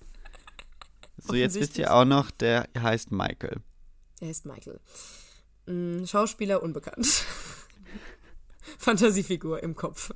So, 1.16 1.34
jetzt 1.34 1.56
wisst 1.56 1.78
ihr 1.78 1.92
auch 1.92 2.04
noch, 2.04 2.30
der 2.30 2.68
heißt 2.78 3.10
Michael. 3.10 3.60
Er 4.20 4.30
ist 4.30 4.46
Michael. 4.46 4.80
Mm, 5.66 6.04
Schauspieler 6.04 6.62
unbekannt. 6.62 7.06
Fantasiefigur 8.78 9.62
im 9.62 9.74
Kopf. 9.74 10.14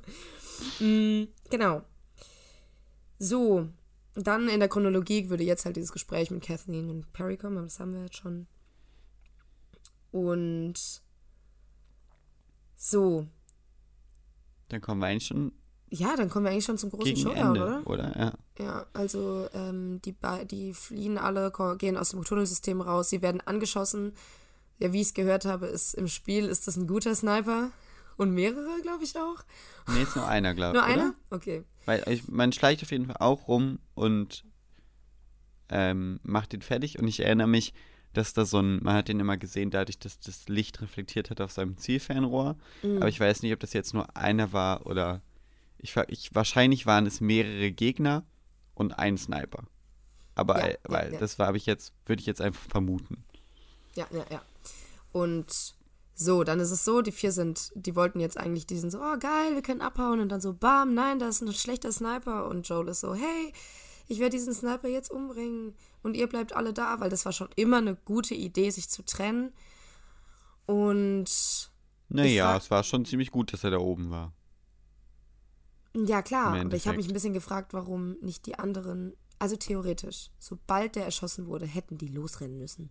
Mm, 0.79 1.25
genau. 1.49 1.83
So, 3.19 3.67
dann 4.15 4.47
in 4.47 4.59
der 4.59 4.69
Chronologie 4.69 5.29
würde 5.29 5.43
jetzt 5.43 5.65
halt 5.65 5.75
dieses 5.75 5.91
Gespräch 5.91 6.31
mit 6.31 6.43
Kathleen 6.43 6.89
und 6.89 7.11
Perry 7.11 7.35
kommen, 7.35 7.57
aber 7.57 7.65
das 7.65 7.79
haben 7.79 7.93
wir 7.93 8.03
jetzt 8.03 8.17
schon. 8.17 8.47
Und 10.11 10.75
so, 12.75 13.27
Dann 14.69 14.81
kommen 14.81 15.01
wir 15.01 15.07
eigentlich 15.07 15.27
schon 15.27 15.51
ja, 15.95 16.15
dann 16.15 16.27
kommen 16.27 16.45
wir 16.45 16.51
eigentlich 16.51 16.65
schon 16.65 16.79
zum 16.79 16.89
großen 16.89 17.15
Showdown, 17.15 17.55
Ende, 17.55 17.61
oder? 17.63 17.87
oder? 17.87 18.17
Ja. 18.17 18.33
Ja, 18.65 18.85
also 18.93 19.47
ähm, 19.53 20.01
die, 20.03 20.11
ba- 20.11 20.43
die 20.43 20.73
fliehen 20.73 21.19
alle, 21.19 21.51
gehen 21.77 21.97
aus 21.97 22.09
dem 22.09 22.23
Tunnelsystem 22.23 22.81
raus, 22.81 23.11
sie 23.11 23.21
werden 23.21 23.41
angeschossen. 23.41 24.13
Ja, 24.79 24.91
wie 24.91 25.01
ich 25.01 25.07
es 25.09 25.13
gehört 25.13 25.45
habe, 25.45 25.67
ist 25.67 25.93
im 25.93 26.07
Spiel 26.07 26.45
ist 26.45 26.65
das 26.67 26.77
ein 26.77 26.87
guter 26.87 27.13
Sniper. 27.13 27.69
Und 28.17 28.31
mehrere, 28.31 28.81
glaube 28.81 29.03
ich 29.03 29.15
auch. 29.17 29.43
Nee, 29.87 30.01
ist 30.01 30.15
nur 30.15 30.27
einer, 30.27 30.55
glaube 30.55 30.77
ich. 30.79 30.83
Nur 30.83 30.91
oder? 30.93 31.03
einer? 31.03 31.15
Okay. 31.29 31.63
Weil 31.85 32.03
ich, 32.09 32.27
man 32.27 32.51
schleicht 32.51 32.81
auf 32.81 32.89
jeden 32.91 33.05
Fall 33.05 33.17
auch 33.19 33.47
rum 33.47 33.77
und 33.93 34.45
ähm, 35.69 36.19
macht 36.23 36.53
ihn 36.55 36.61
fertig. 36.63 36.97
Und 36.97 37.07
ich 37.07 37.19
erinnere 37.19 37.47
mich, 37.47 37.73
dass 38.13 38.33
da 38.33 38.45
so 38.45 38.59
ein, 38.59 38.81
man 38.83 38.95
hat 38.95 39.07
den 39.07 39.19
immer 39.19 39.37
gesehen, 39.37 39.71
dadurch, 39.71 39.99
dass 39.99 40.19
das 40.19 40.47
Licht 40.47 40.81
reflektiert 40.81 41.29
hat 41.29 41.41
auf 41.41 41.51
seinem 41.51 41.77
Zielfernrohr. 41.77 42.55
Mhm. 42.81 42.97
Aber 42.97 43.09
ich 43.09 43.19
weiß 43.19 43.41
nicht, 43.41 43.53
ob 43.53 43.59
das 43.59 43.73
jetzt 43.73 43.93
nur 43.93 44.15
einer 44.15 44.53
war 44.53 44.85
oder 44.85 45.21
ich, 45.77 45.95
ich 46.07 46.33
wahrscheinlich 46.33 46.85
waren 46.85 47.05
es 47.05 47.19
mehrere 47.19 47.71
Gegner 47.71 48.23
und 48.73 48.97
ein 48.97 49.17
Sniper. 49.17 49.63
Aber 50.35 50.59
Ja, 50.59 50.67
äh, 50.67 50.71
ja, 50.71 50.77
weil 50.83 51.13
ja. 51.13 51.19
das 51.19 51.37
war, 51.39 51.47
habe 51.47 51.57
ich 51.57 51.65
jetzt, 51.65 51.93
würde 52.05 52.21
ich 52.21 52.25
jetzt 52.25 52.41
einfach 52.41 52.63
vermuten. 52.69 53.23
Ja, 53.95 54.07
ja, 54.11 54.25
ja. 54.31 54.41
Und 55.11 55.75
so, 56.15 56.43
dann 56.43 56.59
ist 56.59 56.71
es 56.71 56.85
so, 56.85 57.01
die 57.01 57.11
vier 57.11 57.31
sind, 57.31 57.71
die 57.75 57.95
wollten 57.95 58.19
jetzt 58.19 58.37
eigentlich, 58.37 58.65
die 58.65 58.77
sind 58.77 58.91
so, 58.91 58.99
oh 58.99 59.17
geil, 59.19 59.53
wir 59.53 59.61
können 59.61 59.81
abhauen 59.81 60.19
und 60.19 60.29
dann 60.29 60.41
so, 60.41 60.53
bam, 60.53 60.93
nein, 60.93 61.19
da 61.19 61.27
ist 61.27 61.41
ein 61.41 61.53
schlechter 61.53 61.91
Sniper 61.91 62.47
und 62.47 62.67
Joel 62.67 62.87
ist 62.89 63.01
so, 63.01 63.13
hey, 63.13 63.53
ich 64.13 64.19
werde 64.19 64.37
diesen 64.37 64.53
Sniper 64.53 64.87
jetzt 64.87 65.11
umbringen 65.11 65.75
und 66.03 66.15
ihr 66.15 66.27
bleibt 66.27 66.55
alle 66.55 66.73
da, 66.73 66.99
weil 66.99 67.09
das 67.09 67.25
war 67.25 67.33
schon 67.33 67.49
immer 67.55 67.77
eine 67.77 67.95
gute 67.95 68.33
Idee, 68.35 68.69
sich 68.69 68.89
zu 68.89 69.03
trennen. 69.03 69.51
Und 70.65 71.71
Naja, 72.09 72.53
sag- 72.53 72.61
es 72.61 72.71
war 72.71 72.83
schon 72.83 73.05
ziemlich 73.05 73.31
gut, 73.31 73.51
dass 73.53 73.63
er 73.63 73.71
da 73.71 73.77
oben 73.79 74.09
war. 74.11 74.33
ja 75.95 76.21
klar, 76.21 76.55
aber 76.59 76.75
ich 76.75 76.87
habe 76.87 76.97
mich 76.97 77.07
ein 77.07 77.13
bisschen 77.13 77.33
gefragt, 77.33 77.73
warum 77.73 78.17
nicht 78.21 78.45
die 78.45 78.57
anderen, 78.57 79.13
also 79.39 79.55
theoretisch, 79.55 80.29
sobald 80.39 80.95
der 80.95 81.05
erschossen 81.05 81.47
wurde, 81.47 81.65
hätten 81.65 81.97
die 81.97 82.07
losrennen 82.07 82.57
müssen. 82.57 82.89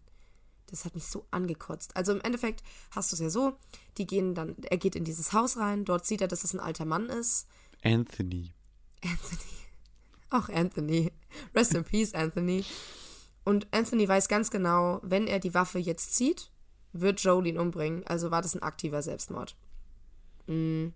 Das 0.66 0.84
hat 0.84 0.94
mich 0.94 1.04
so 1.06 1.26
angekotzt. 1.30 1.96
Also 1.96 2.12
im 2.12 2.20
Endeffekt 2.20 2.62
hast 2.92 3.10
du 3.12 3.16
es 3.16 3.20
ja 3.20 3.28
so, 3.30 3.58
die 3.98 4.06
gehen 4.06 4.34
dann, 4.34 4.56
er 4.70 4.78
geht 4.78 4.96
in 4.96 5.04
dieses 5.04 5.32
Haus 5.32 5.56
rein, 5.56 5.84
dort 5.84 6.06
sieht 6.06 6.20
er, 6.20 6.28
dass 6.28 6.44
es 6.44 6.54
ein 6.54 6.60
alter 6.60 6.84
Mann 6.84 7.06
ist. 7.10 7.46
Anthony. 7.82 8.52
Anthony. 9.02 9.40
Ach, 10.32 10.48
Anthony. 10.48 11.12
Rest 11.54 11.74
in 11.74 11.84
peace, 11.84 12.14
Anthony. 12.14 12.64
Und 13.44 13.66
Anthony 13.70 14.08
weiß 14.08 14.28
ganz 14.28 14.50
genau, 14.50 14.98
wenn 15.02 15.26
er 15.26 15.38
die 15.38 15.52
Waffe 15.52 15.78
jetzt 15.78 16.14
zieht, 16.14 16.50
wird 16.92 17.20
Joel 17.20 17.46
ihn 17.46 17.58
umbringen. 17.58 18.02
Also 18.06 18.30
war 18.30 18.40
das 18.40 18.54
ein 18.54 18.62
aktiver 18.62 19.02
Selbstmord. 19.02 19.56
Mm. 20.46 20.88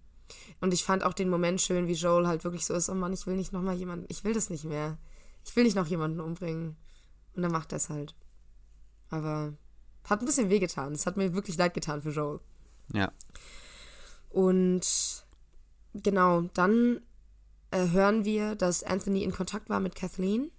Und 0.61 0.74
ich 0.74 0.84
fand 0.84 1.05
auch 1.05 1.12
den 1.12 1.28
Moment 1.28 1.61
schön, 1.61 1.87
wie 1.87 1.93
Joel 1.93 2.26
halt 2.26 2.45
wirklich 2.45 2.64
so 2.64 2.74
ist, 2.74 2.89
oh 2.89 2.95
Mann, 2.95 3.12
ich 3.12 3.26
will 3.26 3.37
nicht 3.37 3.53
nochmal 3.53 3.76
jemanden, 3.76 4.07
ich 4.09 4.24
will 4.24 4.32
das 4.32 4.51
nicht 4.51 4.64
mehr. 4.64 4.97
Ich 5.45 5.55
will 5.55 5.64
nicht 5.64 5.76
noch 5.76 5.87
jemanden 5.87 6.20
umbringen. 6.20 6.76
Und 7.34 7.43
dann 7.43 7.53
macht 7.53 7.72
er 7.72 7.76
es 7.76 7.91
halt. 7.91 8.14
Aber 9.11 9.53
hat 10.05 10.20
ein 10.20 10.26
bisschen 10.26 10.51
wehgetan. 10.51 10.93
Es 10.93 11.07
hat 11.07 11.16
mir 11.16 11.34
wirklich 11.34 11.59
leid 11.59 11.74
getan 11.74 12.01
für 12.01 12.11
Joel. 12.11 12.41
Ja. 12.93 13.12
Und 14.30 15.24
genau, 15.95 16.43
dann 16.55 17.03
äh, 17.76 17.90
hören 17.90 18.24
wir, 18.24 18.54
dass 18.54 18.82
Anthony 18.82 19.22
in 19.22 19.32
Kontakt 19.32 19.68
war 19.68 19.80
mit 19.80 19.94
Kathleen. 19.94 20.50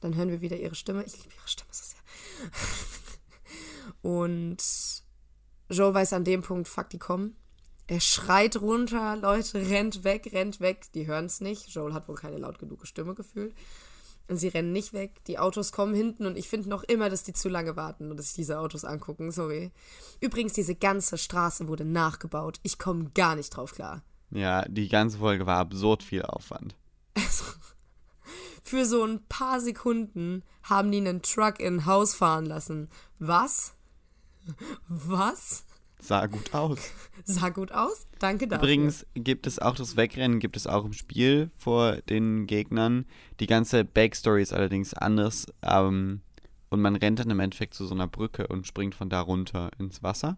Dann 0.00 0.14
hören 0.14 0.28
wir 0.28 0.40
wieder 0.42 0.58
ihre 0.58 0.74
Stimme. 0.74 1.04
Ich 1.04 1.16
liebe 1.16 1.34
ihre 1.34 1.48
Stimme 1.48 1.70
so 1.72 1.84
sehr. 1.84 2.00
Und 4.02 4.62
Joel 5.70 5.94
weiß 5.94 6.12
an 6.12 6.24
dem 6.24 6.42
Punkt, 6.42 6.68
fuck, 6.68 6.90
die 6.90 6.98
kommen. 6.98 7.36
Er 7.86 8.00
schreit 8.00 8.60
runter, 8.60 9.16
Leute, 9.16 9.70
rennt 9.70 10.04
weg, 10.04 10.30
rennt 10.32 10.60
weg. 10.60 10.86
Die 10.92 11.06
hören 11.06 11.26
es 11.26 11.40
nicht. 11.40 11.68
Joel 11.68 11.94
hat 11.94 12.08
wohl 12.08 12.16
keine 12.16 12.36
laut 12.36 12.58
genug 12.58 12.86
Stimme 12.86 13.14
gefühlt. 13.14 13.54
Und 14.28 14.36
sie 14.36 14.48
rennen 14.48 14.72
nicht 14.72 14.92
weg. 14.92 15.24
Die 15.26 15.38
Autos 15.38 15.70
kommen 15.72 15.94
hinten 15.94 16.26
und 16.26 16.36
ich 16.36 16.48
finde 16.48 16.68
noch 16.68 16.82
immer, 16.82 17.08
dass 17.08 17.22
die 17.22 17.32
zu 17.32 17.48
lange 17.48 17.76
warten 17.76 18.10
und 18.10 18.16
dass 18.16 18.26
sich 18.26 18.34
diese 18.34 18.58
Autos 18.58 18.84
angucken. 18.84 19.30
Sorry. 19.30 19.70
Übrigens, 20.20 20.52
diese 20.52 20.74
ganze 20.74 21.16
Straße 21.16 21.68
wurde 21.68 21.84
nachgebaut. 21.84 22.58
Ich 22.64 22.78
komme 22.78 23.10
gar 23.14 23.36
nicht 23.36 23.50
drauf 23.50 23.72
klar. 23.72 24.02
Ja, 24.30 24.64
die 24.68 24.88
ganze 24.88 25.18
Folge 25.18 25.46
war 25.46 25.58
absurd 25.58 26.02
viel 26.02 26.22
Aufwand. 26.22 26.74
Für 28.62 28.84
so 28.84 29.04
ein 29.04 29.24
paar 29.28 29.60
Sekunden 29.60 30.42
haben 30.62 30.90
die 30.90 30.98
einen 30.98 31.22
Truck 31.22 31.60
in 31.60 31.76
ein 31.76 31.86
Haus 31.86 32.14
fahren 32.14 32.46
lassen. 32.46 32.88
Was? 33.18 33.74
Was? 34.88 35.64
Sah 36.00 36.26
gut 36.26 36.52
aus. 36.54 36.78
Sah 37.24 37.48
gut 37.48 37.72
aus. 37.72 38.06
Danke 38.18 38.46
dafür. 38.46 38.64
Übrigens 38.64 39.06
gibt 39.14 39.46
es 39.46 39.58
auch 39.58 39.74
das 39.74 39.96
Wegrennen, 39.96 40.40
gibt 40.40 40.56
es 40.56 40.66
auch 40.66 40.84
im 40.84 40.92
Spiel 40.92 41.50
vor 41.56 41.96
den 42.02 42.46
Gegnern. 42.46 43.06
Die 43.40 43.46
ganze 43.46 43.84
Backstory 43.84 44.42
ist 44.42 44.52
allerdings 44.52 44.94
anders. 44.94 45.46
Ähm, 45.62 46.20
und 46.68 46.80
man 46.80 46.96
rennt 46.96 47.20
dann 47.20 47.30
im 47.30 47.40
Endeffekt 47.40 47.74
zu 47.74 47.86
so 47.86 47.94
einer 47.94 48.08
Brücke 48.08 48.46
und 48.48 48.66
springt 48.66 48.94
von 48.94 49.08
da 49.08 49.20
runter 49.20 49.70
ins 49.78 50.02
Wasser. 50.02 50.36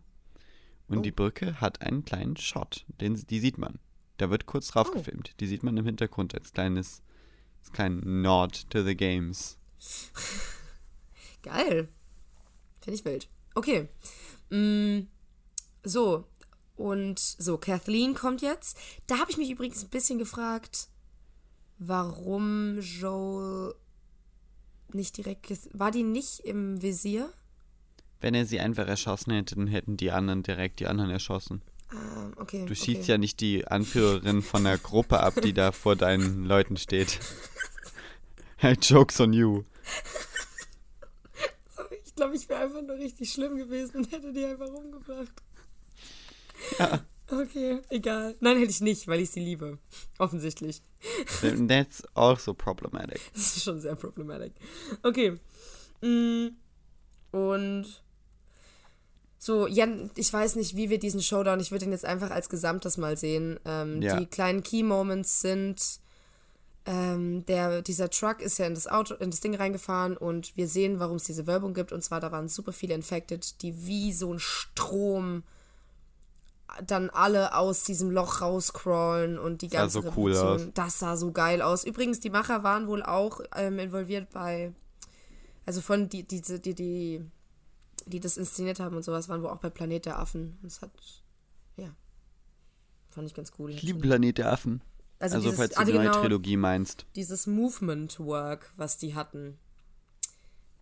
Und 0.89 0.99
Oh. 0.99 1.03
die 1.03 1.13
Brücke 1.13 1.61
hat 1.61 1.83
einen 1.83 2.05
kleinen 2.05 2.37
Shot. 2.37 2.85
Den, 3.01 3.15
die 3.15 3.41
sieht 3.41 3.59
man. 3.59 3.79
Da 4.17 4.31
wird 4.31 4.47
kurz 4.47 4.69
drauf 4.69 4.89
Oh. 4.91 4.95
gefilmt. 4.97 5.35
Die 5.41 5.47
sieht 5.47 5.63
man 5.63 5.77
im 5.77 5.85
Hintergrund 5.85 6.35
als 6.35 6.53
kleines 6.53 7.03
ist 7.63 7.73
kein 7.75 8.23
Nod 8.23 8.69
to 8.71 8.83
the 8.83 8.97
Games. 8.97 9.59
Geil. 11.43 11.89
Finde 12.81 12.99
ich 12.99 13.05
wild. 13.05 13.29
Okay. 13.55 13.89
Mm, 14.51 15.07
so. 15.85 16.25
Und 16.77 17.19
so, 17.19 17.59
Kathleen 17.59 18.15
kommt 18.15 18.41
jetzt. 18.41 18.79
Da 19.09 19.19
habe 19.19 19.31
ich 19.31 19.37
mich 19.37 19.51
übrigens 19.51 19.83
ein 19.83 19.89
bisschen 19.91 20.19
gefragt, 20.19 20.89
warum 21.79 22.79
Joel 22.81 23.75
nicht 24.93 25.17
direkt. 25.17 25.51
War 25.79 25.91
die 25.91 26.05
nicht 26.05 26.41
im 26.41 26.81
Visier? 26.81 27.33
Wenn 28.21 28.35
er 28.35 28.47
sie 28.47 28.61
einfach 28.61 28.87
erschossen 28.89 29.33
hätte, 29.33 29.55
dann 29.55 29.69
hätten 29.69 29.97
die 29.97 30.11
anderen 30.11 30.43
direkt 30.43 30.81
die 30.81 30.87
anderen 30.87 31.11
erschossen. 31.11 31.63
Ah, 31.91 32.31
okay. 32.37 32.59
Du 32.59 32.65
okay. 32.65 32.75
schießt 32.75 33.09
ja 33.09 33.17
nicht 33.17 33.41
die 33.41 33.67
Anführerin 33.67 34.43
von 34.43 34.65
der 34.65 34.77
Gruppe 34.79 35.21
ab, 35.21 35.41
die 35.43 35.53
da 35.55 35.73
vor 35.73 35.97
deinen 35.97 36.45
Leuten 36.45 36.77
steht. 36.77 37.19
Hey, 38.61 38.75
Jokes 38.83 39.21
on 39.21 39.33
you. 39.33 39.63
Ich 42.05 42.13
glaube, 42.17 42.35
ich 42.35 42.49
wäre 42.49 42.65
einfach 42.65 42.83
nur 42.83 42.97
richtig 42.97 43.31
schlimm 43.33 43.57
gewesen 43.57 43.99
und 43.99 44.11
hätte 44.11 44.33
die 44.33 44.45
einfach 44.45 44.67
umgebracht. 44.67 45.31
Ja. 46.77 47.05
Okay, 47.31 47.79
egal. 47.89 48.35
Nein, 48.41 48.59
hätte 48.59 48.73
ich 48.73 48.81
nicht, 48.81 49.07
weil 49.07 49.21
ich 49.21 49.31
sie 49.31 49.39
liebe. 49.39 49.79
Offensichtlich. 50.19 50.83
That's 51.69 52.03
also 52.15 52.53
problematic. 52.53 53.21
Das 53.33 53.57
ist 53.57 53.63
schon 53.63 53.81
sehr 53.81 53.95
problematisch. 53.95 54.51
Okay. 55.05 55.39
Mm, 56.01 56.49
Und 57.31 58.03
so, 59.39 59.67
Jan, 59.67 60.11
ich 60.17 60.33
weiß 60.33 60.57
nicht, 60.57 60.77
wie 60.77 60.91
wir 60.91 60.99
diesen 60.99 61.23
Showdown, 61.23 61.61
ich 61.61 61.71
würde 61.71 61.85
ihn 61.85 61.93
jetzt 61.93 62.05
einfach 62.05 62.31
als 62.31 62.49
Gesamtes 62.49 62.97
mal 62.97 63.17
sehen. 63.17 63.59
Ähm, 63.65 64.03
Ja. 64.03 64.19
Die 64.19 64.27
kleinen 64.27 64.63
Key 64.63 64.83
Moments 64.83 65.41
sind, 65.41 65.81
ähm, 66.87 67.45
der, 67.47 67.83
dieser 67.83 68.11
Truck 68.11 68.41
ist 68.41 68.59
ja 68.59 68.67
in 68.67 68.75
das 68.75 68.89
Auto, 68.89 69.15
in 69.15 69.31
das 69.31 69.41
Ding 69.41 69.55
reingefahren 69.55 70.17
und 70.17 70.57
wir 70.57 70.67
sehen, 70.67 70.99
warum 70.99 71.17
es 71.17 71.25
diese 71.25 71.47
Werbung 71.47 71.75
gibt. 71.75 71.93
Und 71.93 72.03
zwar, 72.03 72.19
da 72.21 72.33
waren 72.33 72.49
super 72.49 72.73
viele 72.73 72.95
Infected, 72.95 73.63
die 73.63 73.87
wie 73.87 74.13
so 74.13 74.33
ein 74.33 74.41
Strom 74.41 75.45
dann 76.87 77.11
alle 77.11 77.55
aus 77.55 77.85
diesem 77.85 78.11
Loch 78.11 78.41
rauscrawlen 78.41 79.39
und 79.39 79.63
die 79.63 79.69
Sah 79.69 79.81
ganze 79.81 80.03
so 80.03 80.13
cool 80.17 80.37
aus. 80.37 80.63
Das 80.75 80.99
sah 80.99 81.17
so 81.17 81.33
geil 81.33 81.63
aus. 81.63 81.85
Übrigens, 81.85 82.21
die 82.21 82.31
Macher 82.31 82.63
waren 82.63 82.87
wohl 82.89 83.03
auch 83.03 83.41
ähm, 83.57 83.79
involviert 83.79 84.31
bei, 84.31 84.73
also 85.67 85.81
von 85.81 86.09
die, 86.09 86.25
die, 86.25 86.41
die, 86.41 86.75
die, 86.75 87.21
die 88.09 88.21
das 88.21 88.37
inszeniert 88.37 88.81
haben 88.81 88.97
und 88.97 89.03
sowas, 89.03 89.29
waren 89.29 89.43
wohl 89.43 89.51
auch 89.51 89.61
bei 89.61 89.71
Planet 89.71 90.07
der 90.07 90.19
Affen. 90.19 90.59
Und 90.63 90.67
es 90.67 90.81
hat, 90.83 90.91
ja, 91.77 91.95
fand 93.11 93.29
ich 93.29 93.35
ganz 93.35 93.53
cool. 93.59 93.71
Ich 93.71 93.83
liebe 93.83 94.01
Planet 94.01 94.39
der 94.39 94.53
Affen. 94.53 94.83
Also, 95.19 95.37
Also, 95.37 95.51
dieses, 95.51 95.59
falls 95.59 95.75
du 95.75 95.81
ah, 95.81 95.85
die 95.85 95.93
neue 95.93 96.07
genau, 96.09 96.21
Trilogie 96.21 96.57
meinst. 96.57 97.07
dieses 97.17 97.47
Movement-Work, 97.47 98.73
was 98.77 98.99
die 98.99 99.15
hatten, 99.15 99.59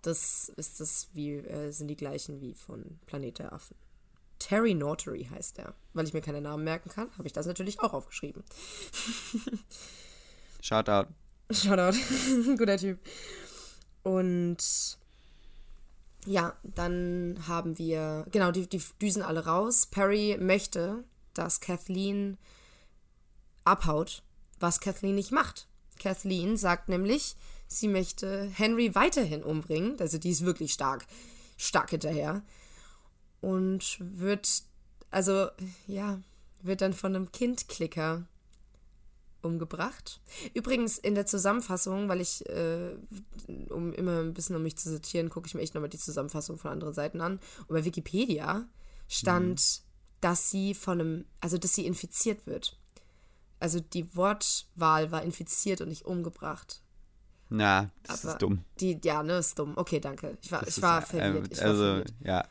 das 0.02 0.50
ist 0.56 0.80
das 0.80 1.08
wie, 1.14 1.34
äh, 1.36 1.72
sind 1.72 1.88
die 1.88 1.96
gleichen 1.96 2.40
wie 2.40 2.54
von 2.54 2.98
Planet 3.06 3.38
der 3.38 3.52
Affen. 3.52 3.76
Terry 4.38 4.74
Nortery 4.74 5.28
heißt 5.30 5.58
er. 5.58 5.74
Weil 5.94 6.06
ich 6.06 6.12
mir 6.12 6.20
keine 6.20 6.40
Namen 6.40 6.64
merken 6.64 6.90
kann, 6.90 7.10
habe 7.16 7.26
ich 7.26 7.32
das 7.32 7.46
natürlich 7.46 7.80
auch 7.80 7.94
aufgeschrieben. 7.94 8.44
Shoutout. 10.60 11.08
Shoutout. 11.50 11.96
Guter 12.58 12.76
Typ. 12.76 12.98
Und 14.02 14.58
ja, 16.26 16.56
dann 16.62 17.38
haben 17.46 17.78
wir, 17.78 18.26
genau, 18.30 18.50
die, 18.50 18.68
die 18.68 18.82
düsen 19.00 19.22
alle 19.22 19.46
raus. 19.46 19.86
Perry 19.86 20.36
möchte, 20.40 21.04
dass 21.34 21.60
Kathleen 21.60 22.36
abhaut, 23.64 24.22
was 24.58 24.80
Kathleen 24.80 25.14
nicht 25.14 25.32
macht. 25.32 25.68
Kathleen 25.98 26.56
sagt 26.56 26.88
nämlich, 26.88 27.36
sie 27.68 27.88
möchte 27.88 28.50
Henry 28.52 28.94
weiterhin 28.94 29.42
umbringen. 29.42 29.96
Also 30.00 30.18
die 30.18 30.30
ist 30.30 30.44
wirklich 30.44 30.72
stark, 30.72 31.06
stark 31.56 31.90
hinterher. 31.90 32.42
Und 33.40 33.98
wird, 34.00 34.62
also, 35.10 35.48
ja, 35.86 36.20
wird 36.62 36.80
dann 36.80 36.92
von 36.92 37.14
einem 37.14 37.32
Kindklicker 37.32 38.26
umgebracht. 39.42 40.20
Übrigens 40.54 40.98
in 40.98 41.14
der 41.14 41.26
Zusammenfassung, 41.26 42.08
weil 42.08 42.20
ich, 42.20 42.48
äh, 42.48 42.96
um 43.70 43.92
immer 43.92 44.20
ein 44.20 44.34
bisschen 44.34 44.56
um 44.56 44.62
mich 44.62 44.76
zu 44.76 44.90
sortieren, 44.90 45.30
gucke 45.30 45.46
ich 45.46 45.54
mir 45.54 45.62
echt 45.62 45.74
nochmal 45.74 45.90
die 45.90 45.98
Zusammenfassung 45.98 46.58
von 46.58 46.70
anderen 46.70 46.94
Seiten 46.94 47.20
an. 47.20 47.40
Und 47.66 47.74
bei 47.74 47.84
Wikipedia 47.84 48.68
stand, 49.08 49.82
dass 50.20 50.50
sie 50.50 50.74
von 50.74 51.00
einem, 51.00 51.24
also 51.40 51.58
dass 51.58 51.74
sie 51.74 51.86
infiziert 51.86 52.46
wird. 52.46 52.78
Also 53.60 53.80
die 53.80 54.14
Wortwahl 54.16 55.10
war 55.10 55.22
infiziert 55.22 55.80
und 55.80 55.88
nicht 55.88 56.04
umgebracht. 56.04 56.82
Na, 57.48 57.90
das 58.02 58.24
Aber 58.24 58.32
ist 58.32 58.42
dumm. 58.42 58.64
Die, 58.80 58.98
ja, 59.04 59.22
ne, 59.22 59.38
ist 59.38 59.58
dumm. 59.58 59.74
Okay, 59.76 60.00
danke. 60.00 60.36
Ich 60.42 60.50
war, 60.50 60.60
Das 60.60 60.70
ich 60.70 60.76
ist, 60.78 60.82
war 60.82 61.00
ähm, 61.00 61.06
verwirrt. 61.06 61.52
Ich 61.52 61.58
war 61.60 61.66
also, 61.66 61.82
verwirrt. 61.84 62.14
ja. 62.24 62.44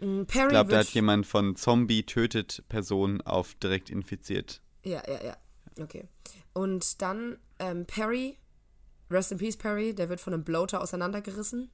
Mm, 0.00 0.24
Perry 0.24 0.46
Ich 0.46 0.50
glaube, 0.50 0.70
da 0.70 0.78
hat 0.78 0.88
jemand 0.88 1.26
von 1.26 1.56
Zombie 1.56 2.02
tötet 2.04 2.64
Person 2.68 3.20
auf 3.20 3.54
direkt 3.54 3.90
infiziert. 3.90 4.62
Ja, 4.84 5.02
ja, 5.06 5.22
ja. 5.22 5.36
Okay. 5.78 6.08
Und 6.52 7.00
dann 7.02 7.38
ähm, 7.58 7.86
Perry, 7.86 8.38
Rest 9.10 9.32
in 9.32 9.38
Peace 9.38 9.56
Perry, 9.56 9.94
der 9.94 10.08
wird 10.08 10.20
von 10.20 10.34
einem 10.34 10.44
Bloater 10.44 10.80
auseinandergerissen. 10.80 11.70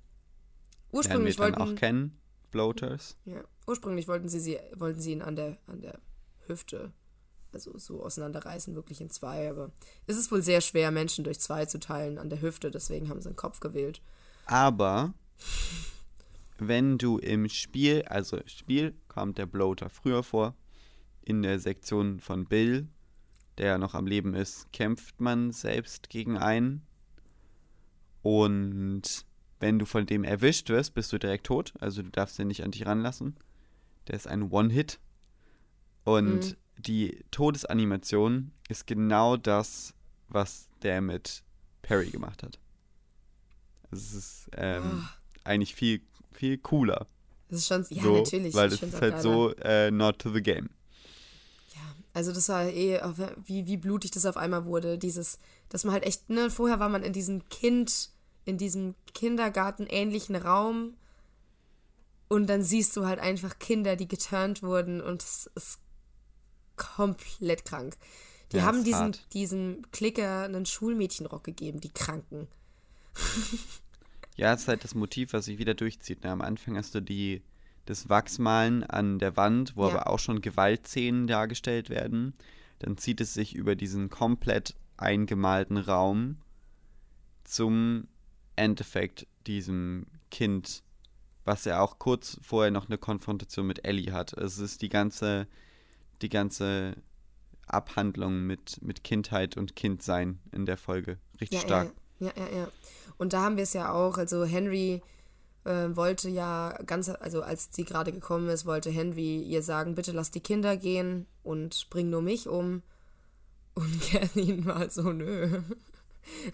Ursprünglich 0.93 1.37
dann 1.37 1.55
auch 1.55 1.61
wollten, 1.61 1.77
kennen. 1.77 2.21
Bloaters. 2.51 3.17
ja, 3.25 3.43
ursprünglich 3.67 4.09
wollten 4.09 4.29
sie, 4.29 4.41
sie, 4.41 4.59
wollten 4.75 5.01
sie 5.01 5.13
ihn 5.13 5.21
an 5.21 5.37
der, 5.37 5.59
an 5.67 5.81
der 5.81 5.99
Hüfte, 6.47 6.93
also 7.53 7.77
so 7.77 8.03
auseinanderreißen, 8.03 8.75
wirklich 8.75 9.01
in 9.01 9.11
zwei. 9.11 9.51
Aber 9.51 9.73
es 10.07 10.17
ist 10.17 10.31
wohl 10.31 10.43
sehr 10.43 10.61
schwer, 10.61 10.91
Menschen 10.91 11.25
durch 11.25 11.41
zwei 11.41 11.67
zu 11.67 11.79
teilen 11.79 12.19
an 12.19 12.31
der 12.31 12.41
Hüfte, 12.41 12.71
deswegen 12.71 13.09
haben 13.09 13.21
sie 13.21 13.29
einen 13.29 13.37
Kopf 13.37 13.61
gewählt. 13.61 14.01
Aber 14.47 15.13
wenn 16.59 16.99
du 16.99 17.19
im 17.19 17.49
Spiel, 17.49 18.03
also 18.03 18.39
im 18.39 18.49
Spiel 18.49 18.95
kommt 19.09 19.39
der 19.39 19.47
Bloater 19.47 19.91
früher 19.91 20.23
vor, 20.23 20.55
in 21.23 21.43
der 21.43 21.59
Sektion 21.59 22.21
von 22.21 22.47
Bill, 22.47 22.89
der 23.59 23.79
noch 23.79 23.95
am 23.95 24.07
Leben 24.07 24.35
ist, 24.35 24.71
kämpft 24.73 25.21
man 25.21 25.53
selbst 25.53 26.09
gegen 26.11 26.37
einen. 26.39 26.83
Und 28.23 29.25
wenn 29.61 29.79
du 29.79 29.87
von 29.87 30.07
dem 30.07 30.25
erwischt 30.25 30.69
wirst, 30.69 30.95
bist 30.95 31.13
du 31.13 31.19
direkt 31.19 31.47
tot. 31.47 31.73
Also 31.81 32.03
du 32.03 32.11
darfst 32.11 32.39
den 32.39 32.49
nicht 32.49 32.63
an 32.65 32.71
dich 32.73 32.87
ranlassen. 32.87 33.37
Der 34.09 34.15
ist 34.17 34.27
ein 34.27 34.51
One-Hit. 34.51 34.99
Und 36.05 36.27
Mhm. 36.51 36.57
die 36.79 37.25
Todesanimation 37.31 38.53
ist 38.69 38.87
genau 38.87 39.37
das, 39.37 39.95
was 40.29 40.69
der 40.83 41.01
mit 41.01 41.43
Perry 41.83 42.11
gemacht 42.11 42.43
hat. 42.43 42.59
Also 43.91 44.05
es 44.05 44.15
ist 44.15 44.51
ähm, 44.57 44.83
Ah. 44.83 45.11
eigentlich 45.45 45.75
viel, 45.75 46.03
viel 46.33 46.59
cooler. 46.59 47.07
Das 47.49 47.61
ist 47.61 47.69
schon, 47.69 47.85
ja, 47.91 48.03
so, 48.03 48.17
natürlich. 48.19 48.55
Weil 48.55 48.71
find's 48.71 48.95
ist 48.95 49.01
halt 49.01 49.13
geiler. 49.15 49.23
so 49.23 49.55
äh, 49.57 49.91
not 49.93 50.19
to 50.19 50.33
the 50.33 50.43
game. 50.43 50.69
Also 52.17 52.33
das 52.33 52.49
war 52.49 52.65
eh, 52.65 52.99
wie, 53.45 53.67
wie 53.67 53.77
blutig 53.77 54.11
das 54.11 54.25
auf 54.25 54.39
einmal 54.39 54.65
wurde. 54.65 54.97
Dieses, 54.97 55.39
dass 55.69 55.85
man 55.85 55.93
halt 55.93 56.05
echt, 56.05 56.31
ne, 56.31 56.49
vorher 56.51 56.81
war 56.81 56.89
man 56.89 57.03
in 57.03 57.13
diesem 57.13 57.47
Kind, 57.51 58.09
in 58.47 58.57
diesem 58.57 58.95
Kindergarten-ähnlichen 59.13 60.35
Raum 60.35 60.95
und 62.29 62.47
dann 62.47 62.63
siehst 62.63 62.97
du 62.97 63.05
halt 63.05 63.21
einfach 63.21 63.59
Kinder, 63.59 63.97
die 63.97 64.09
geturnt 64.09 64.63
wurden 64.63 65.03
und 65.03 65.23
es 65.23 65.51
ist 65.57 65.79
komplett 66.77 67.67
krank. 67.67 67.99
Die 68.53 68.57
Ja, 68.57 68.63
haben 68.63 68.83
hart. 68.95 69.27
diesem 69.35 69.83
Klicker 69.93 70.45
einen 70.45 70.65
Schulmädchenrock 70.65 71.45
gegeben, 71.45 71.83
die 71.83 71.93
Kranken. 71.93 72.49
Ja, 74.39 74.53
es 74.53 74.61
ist 74.63 74.69
halt 74.69 74.85
das 74.85 74.95
Motiv, 74.95 75.33
was 75.33 75.47
sich 75.47 75.57
wieder 75.59 75.73
durchzieht. 75.73 76.23
Ne? 76.23 76.31
Am 76.31 76.43
Anfang 76.43 76.77
hast 76.77 76.95
du 76.95 77.01
die, 77.01 77.43
das 77.87 78.09
Wachsmalen 78.09 78.85
an 78.85 79.19
der 79.19 79.37
Wand, 79.37 79.77
wo 79.77 79.89
Ja. 79.89 79.95
aber 79.95 80.07
auch 80.11 80.19
schon 80.19 80.41
Gewaltszenen 80.41 81.27
dargestellt 81.27 81.89
werden. 81.89 82.35
Dann 82.79 82.99
zieht 82.99 83.21
es 83.21 83.33
sich 83.33 83.55
über 83.55 83.75
diesen 83.75 84.11
komplett 84.11 84.75
eingemalten 84.99 85.79
Raum 85.79 86.37
zum 87.45 88.09
Endeffekt 88.57 89.27
diesem 89.47 90.07
Kind, 90.31 90.83
was 91.45 91.65
ja 91.65 91.81
auch 91.81 91.99
kurz 91.99 92.39
vorher 92.43 92.71
noch 92.71 92.87
eine 92.87 92.99
Konfrontation 92.99 93.67
mit 93.67 93.87
Ellie 93.87 94.13
hat. 94.13 94.33
Es 94.33 94.59
ist 94.59 94.83
die 94.83 94.89
ganze, 94.89 95.47
die 96.23 96.29
ganze 96.29 96.97
Abhandlung 97.67 98.47
mit, 98.47 98.83
mit 98.83 99.05
Kindheit 99.05 99.57
und 99.57 99.77
Kindsein 99.77 100.39
in 100.53 100.67
der 100.67 100.77
Folge. 100.77 101.19
Richtig 101.41 101.61
Ja, 101.63 101.67
stark. 101.67 101.93
Ja, 102.19 102.27
ja, 102.37 102.43
ja, 102.51 102.59
ja. 102.59 102.69
Und 103.19 103.33
da 103.33 103.43
haben 103.43 103.57
wir 103.57 103.63
es 103.65 103.73
ja 103.73 103.93
auch, 103.93 104.19
also 104.19 104.45
Henry 104.45 105.03
äh, 105.67 105.95
wollte 105.97 106.29
ja 106.29 106.79
ganz, 106.87 107.09
also 107.09 107.43
als 107.43 107.69
sie 107.73 107.85
gerade 107.85 108.13
gekommen 108.13 108.49
ist, 108.49 108.67
wollte 108.67 108.91
Henry 108.91 109.43
ihr 109.43 109.63
sagen, 109.63 109.95
bitte 109.95 110.13
lass 110.13 110.31
die 110.31 110.41
Kinder 110.41 110.77
gehen 110.77 111.27
und 111.43 111.89
bring 111.91 112.09
nur 112.09 112.23
mich 112.23 112.49
um. 112.49 112.83
Und 113.75 114.01
Kathleen 114.11 114.65
war 114.65 114.89
so, 114.91 115.13
nö. 115.13 115.63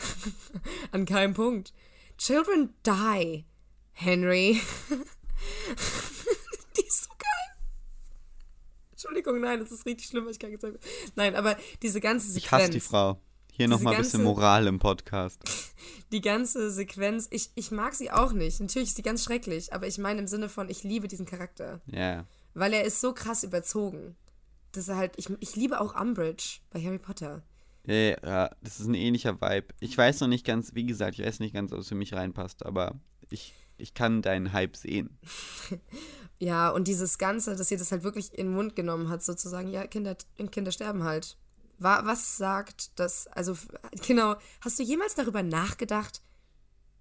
An 0.92 1.04
keinem 1.04 1.34
Punkt. 1.34 1.72
Children 2.18 2.74
die, 2.86 3.44
Henry. 3.92 4.60
die 6.76 6.86
ist 6.86 7.04
so 7.04 7.10
geil. 7.10 7.56
Entschuldigung, 8.92 9.40
nein, 9.40 9.60
das 9.60 9.72
ist 9.72 9.86
richtig 9.86 10.06
schlimm, 10.08 10.24
was 10.26 10.32
ich 10.32 10.38
gerade 10.38 10.54
gesagt 10.54 10.74
habe. 10.74 10.84
Nein, 11.16 11.36
aber 11.36 11.56
diese 11.82 12.00
ganze 12.00 12.28
Ich 12.28 12.44
Sequenz. 12.44 12.62
hasse 12.62 12.70
die 12.70 12.80
Frau. 12.80 13.20
Hier 13.54 13.68
nochmal 13.68 13.94
ein 13.94 14.00
bisschen 14.00 14.22
Moral 14.22 14.66
im 14.66 14.78
Podcast. 14.78 15.38
Die 16.12 16.22
ganze 16.22 16.70
Sequenz, 16.70 17.28
ich, 17.30 17.50
ich 17.54 17.70
mag 17.70 17.94
sie 17.94 18.10
auch 18.10 18.32
nicht. 18.32 18.60
Natürlich 18.60 18.88
ist 18.88 18.96
sie 18.96 19.02
ganz 19.02 19.22
schrecklich, 19.22 19.74
aber 19.74 19.86
ich 19.86 19.98
meine 19.98 20.20
im 20.20 20.26
Sinne 20.26 20.48
von, 20.48 20.70
ich 20.70 20.84
liebe 20.84 21.06
diesen 21.06 21.26
Charakter. 21.26 21.80
Ja. 21.86 22.24
Weil 22.54 22.72
er 22.72 22.84
ist 22.84 23.02
so 23.02 23.12
krass 23.12 23.44
überzogen. 23.44 24.16
Das 24.72 24.88
ist 24.88 24.94
halt, 24.94 25.12
ich, 25.16 25.28
ich 25.40 25.54
liebe 25.54 25.82
auch 25.82 26.00
Umbridge 26.00 26.60
bei 26.70 26.82
Harry 26.82 26.98
Potter. 26.98 27.42
Ja, 27.84 27.94
ja, 27.94 28.50
das 28.62 28.80
ist 28.80 28.86
ein 28.86 28.94
ähnlicher 28.94 29.38
Vibe. 29.42 29.66
Ich 29.80 29.98
weiß 29.98 30.20
noch 30.20 30.28
nicht 30.28 30.46
ganz, 30.46 30.74
wie 30.74 30.86
gesagt, 30.86 31.18
ich 31.18 31.26
weiß 31.26 31.40
nicht 31.40 31.54
ganz, 31.54 31.72
ob 31.72 31.80
es 31.80 31.88
für 31.88 31.94
mich 31.94 32.14
reinpasst, 32.14 32.64
aber 32.64 32.98
ich, 33.28 33.52
ich 33.76 33.92
kann 33.92 34.22
deinen 34.22 34.54
Hype 34.54 34.76
sehen. 34.76 35.18
ja, 36.38 36.70
und 36.70 36.88
dieses 36.88 37.18
Ganze, 37.18 37.54
dass 37.54 37.68
sie 37.68 37.76
das 37.76 37.92
halt 37.92 38.02
wirklich 38.02 38.32
in 38.32 38.46
den 38.46 38.54
Mund 38.54 38.76
genommen 38.76 39.10
hat, 39.10 39.22
sozusagen, 39.22 39.68
ja, 39.68 39.86
Kinder, 39.86 40.16
Kinder 40.50 40.72
sterben 40.72 41.04
halt. 41.04 41.36
Was 41.82 42.36
sagt 42.36 42.98
das, 42.98 43.26
also 43.28 43.56
genau, 44.06 44.36
hast 44.60 44.78
du 44.78 44.82
jemals 44.82 45.14
darüber 45.14 45.42
nachgedacht, 45.42 46.22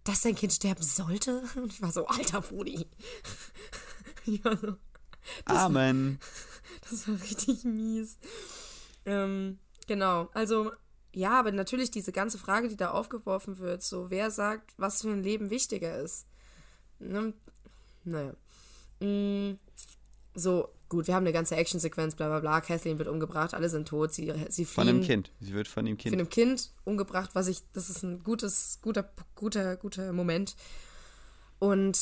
dass 0.04 0.22
dein 0.22 0.36
Kind 0.36 0.54
sterben 0.54 0.84
sollte? 0.84 1.44
Und 1.56 1.68
ich 1.74 1.82
war 1.82 1.92
so, 1.92 2.08
alter 2.08 2.42
Fudi. 2.42 2.88
Ich 4.26 4.44
war 4.44 4.58
so, 4.58 4.76
das 5.46 5.58
Amen. 5.58 6.20
War, 6.20 6.90
das 6.90 7.08
war 7.08 7.22
richtig 7.22 7.64
mies. 7.64 8.18
Ähm, 9.06 9.60
genau, 9.88 10.30
also 10.34 10.72
ja, 11.14 11.40
aber 11.40 11.52
natürlich 11.52 11.92
diese 11.92 12.12
ganze 12.12 12.38
Frage, 12.38 12.70
die 12.70 12.78
da 12.78 12.92
aufgeworfen 12.92 13.58
wird, 13.58 13.84
so 13.84 14.10
wer 14.10 14.32
sagt, 14.32 14.74
was 14.78 15.02
für 15.02 15.10
ein 15.10 15.24
Leben 15.24 15.50
wichtiger 15.50 16.00
ist. 16.00 16.26
Ne? 17.00 17.34
Naja. 18.04 18.34
Mm, 19.00 19.58
so, 20.34 20.70
gut, 20.92 21.08
wir 21.08 21.16
haben 21.16 21.24
eine 21.24 21.32
ganze 21.32 21.56
Actionsequenz, 21.56 22.16
bla 22.16 22.28
bla 22.28 22.40
bla. 22.42 22.62
Kathleen 22.62 23.00
wird 23.00 23.08
umgebracht, 23.08 23.54
alle 23.54 23.70
sind 23.70 23.88
tot. 23.88 24.14
Sie, 24.14 24.32
sie 24.50 24.66
fliehen. 24.66 24.86
Von 24.86 24.88
einem 24.90 25.02
Kind. 25.02 25.32
Sie 25.40 25.54
wird 25.54 25.70
von 25.70 25.86
dem 25.86 25.98
Kind. 25.98 26.14
Von 26.14 26.20
einem 26.20 26.30
Kind 26.30 26.72
umgebracht, 26.84 27.32
was 27.34 27.48
ich, 27.48 27.62
das 27.72 27.90
ist 27.90 28.04
ein 28.04 28.24
gutes, 28.24 28.80
guter, 28.82 29.10
guter, 29.34 29.78
guter 29.78 30.12
Moment. 30.12 30.58
Und 31.60 31.98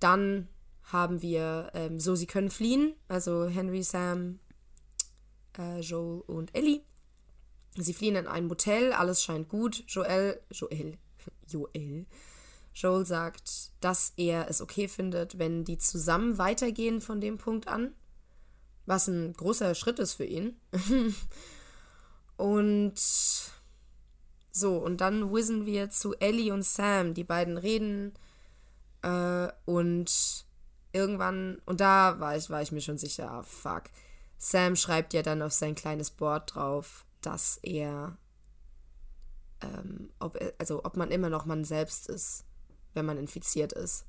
dann 0.00 0.48
haben 0.82 1.22
wir, 1.22 1.70
ähm, 1.74 2.00
so, 2.00 2.16
sie 2.16 2.26
können 2.26 2.50
fliehen. 2.50 2.94
Also 3.06 3.46
Henry, 3.46 3.84
Sam, 3.84 4.40
äh, 5.56 5.78
Joel 5.78 6.22
und 6.22 6.54
Ellie. 6.56 6.80
Sie 7.76 7.94
fliehen 7.94 8.16
in 8.16 8.26
ein 8.26 8.46
Motel, 8.46 8.92
alles 8.92 9.22
scheint 9.22 9.48
gut. 9.48 9.84
Joel, 9.86 10.40
Joel, 10.50 10.98
Joel 11.46 12.06
Joel 12.74 13.06
sagt, 13.06 13.70
dass 13.80 14.12
er 14.16 14.50
es 14.50 14.60
okay 14.60 14.88
findet, 14.88 15.38
wenn 15.38 15.64
die 15.64 15.78
zusammen 15.78 16.38
weitergehen 16.38 17.00
von 17.00 17.20
dem 17.20 17.38
Punkt 17.38 17.68
an, 17.68 17.94
was 18.86 19.08
ein 19.08 19.32
großer 19.32 19.74
Schritt 19.74 19.98
ist 19.98 20.14
für 20.14 20.24
ihn. 20.24 20.56
und 22.36 22.94
so, 24.50 24.76
und 24.78 25.00
dann 25.00 25.32
whizzen 25.32 25.66
wir 25.66 25.90
zu 25.90 26.14
Ellie 26.14 26.52
und 26.52 26.64
Sam. 26.64 27.14
Die 27.14 27.24
beiden 27.24 27.58
reden 27.58 28.12
äh, 29.02 29.48
und 29.64 30.46
irgendwann, 30.92 31.60
und 31.66 31.80
da 31.80 32.20
war 32.20 32.36
ich, 32.36 32.50
war 32.50 32.62
ich 32.62 32.72
mir 32.72 32.80
schon 32.80 32.98
sicher, 32.98 33.30
ah, 33.30 33.42
fuck. 33.42 33.84
Sam 34.38 34.76
schreibt 34.76 35.14
ja 35.14 35.22
dann 35.22 35.42
auf 35.42 35.52
sein 35.52 35.74
kleines 35.74 36.10
Board 36.10 36.54
drauf, 36.54 37.04
dass 37.20 37.58
er, 37.62 38.16
ähm, 39.60 40.10
ob, 40.18 40.38
also 40.58 40.84
ob 40.84 40.96
man 40.96 41.10
immer 41.10 41.30
noch 41.30 41.46
man 41.46 41.64
selbst 41.64 42.08
ist 42.08 42.44
wenn 42.94 43.04
man 43.04 43.18
infiziert 43.18 43.72
ist. 43.72 44.06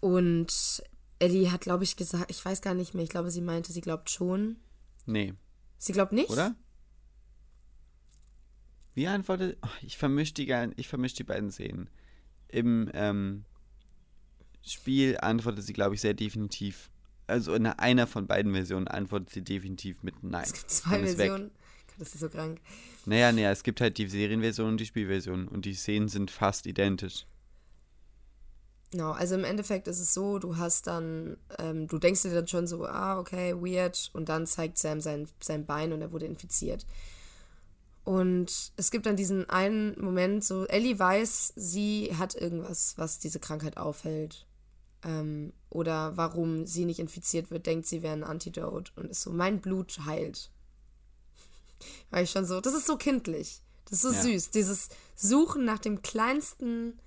Und 0.00 0.82
Ellie 1.18 1.50
hat, 1.50 1.62
glaube 1.62 1.84
ich, 1.84 1.96
gesagt, 1.96 2.30
ich 2.30 2.44
weiß 2.44 2.60
gar 2.60 2.74
nicht 2.74 2.94
mehr, 2.94 3.04
ich 3.04 3.10
glaube, 3.10 3.30
sie 3.30 3.40
meinte, 3.40 3.72
sie 3.72 3.80
glaubt 3.80 4.10
schon. 4.10 4.56
Nee. 5.06 5.34
Sie 5.78 5.92
glaubt 5.92 6.12
nicht? 6.12 6.30
Oder? 6.30 6.54
Wie 8.94 9.06
antwortet. 9.06 9.58
Oh, 9.62 9.68
ich 9.82 9.98
vermische 9.98 10.34
die, 10.34 10.46
vermisch 10.84 11.14
die 11.14 11.24
beiden 11.24 11.50
Szenen. 11.50 11.90
Im 12.48 12.90
ähm, 12.94 13.44
Spiel 14.62 15.18
antwortet 15.20 15.64
sie, 15.64 15.74
glaube 15.74 15.94
ich, 15.94 16.00
sehr 16.00 16.14
definitiv. 16.14 16.90
Also 17.26 17.54
in 17.54 17.66
einer 17.66 18.06
von 18.06 18.26
beiden 18.26 18.52
Versionen 18.52 18.88
antwortet 18.88 19.30
sie 19.30 19.42
definitiv 19.42 20.02
mit 20.02 20.22
Nein. 20.22 20.44
Es 20.44 20.52
gibt 20.52 20.70
zwei 20.70 21.06
Versionen. 21.06 21.50
Das 21.98 22.14
ist 22.14 22.20
so 22.20 22.28
krank. 22.28 22.60
Naja, 23.04 23.32
naja, 23.32 23.50
es 23.50 23.62
gibt 23.62 23.80
halt 23.80 23.98
die 23.98 24.08
Serienversion 24.08 24.68
und 24.68 24.80
die 24.80 24.86
Spielversion 24.86 25.48
und 25.48 25.64
die 25.64 25.74
Szenen 25.74 26.08
sind 26.08 26.30
fast 26.30 26.66
identisch. 26.66 27.26
Genau, 28.92 29.12
also 29.12 29.34
im 29.34 29.44
Endeffekt 29.44 29.88
ist 29.88 29.98
es 29.98 30.14
so, 30.14 30.38
du 30.38 30.56
hast 30.56 30.86
dann, 30.86 31.36
ähm, 31.58 31.88
du 31.88 31.98
denkst 31.98 32.22
dir 32.22 32.34
dann 32.34 32.46
schon 32.46 32.66
so, 32.66 32.86
ah, 32.86 33.18
okay, 33.18 33.54
weird, 33.54 34.10
und 34.12 34.28
dann 34.28 34.46
zeigt 34.46 34.78
Sam 34.78 35.00
sein, 35.00 35.28
sein 35.40 35.66
Bein 35.66 35.92
und 35.92 36.00
er 36.00 36.12
wurde 36.12 36.26
infiziert. 36.26 36.86
Und 38.04 38.70
es 38.76 38.92
gibt 38.92 39.06
dann 39.06 39.16
diesen 39.16 39.50
einen 39.50 40.00
Moment, 40.00 40.44
so, 40.44 40.64
Ellie 40.66 40.96
weiß, 40.96 41.54
sie 41.56 42.14
hat 42.16 42.36
irgendwas, 42.36 42.94
was 42.96 43.18
diese 43.18 43.40
Krankheit 43.40 43.76
aufhält. 43.76 44.46
Ähm, 45.02 45.52
oder 45.70 46.16
warum 46.16 46.66
sie 46.66 46.84
nicht 46.84 47.00
infiziert 47.00 47.50
wird, 47.50 47.66
denkt 47.66 47.86
sie 47.86 48.02
wäre 48.02 48.12
ein 48.12 48.22
Antidote 48.22 48.92
und 48.94 49.10
ist 49.10 49.22
so, 49.22 49.30
mein 49.30 49.60
Blut 49.60 49.98
heilt. 50.06 50.52
War 52.10 52.22
ich 52.22 52.30
schon 52.30 52.46
so, 52.46 52.60
das 52.60 52.74
ist 52.74 52.86
so 52.86 52.96
kindlich. 52.96 53.60
Das 53.86 54.04
ist 54.04 54.22
so 54.22 54.28
ja. 54.30 54.34
süß. 54.34 54.50
Dieses 54.50 54.88
Suchen 55.16 55.64
nach 55.64 55.80
dem 55.80 56.00
kleinsten, 56.02 57.00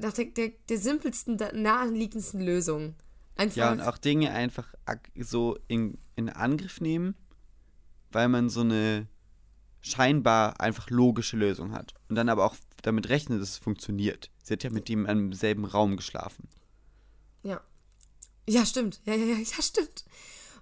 nach 0.00 0.12
der, 0.12 0.26
der, 0.26 0.52
der 0.68 0.78
simpelsten, 0.78 1.36
naheliegendsten 1.36 2.40
Lösung. 2.40 2.94
Einfach 3.36 3.56
ja, 3.56 3.72
und 3.72 3.80
auch 3.80 3.98
Dinge 3.98 4.30
einfach 4.30 4.74
so 5.16 5.58
in, 5.66 5.98
in 6.14 6.28
Angriff 6.28 6.80
nehmen, 6.80 7.14
weil 8.12 8.28
man 8.28 8.48
so 8.48 8.60
eine 8.60 9.08
scheinbar 9.80 10.60
einfach 10.60 10.88
logische 10.88 11.36
Lösung 11.36 11.72
hat. 11.72 11.94
Und 12.08 12.16
dann 12.16 12.28
aber 12.28 12.44
auch 12.44 12.56
damit 12.82 13.08
rechnet, 13.08 13.40
dass 13.40 13.50
es 13.50 13.58
funktioniert. 13.58 14.30
Sie 14.42 14.54
hat 14.54 14.62
ja 14.62 14.70
mit 14.70 14.88
ihm 14.88 15.06
im 15.06 15.32
selben 15.32 15.64
Raum 15.64 15.96
geschlafen. 15.96 16.48
Ja. 17.42 17.60
Ja, 18.48 18.64
stimmt. 18.64 19.00
Ja, 19.04 19.14
ja, 19.14 19.24
ja, 19.24 19.36
ja, 19.36 19.62
stimmt. 19.62 20.04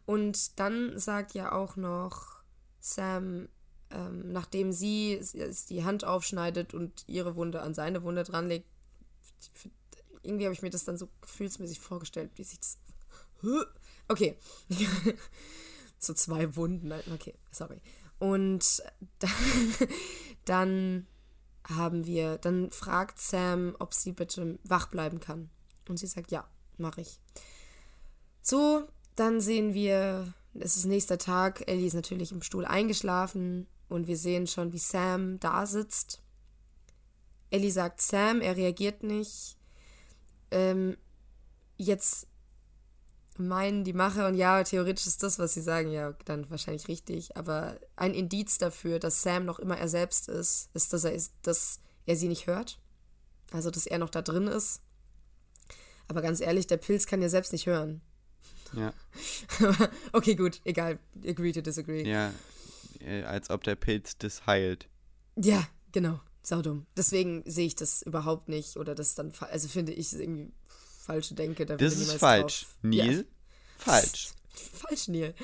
Und 0.07 0.59
dann 0.59 0.99
sagt 0.99 1.35
ja 1.35 1.53
auch 1.53 1.77
noch 1.77 2.43
Sam, 2.81 3.49
ähm, 3.91 4.33
nachdem 4.33 4.73
sie 4.73 5.21
die 5.69 5.85
Hand 5.85 6.05
aufschneidet 6.05 6.75
und 6.75 7.05
ihre 7.07 7.37
Wunde 7.37 7.61
an 7.63 7.75
seine 7.75 8.03
Wunde 8.03 8.25
dranlegt, 8.25 8.67
irgendwie 10.23 10.45
habe 10.45 10.55
ich 10.55 10.63
mir 10.63 10.71
das 10.71 10.85
dann 10.85 10.97
so 10.97 11.09
gefühlsmäßig 11.21 11.81
vorgestellt, 11.81 12.31
wie 12.37 12.45
sich 12.45 12.59
das. 12.59 12.79
Okay. 14.09 14.37
so 15.99 16.15
zwei 16.15 16.55
Wunden. 16.57 16.93
Okay, 17.13 17.35
sorry. 17.51 17.81
Und 18.19 18.83
dann, 19.19 19.89
dann 20.45 21.07
haben 21.65 22.07
wir, 22.07 22.39
dann 22.39 22.71
fragt 22.71 23.19
Sam, 23.19 23.75
ob 23.79 23.95
sie 23.95 24.13
bitte 24.13 24.59
wach 24.65 24.89
bleiben 24.89 25.21
kann. 25.21 25.51
Und 25.89 25.99
sie 25.99 26.07
sagt, 26.07 26.31
ja, 26.31 26.49
mache 26.79 27.01
ich. 27.01 27.19
So, 28.43 28.87
dann 29.17 29.41
sehen 29.41 29.75
wir 29.75 30.33
es 30.55 30.77
ist 30.77 30.85
nächster 30.85 31.19
Tag. 31.19 31.69
Ellie 31.69 31.87
ist 31.87 31.95
natürlich 31.95 32.33
im 32.33 32.43
Stuhl 32.43 32.65
eingeschlafen 32.65 33.67
und 33.89 34.07
wir 34.07 34.17
sehen 34.17 34.47
schon, 34.47 34.73
wie 34.73 34.79
Sam 34.79 35.41
da 35.41 35.67
sitzt. 35.67 36.22
Ellie 37.53 37.71
sagt 37.71 38.01
Sam, 38.01 38.41
er 38.41 38.57
reagiert 38.57 39.03
nicht. 39.03 39.57
Ähm, 40.51 40.97
jetzt 41.77 42.27
meinen 43.37 43.85
die 43.85 43.93
Macher, 43.93 44.29
und 44.29 44.37
ja, 44.37 44.63
theoretisch 44.63 45.07
ist 45.07 45.23
das, 45.23 45.39
was 45.39 45.55
sie 45.55 45.61
sagen, 45.61 45.91
ja, 45.91 46.15
dann 46.25 46.49
wahrscheinlich 46.51 46.89
richtig, 46.89 47.37
aber 47.37 47.79
ein 47.97 48.15
Indiz 48.15 48.59
dafür, 48.59 48.99
dass 48.99 49.23
Sam 49.23 49.45
noch 49.45 49.59
immer 49.59 49.77
er 49.77 49.89
selbst 49.89 50.29
ist, 50.29 50.71
ist, 50.75 50.93
dass 50.93 51.05
er, 51.05 51.13
ist, 51.13 51.35
dass 51.43 51.81
er 52.07 52.17
sie 52.17 52.29
nicht 52.29 52.47
hört. 52.47 52.79
Also, 53.53 53.71
dass 53.71 53.87
er 53.87 53.99
noch 53.99 54.11
da 54.11 54.23
drin 54.23 54.47
ist. 54.47 54.81
Aber 56.09 56.23
ganz 56.23 56.41
ehrlich, 56.41 56.67
der 56.67 56.79
Pilz 56.79 57.07
kann 57.07 57.21
ja 57.21 57.29
selbst 57.29 57.53
nicht 57.53 57.67
hören. 57.67 58.01
Ja. 58.73 58.95
okay, 60.13 60.35
gut, 60.35 60.61
egal. 60.65 60.99
Agree 61.27 61.53
to 61.53 61.61
disagree. 61.61 62.09
Ja, 62.09 62.33
äh, 63.01 63.25
als 63.25 63.51
ob 63.51 63.63
der 63.65 63.77
Pilz 63.77 64.17
das 64.17 64.47
heilt. 64.47 64.89
Ja, 65.37 65.67
genau. 65.93 66.21
Saudumm. 66.43 66.87
Deswegen 66.97 67.43
sehe 67.47 67.67
ich 67.67 67.77
das 67.77 68.03
überhaupt 68.03 68.49
nicht. 68.49 68.77
Oder 68.77 68.95
das 68.95 69.15
dann, 69.15 69.33
also 69.51 69.69
finde 69.69 69.93
ich 69.93 70.13
irgendwie 70.13 70.53
falsche 71.01 71.35
Denke. 71.35 71.67
Da 71.67 71.77
das 71.77 71.97
ist 71.97 72.13
falsch. 72.15 72.63
Drauf. 72.63 72.77
Neil? 72.83 73.17
Ja. 73.19 73.25
Falsch. 73.79 74.33
falsch, 74.73 75.09
Neil. 75.09 75.35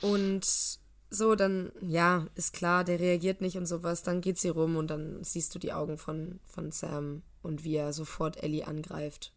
Und 0.00 0.78
so, 1.10 1.34
dann, 1.34 1.72
ja, 1.80 2.26
ist 2.34 2.52
klar, 2.52 2.84
der 2.84 3.00
reagiert 3.00 3.40
nicht 3.40 3.56
und 3.56 3.66
sowas. 3.66 4.02
Dann 4.02 4.20
geht 4.20 4.38
sie 4.38 4.48
rum 4.48 4.76
und 4.76 4.88
dann 4.88 5.22
siehst 5.24 5.54
du 5.54 5.58
die 5.58 5.72
Augen 5.72 5.98
von, 5.98 6.40
von 6.44 6.70
Sam 6.70 7.22
und 7.42 7.64
wie 7.64 7.76
er 7.76 7.92
sofort 7.92 8.42
Ellie 8.42 8.66
angreift. 8.66 9.32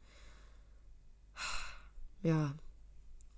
Ja, 2.25 2.55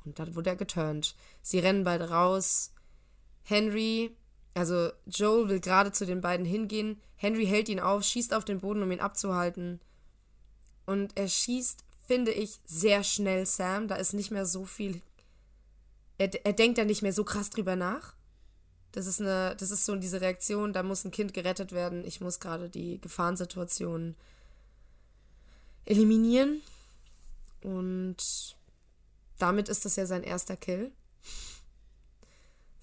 und 0.04 0.20
dann 0.20 0.36
wurde 0.36 0.52
er 0.52 0.56
geturnt. 0.56 1.16
Sie 1.42 1.58
rennen 1.58 1.84
beide 1.84 2.12
raus. 2.12 2.72
Henry, 3.42 4.16
also 4.56 4.90
Joel 5.06 5.50
will 5.50 5.60
gerade 5.60 5.92
zu 5.92 6.06
den 6.06 6.22
beiden 6.22 6.46
hingehen. 6.46 7.00
Henry 7.18 7.46
hält 7.46 7.70
ihn 7.70 7.82
auf, 7.82 8.04
schießt 8.04 8.34
auf 8.34 8.46
den 8.46 8.62
Boden, 8.62 8.82
um 8.82 8.92
ihn 8.92 9.02
abzuhalten. 9.02 9.82
Und 10.86 11.18
er 11.18 11.28
schießt, 11.28 11.84
finde 12.08 12.32
ich, 12.32 12.62
sehr 12.66 13.04
schnell 13.04 13.46
Sam. 13.46 13.88
Da 13.88 13.96
ist 13.96 14.14
nicht 14.14 14.32
mehr 14.32 14.46
so 14.46 14.66
viel. 14.66 15.02
Er, 16.18 16.34
er 16.46 16.54
denkt 16.54 16.78
da 16.78 16.86
nicht 16.86 17.02
mehr 17.02 17.12
so 17.12 17.26
krass 17.26 17.50
drüber 17.50 17.76
nach. 17.76 18.16
Das 18.94 19.08
ist 19.08 19.20
eine, 19.20 19.58
das 19.58 19.72
ist 19.72 19.84
so 19.84 19.94
diese 19.98 20.22
Reaktion, 20.22 20.72
da 20.72 20.82
muss 20.82 21.04
ein 21.04 21.12
Kind 21.12 21.34
gerettet 21.34 21.74
werden. 21.74 22.06
Ich 22.06 22.22
muss 22.22 22.40
gerade 22.40 22.70
die 22.70 23.02
Gefahrensituation 23.02 24.16
eliminieren. 25.84 26.62
Und 27.62 28.56
damit 29.38 29.68
ist 29.68 29.84
das 29.84 29.98
ja 29.98 30.06
sein 30.06 30.24
erster 30.24 30.56
Kill. 30.56 30.94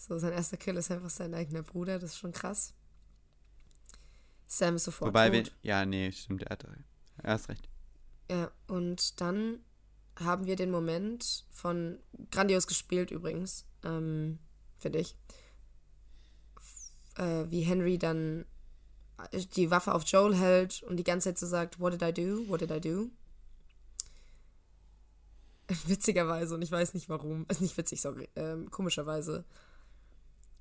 So, 0.09 0.18
sein 0.18 0.32
erster 0.32 0.57
Kill 0.57 0.76
ist 0.76 0.90
einfach 0.90 1.11
sein 1.11 1.32
eigener 1.32 1.62
Bruder, 1.62 2.00
das 2.00 2.14
ist 2.14 2.18
schon 2.18 2.32
krass. 2.32 2.74
Sam 4.48 4.74
ist 4.74 4.84
sofort 4.84 5.11
Wobei 5.11 5.30
tot. 5.30 5.53
wir. 5.62 5.70
Ja, 5.70 5.86
nee, 5.86 6.11
stimmt, 6.11 6.42
er 6.42 6.50
hat 6.50 6.64
er 7.18 7.32
hast 7.32 7.48
recht. 7.48 7.68
Ja, 8.28 8.50
und 8.66 9.20
dann 9.20 9.61
haben 10.16 10.46
wir 10.46 10.57
den 10.57 10.72
Moment 10.72 11.46
von, 11.53 12.00
grandios 12.32 12.66
gespielt 12.66 13.12
übrigens, 13.12 13.64
ähm, 13.84 14.40
finde 14.76 14.98
ich, 14.98 15.14
äh, 17.16 17.44
wie 17.48 17.61
Henry 17.61 17.96
dann 17.96 18.44
die 19.55 19.70
Waffe 19.70 19.94
auf 19.94 20.03
Joel 20.05 20.34
hält 20.34 20.82
und 20.82 20.96
die 20.96 21.05
ganze 21.05 21.28
Zeit 21.28 21.38
so 21.38 21.46
sagt, 21.46 21.78
what 21.78 21.92
did 21.92 22.03
I 22.03 22.12
do, 22.12 22.48
what 22.48 22.61
did 22.61 22.72
I 22.72 22.80
do? 22.80 23.09
Witzigerweise, 25.86 26.57
und 26.57 26.62
ich 26.62 26.72
weiß 26.72 26.92
nicht 26.94 27.09
warum, 27.09 27.46
ist 27.48 27.61
nicht 27.61 27.76
witzig, 27.76 28.00
sorry, 28.00 28.28
ähm, 28.34 28.68
komischerweise, 28.72 29.44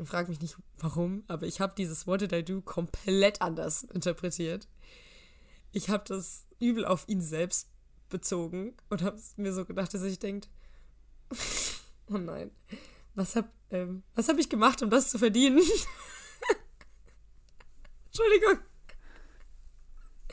ich 0.04 0.10
frage 0.10 0.30
mich 0.30 0.42
nicht 0.42 0.56
warum, 0.78 1.24
aber 1.28 1.46
ich 1.46 1.62
habe 1.62 1.74
dieses 1.78 2.08
What 2.08 2.22
did 2.22 2.34
I 2.34 2.44
do 2.44 2.62
komplett 2.62 3.42
anders 3.42 3.84
interpretiert. 3.84 4.68
Ich 5.72 5.90
habe 5.90 6.04
das 6.08 6.46
übel 6.60 6.86
auf 6.86 7.08
ihn 7.08 7.22
selbst 7.22 7.70
bezogen 8.10 8.76
und 8.90 9.02
habe 9.04 9.20
mir 9.38 9.54
so 9.54 9.66
gedacht, 9.66 9.94
dass 9.94 10.04
ich 10.04 10.20
denkt, 10.20 10.50
oh 12.10 12.18
nein, 12.18 12.52
was 13.16 13.36
hab, 13.36 13.52
ähm, 13.70 14.04
was 14.16 14.28
hab 14.28 14.38
ich 14.38 14.50
gemacht, 14.50 14.82
um 14.82 14.90
das 14.90 15.10
zu 15.10 15.20
verdienen? 15.20 15.60
Entschuldigung. 18.08 18.60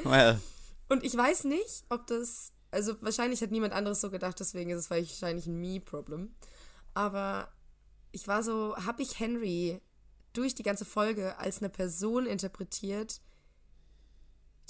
Well, 0.04 0.40
Und 0.88 1.04
ich 1.04 1.16
weiß 1.16 1.44
nicht, 1.44 1.84
ob 1.88 2.06
das, 2.06 2.52
also 2.70 3.00
wahrscheinlich 3.02 3.42
hat 3.42 3.50
niemand 3.50 3.72
anderes 3.72 4.00
so 4.00 4.10
gedacht, 4.10 4.40
deswegen 4.40 4.70
ist 4.70 4.78
es 4.78 4.90
wahrscheinlich 4.90 5.46
ein 5.46 5.60
Me-Problem. 5.60 6.34
Aber 6.94 7.52
ich 8.12 8.28
war 8.28 8.42
so, 8.42 8.76
habe 8.76 9.02
ich 9.02 9.18
Henry 9.18 9.80
durch 10.32 10.54
die 10.54 10.62
ganze 10.62 10.84
Folge 10.84 11.38
als 11.38 11.58
eine 11.58 11.68
Person 11.68 12.26
interpretiert, 12.26 13.20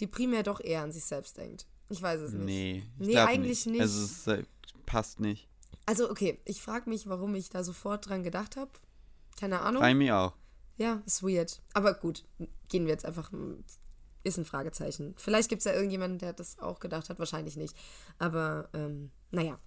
die 0.01 0.07
primär 0.07 0.43
doch 0.43 0.61
eher 0.61 0.83
an 0.83 0.93
sich 0.93 1.05
selbst 1.05 1.37
denkt. 1.37 1.67
Ich 1.91 2.03
weiß 2.03 2.21
es 2.21 2.33
nicht. 2.33 2.45
nee. 2.45 2.83
Nee, 2.99 3.17
eigentlich 3.17 3.67
nicht. 3.67 3.81
Also, 3.81 4.05
es 4.05 4.27
äh, 4.27 4.45
passt 4.87 5.21
nicht. 5.21 5.49
Also, 5.87 6.11
okay, 6.11 6.39
ich 6.45 6.61
frage 6.61 6.89
mich, 6.91 7.09
warum 7.09 7.35
ich 7.35 7.49
da 7.49 7.65
sofort 7.65 8.09
dran 8.09 8.23
gedacht 8.23 8.57
habe. 8.57 8.71
Keine 9.39 9.61
Ahnung. 9.61 9.81
Bei 9.81 9.95
mir 9.95 10.17
auch. 10.17 10.35
Ja, 10.77 11.03
ist 11.07 11.23
weird. 11.23 11.61
Aber 11.73 11.95
gut, 11.95 12.25
gehen 12.69 12.85
wir 12.85 12.93
jetzt 12.93 13.05
einfach. 13.05 13.33
Ist 14.25 14.37
ein 14.37 14.45
Fragezeichen. 14.45 15.15
Vielleicht 15.17 15.49
gibt 15.49 15.61
es 15.61 15.65
ja 15.65 15.73
irgendjemanden, 15.73 16.19
der 16.19 16.33
das 16.33 16.59
auch 16.59 16.81
gedacht 16.81 17.09
hat. 17.09 17.19
Wahrscheinlich 17.19 17.57
nicht. 17.57 17.75
Aber, 18.19 18.69
ähm, 18.75 19.11
naja. 19.31 19.59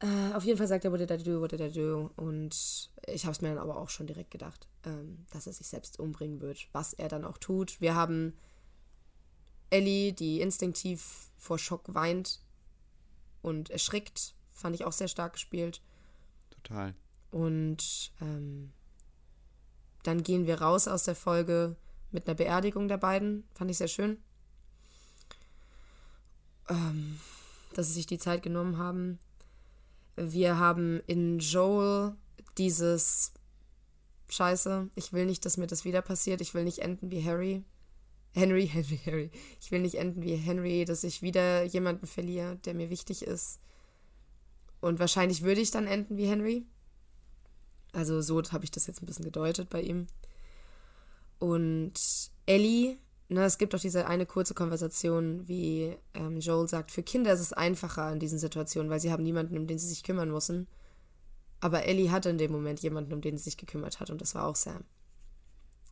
Äh, 0.00 0.34
auf 0.34 0.44
jeden 0.44 0.56
Fall 0.56 0.66
sagt 0.66 0.84
er, 0.84 0.92
what 0.92 1.00
did 1.00 1.10
I 1.10 1.22
do, 1.22 1.40
what 1.40 1.52
did 1.52 1.60
I 1.60 1.70
do? 1.70 2.10
Und 2.16 2.90
ich 3.06 3.24
habe 3.26 3.32
es 3.32 3.42
mir 3.42 3.50
dann 3.50 3.58
aber 3.58 3.76
auch 3.76 3.90
schon 3.90 4.06
direkt 4.06 4.30
gedacht, 4.30 4.66
ähm, 4.84 5.26
dass 5.30 5.46
er 5.46 5.52
sich 5.52 5.68
selbst 5.68 5.98
umbringen 5.98 6.40
wird. 6.40 6.68
Was 6.72 6.94
er 6.94 7.08
dann 7.08 7.24
auch 7.24 7.36
tut. 7.36 7.80
Wir 7.80 7.94
haben 7.94 8.34
Ellie, 9.68 10.12
die 10.12 10.40
instinktiv 10.40 11.30
vor 11.36 11.58
Schock 11.58 11.94
weint 11.94 12.40
und 13.42 13.70
erschrickt. 13.70 14.34
Fand 14.50 14.74
ich 14.74 14.84
auch 14.84 14.92
sehr 14.92 15.08
stark 15.08 15.34
gespielt. 15.34 15.82
Total. 16.50 16.94
Und 17.30 18.12
ähm, 18.20 18.72
dann 20.02 20.22
gehen 20.22 20.46
wir 20.46 20.62
raus 20.62 20.88
aus 20.88 21.04
der 21.04 21.14
Folge 21.14 21.76
mit 22.10 22.26
einer 22.26 22.34
Beerdigung 22.34 22.88
der 22.88 22.96
beiden. 22.96 23.44
Fand 23.54 23.70
ich 23.70 23.78
sehr 23.78 23.88
schön. 23.88 24.18
Ähm, 26.68 27.20
dass 27.74 27.88
sie 27.88 27.92
sich 27.94 28.06
die 28.06 28.18
Zeit 28.18 28.42
genommen 28.42 28.78
haben. 28.78 29.18
Wir 30.16 30.58
haben 30.58 31.00
in 31.06 31.38
Joel 31.38 32.14
dieses 32.58 33.32
Scheiße, 34.28 34.90
ich 34.94 35.12
will 35.12 35.26
nicht, 35.26 35.44
dass 35.44 35.56
mir 35.56 35.66
das 35.66 35.84
wieder 35.84 36.02
passiert. 36.02 36.40
Ich 36.40 36.54
will 36.54 36.64
nicht 36.64 36.80
enden 36.80 37.10
wie 37.10 37.24
Harry. 37.24 37.64
Henry, 38.32 38.66
Henry, 38.72 39.00
Harry. 39.04 39.30
Ich 39.60 39.70
will 39.70 39.80
nicht 39.80 39.96
enden 39.96 40.22
wie 40.22 40.36
Henry, 40.36 40.84
dass 40.84 41.04
ich 41.04 41.22
wieder 41.22 41.64
jemanden 41.64 42.06
verliere, 42.06 42.56
der 42.56 42.74
mir 42.74 42.90
wichtig 42.90 43.22
ist. 43.22 43.60
Und 44.80 44.98
wahrscheinlich 44.98 45.42
würde 45.42 45.60
ich 45.60 45.70
dann 45.70 45.86
enden 45.86 46.16
wie 46.16 46.26
Henry. 46.26 46.64
Also 47.92 48.20
so 48.20 48.40
habe 48.50 48.64
ich 48.64 48.70
das 48.70 48.86
jetzt 48.86 49.02
ein 49.02 49.06
bisschen 49.06 49.24
gedeutet 49.24 49.68
bei 49.68 49.82
ihm. 49.82 50.06
Und 51.38 52.30
Ellie, 52.46 52.98
ne, 53.30 53.44
es 53.44 53.58
gibt 53.58 53.74
auch 53.74 53.80
diese 53.80 54.06
eine 54.06 54.26
kurze 54.26 54.54
Konversation, 54.54 55.48
wie 55.48 55.96
ähm, 56.14 56.38
Joel 56.40 56.68
sagt, 56.68 56.90
für 56.90 57.02
Kinder 57.02 57.32
ist 57.32 57.40
es 57.40 57.52
einfacher 57.52 58.12
in 58.12 58.18
diesen 58.20 58.38
Situationen, 58.38 58.90
weil 58.90 59.00
sie 59.00 59.12
haben 59.12 59.22
niemanden, 59.22 59.56
um 59.56 59.66
den 59.66 59.78
sie 59.78 59.88
sich 59.88 60.02
kümmern 60.02 60.30
müssen. 60.30 60.66
Aber 61.60 61.84
Ellie 61.84 62.10
hatte 62.10 62.30
in 62.30 62.38
dem 62.38 62.52
Moment 62.52 62.80
jemanden, 62.80 63.12
um 63.12 63.20
den 63.20 63.36
sie 63.38 63.44
sich 63.44 63.56
gekümmert 63.56 64.00
hat, 64.00 64.10
und 64.10 64.20
das 64.20 64.34
war 64.34 64.46
auch 64.46 64.56
Sam. 64.56 64.84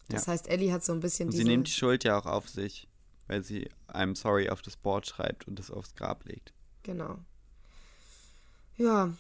Das 0.09 0.26
Ja. 0.26 0.32
heißt, 0.32 0.49
Ellie 0.49 0.72
hat 0.72 0.82
so 0.84 0.93
ein 0.93 1.01
bisschen 1.01 1.28
Und 1.28 1.34
sie 1.34 1.45
nimmt 1.45 1.66
die 1.68 1.72
Schuld 1.72 2.05
ja 2.05 2.18
auch 2.18 2.26
auf 2.26 2.49
sich, 2.49 2.89
weil 3.26 3.43
sie 3.45 3.68
I'm 3.89 4.16
sorry 4.16 4.49
auf 4.49 4.62
das 4.62 4.76
Board 4.76 5.07
schreibt 5.07 5.47
und 5.47 5.59
das 5.59 5.70
aufs 5.70 5.95
Grab 5.95 6.24
legt. 6.24 6.53
Genau. 6.82 7.18
Ja, 8.76 9.12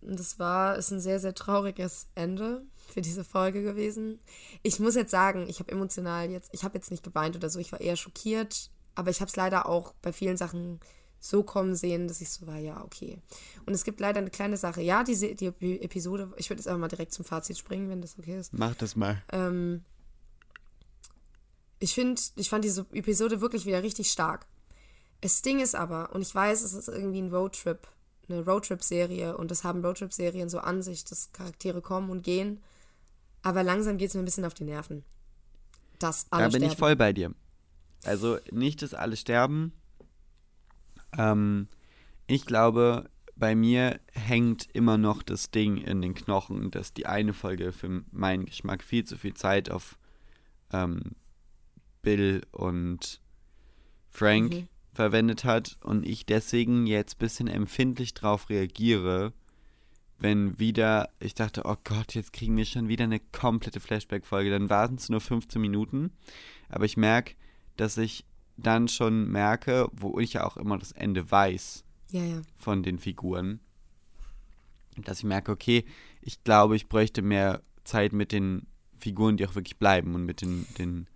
und 0.00 0.18
das 0.18 0.38
war, 0.38 0.76
ist 0.76 0.90
ein 0.90 1.00
sehr, 1.00 1.20
sehr 1.20 1.34
trauriges 1.34 2.08
Ende 2.14 2.62
für 2.86 3.02
diese 3.02 3.24
Folge 3.24 3.62
gewesen. 3.62 4.20
Ich 4.62 4.80
muss 4.80 4.94
jetzt 4.94 5.10
sagen, 5.10 5.46
ich 5.48 5.58
habe 5.60 5.72
emotional 5.72 6.30
jetzt, 6.30 6.50
ich 6.52 6.64
habe 6.64 6.74
jetzt 6.74 6.90
nicht 6.90 7.02
geweint 7.02 7.36
oder 7.36 7.50
so, 7.50 7.58
ich 7.58 7.72
war 7.72 7.80
eher 7.80 7.96
schockiert, 7.96 8.70
aber 8.94 9.10
ich 9.10 9.20
habe 9.20 9.28
es 9.28 9.36
leider 9.36 9.66
auch 9.66 9.92
bei 10.02 10.12
vielen 10.12 10.36
Sachen 10.36 10.80
so 11.18 11.42
kommen 11.42 11.74
sehen, 11.74 12.08
dass 12.08 12.20
ich 12.20 12.30
so 12.30 12.46
war, 12.46 12.58
ja, 12.58 12.82
okay. 12.84 13.18
Und 13.64 13.74
es 13.74 13.84
gibt 13.84 14.00
leider 14.00 14.18
eine 14.18 14.30
kleine 14.30 14.56
Sache. 14.56 14.80
Ja, 14.82 15.02
diese 15.02 15.34
die 15.34 15.46
Episode, 15.46 16.32
ich 16.36 16.48
würde 16.50 16.60
jetzt 16.60 16.68
einfach 16.68 16.80
mal 16.80 16.88
direkt 16.88 17.12
zum 17.12 17.24
Fazit 17.24 17.58
springen, 17.58 17.88
wenn 17.88 18.00
das 18.00 18.18
okay 18.18 18.38
ist. 18.38 18.52
Mach 18.52 18.74
das 18.74 18.96
mal. 18.96 19.22
Ähm, 19.32 19.82
ich 21.78 21.94
finde, 21.94 22.20
ich 22.36 22.48
fand 22.48 22.64
diese 22.64 22.86
Episode 22.92 23.40
wirklich 23.40 23.66
wieder 23.66 23.82
richtig 23.82 24.10
stark. 24.10 24.46
Das 25.20 25.42
Ding 25.42 25.60
ist 25.60 25.74
aber, 25.74 26.14
und 26.14 26.22
ich 26.22 26.34
weiß, 26.34 26.62
es 26.62 26.74
ist 26.74 26.88
irgendwie 26.88 27.20
ein 27.20 27.32
Roadtrip, 27.32 27.88
eine 28.28 28.44
Roadtrip-Serie 28.44 29.36
und 29.36 29.50
das 29.50 29.64
haben 29.64 29.84
Roadtrip-Serien 29.84 30.48
so 30.48 30.58
an 30.58 30.82
sich, 30.82 31.04
dass 31.04 31.32
Charaktere 31.32 31.80
kommen 31.80 32.10
und 32.10 32.22
gehen. 32.22 32.62
Aber 33.46 33.62
langsam 33.62 33.96
geht 33.96 34.08
es 34.08 34.14
mir 34.14 34.22
ein 34.22 34.24
bisschen 34.24 34.44
auf 34.44 34.54
die 34.54 34.64
Nerven. 34.64 35.04
Dass 36.00 36.26
alle 36.30 36.42
Da 36.42 36.48
bin 36.48 36.56
sterben. 36.58 36.72
ich 36.72 36.78
voll 36.78 36.96
bei 36.96 37.12
dir. 37.12 37.32
Also 38.04 38.38
nicht, 38.50 38.82
dass 38.82 38.92
alle 38.92 39.16
sterben. 39.16 39.72
Ähm, 41.16 41.68
ich 42.26 42.44
glaube, 42.44 43.08
bei 43.36 43.54
mir 43.54 44.00
hängt 44.12 44.68
immer 44.74 44.98
noch 44.98 45.22
das 45.22 45.52
Ding 45.52 45.76
in 45.76 46.02
den 46.02 46.14
Knochen, 46.14 46.72
dass 46.72 46.92
die 46.92 47.06
eine 47.06 47.32
Folge 47.34 47.70
für 47.72 48.02
meinen 48.10 48.46
Geschmack 48.46 48.82
viel 48.82 49.04
zu 49.04 49.16
viel 49.16 49.34
Zeit 49.34 49.70
auf 49.70 49.96
ähm, 50.72 51.12
Bill 52.02 52.42
und 52.50 53.20
Frank 54.10 54.52
Mhm. 54.54 54.68
verwendet 54.92 55.44
hat 55.44 55.78
und 55.84 56.04
ich 56.04 56.26
deswegen 56.26 56.86
jetzt 56.88 57.14
ein 57.16 57.18
bisschen 57.18 57.46
empfindlich 57.48 58.12
drauf 58.14 58.48
reagiere, 58.50 59.32
wenn 60.18 60.58
wieder, 60.58 61.10
ich 61.20 61.34
dachte, 61.34 61.62
oh 61.64 61.76
Gott, 61.84 62.14
jetzt 62.14 62.32
kriegen 62.32 62.56
wir 62.56 62.64
schon 62.64 62.88
wieder 62.88 63.04
eine 63.04 63.20
komplette 63.20 63.80
Flashback-Folge. 63.80 64.50
Dann 64.50 64.70
waren 64.70 64.94
es 64.96 65.08
nur 65.08 65.20
15 65.20 65.60
Minuten, 65.60 66.12
aber 66.68 66.84
ich 66.84 66.96
merke, 66.96 67.34
dass 67.76 67.98
ich 67.98 68.24
dann 68.56 68.88
schon 68.88 69.28
merke, 69.30 69.88
wo 69.92 70.18
ich 70.18 70.34
ja 70.34 70.44
auch 70.44 70.56
immer 70.56 70.78
das 70.78 70.92
Ende 70.92 71.30
weiß 71.30 71.84
Ja, 72.10 72.24
ja. 72.24 72.40
von 72.56 72.82
den 72.82 72.98
Figuren, 72.98 73.60
dass 74.96 75.18
ich 75.18 75.24
merke, 75.24 75.52
okay, 75.52 75.84
ich 76.22 76.42
glaube, 76.42 76.76
ich 76.76 76.88
bräuchte 76.88 77.20
mehr 77.20 77.60
Zeit 77.84 78.12
mit 78.12 78.32
den 78.32 78.66
Figuren, 78.98 79.36
die 79.36 79.46
auch 79.46 79.54
wirklich 79.54 79.76
bleiben 79.76 80.14
und 80.14 80.24
mit 80.24 80.40
den, 80.40 80.66
den 80.78 81.06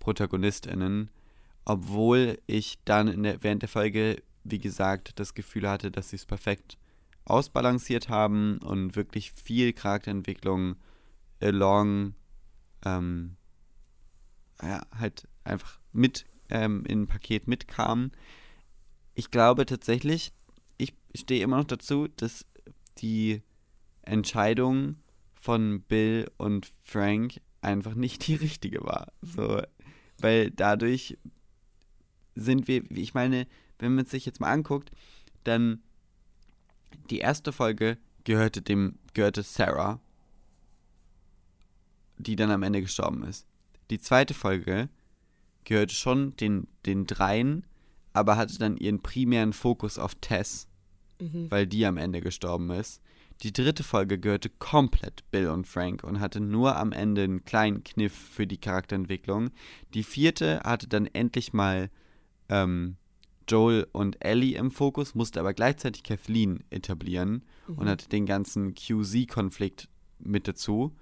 ProtagonistInnen, 0.00 1.10
obwohl 1.64 2.38
ich 2.46 2.78
dann 2.84 3.22
der, 3.22 3.42
während 3.42 3.62
der 3.62 3.68
Folge, 3.68 4.22
wie 4.42 4.58
gesagt, 4.58 5.12
das 5.20 5.34
Gefühl 5.34 5.68
hatte, 5.68 5.92
dass 5.92 6.10
sie 6.10 6.16
es 6.16 6.26
perfekt 6.26 6.78
ausbalanciert 7.30 8.08
haben 8.08 8.58
und 8.58 8.96
wirklich 8.96 9.32
viel 9.32 9.72
Charakterentwicklung 9.72 10.76
along 11.40 12.14
ähm, 12.84 13.36
ja, 14.62 14.82
halt 14.96 15.28
einfach 15.44 15.78
mit 15.92 16.24
ähm, 16.50 16.84
in 16.86 17.02
ein 17.02 17.06
Paket 17.06 17.46
mitkam. 17.46 18.10
Ich 19.14 19.30
glaube 19.30 19.66
tatsächlich, 19.66 20.32
ich 20.76 20.94
stehe 21.14 21.42
immer 21.42 21.58
noch 21.58 21.64
dazu, 21.64 22.08
dass 22.08 22.46
die 22.98 23.42
Entscheidung 24.02 24.96
von 25.34 25.82
Bill 25.82 26.30
und 26.36 26.70
Frank 26.84 27.40
einfach 27.60 27.94
nicht 27.94 28.26
die 28.26 28.34
richtige 28.34 28.82
war. 28.82 29.12
So, 29.22 29.62
weil 30.18 30.50
dadurch 30.50 31.18
sind 32.34 32.68
wir, 32.68 32.88
ich 32.90 33.14
meine, 33.14 33.46
wenn 33.78 33.94
man 33.94 34.04
es 34.04 34.10
sich 34.10 34.26
jetzt 34.26 34.40
mal 34.40 34.52
anguckt, 34.52 34.90
dann 35.44 35.82
die 37.10 37.18
erste 37.18 37.52
Folge 37.52 37.98
gehörte 38.24 38.62
dem, 38.62 38.98
gehörte 39.14 39.42
Sarah. 39.42 40.00
die 42.18 42.36
dann 42.36 42.50
am 42.50 42.62
Ende 42.64 42.80
gestorben 42.80 43.22
ist. 43.22 43.46
Die 43.90 44.00
zweite 44.00 44.34
Folge 44.34 44.88
gehörte 45.64 45.94
schon 45.94 46.34
den, 46.36 46.66
den 46.84 47.06
dreien, 47.06 47.64
aber 48.12 48.36
hatte 48.36 48.58
dann 48.58 48.76
ihren 48.76 49.00
primären 49.00 49.52
Fokus 49.52 49.98
auf 49.98 50.14
Tess, 50.16 50.66
weil 51.50 51.66
die 51.66 51.86
am 51.86 51.96
Ende 51.96 52.20
gestorben 52.20 52.70
ist. 52.70 53.00
Die 53.42 53.52
dritte 53.52 53.84
Folge 53.84 54.18
gehörte 54.18 54.50
komplett 54.50 55.30
Bill 55.30 55.48
und 55.48 55.66
Frank 55.68 56.02
und 56.02 56.18
hatte 56.18 56.40
nur 56.40 56.76
am 56.76 56.90
Ende 56.90 57.22
einen 57.22 57.44
kleinen 57.44 57.84
Kniff 57.84 58.12
für 58.12 58.48
die 58.48 58.58
Charakterentwicklung. 58.58 59.50
Die 59.94 60.02
vierte 60.02 60.60
hatte 60.64 60.88
dann 60.88 61.06
endlich 61.06 61.52
mal 61.52 61.90
ähm, 62.48 62.96
Joel 63.48 63.86
und 63.92 64.22
Ellie 64.24 64.56
im 64.58 64.70
Fokus, 64.70 65.14
musste 65.14 65.40
aber 65.40 65.54
gleichzeitig 65.54 66.02
Kathleen 66.02 66.64
etablieren 66.70 67.44
und 67.66 67.88
hatte 67.88 68.08
den 68.08 68.26
ganzen 68.26 68.74
QZ-Konflikt 68.74 69.88
mit 70.18 70.46
dazu. 70.48 70.94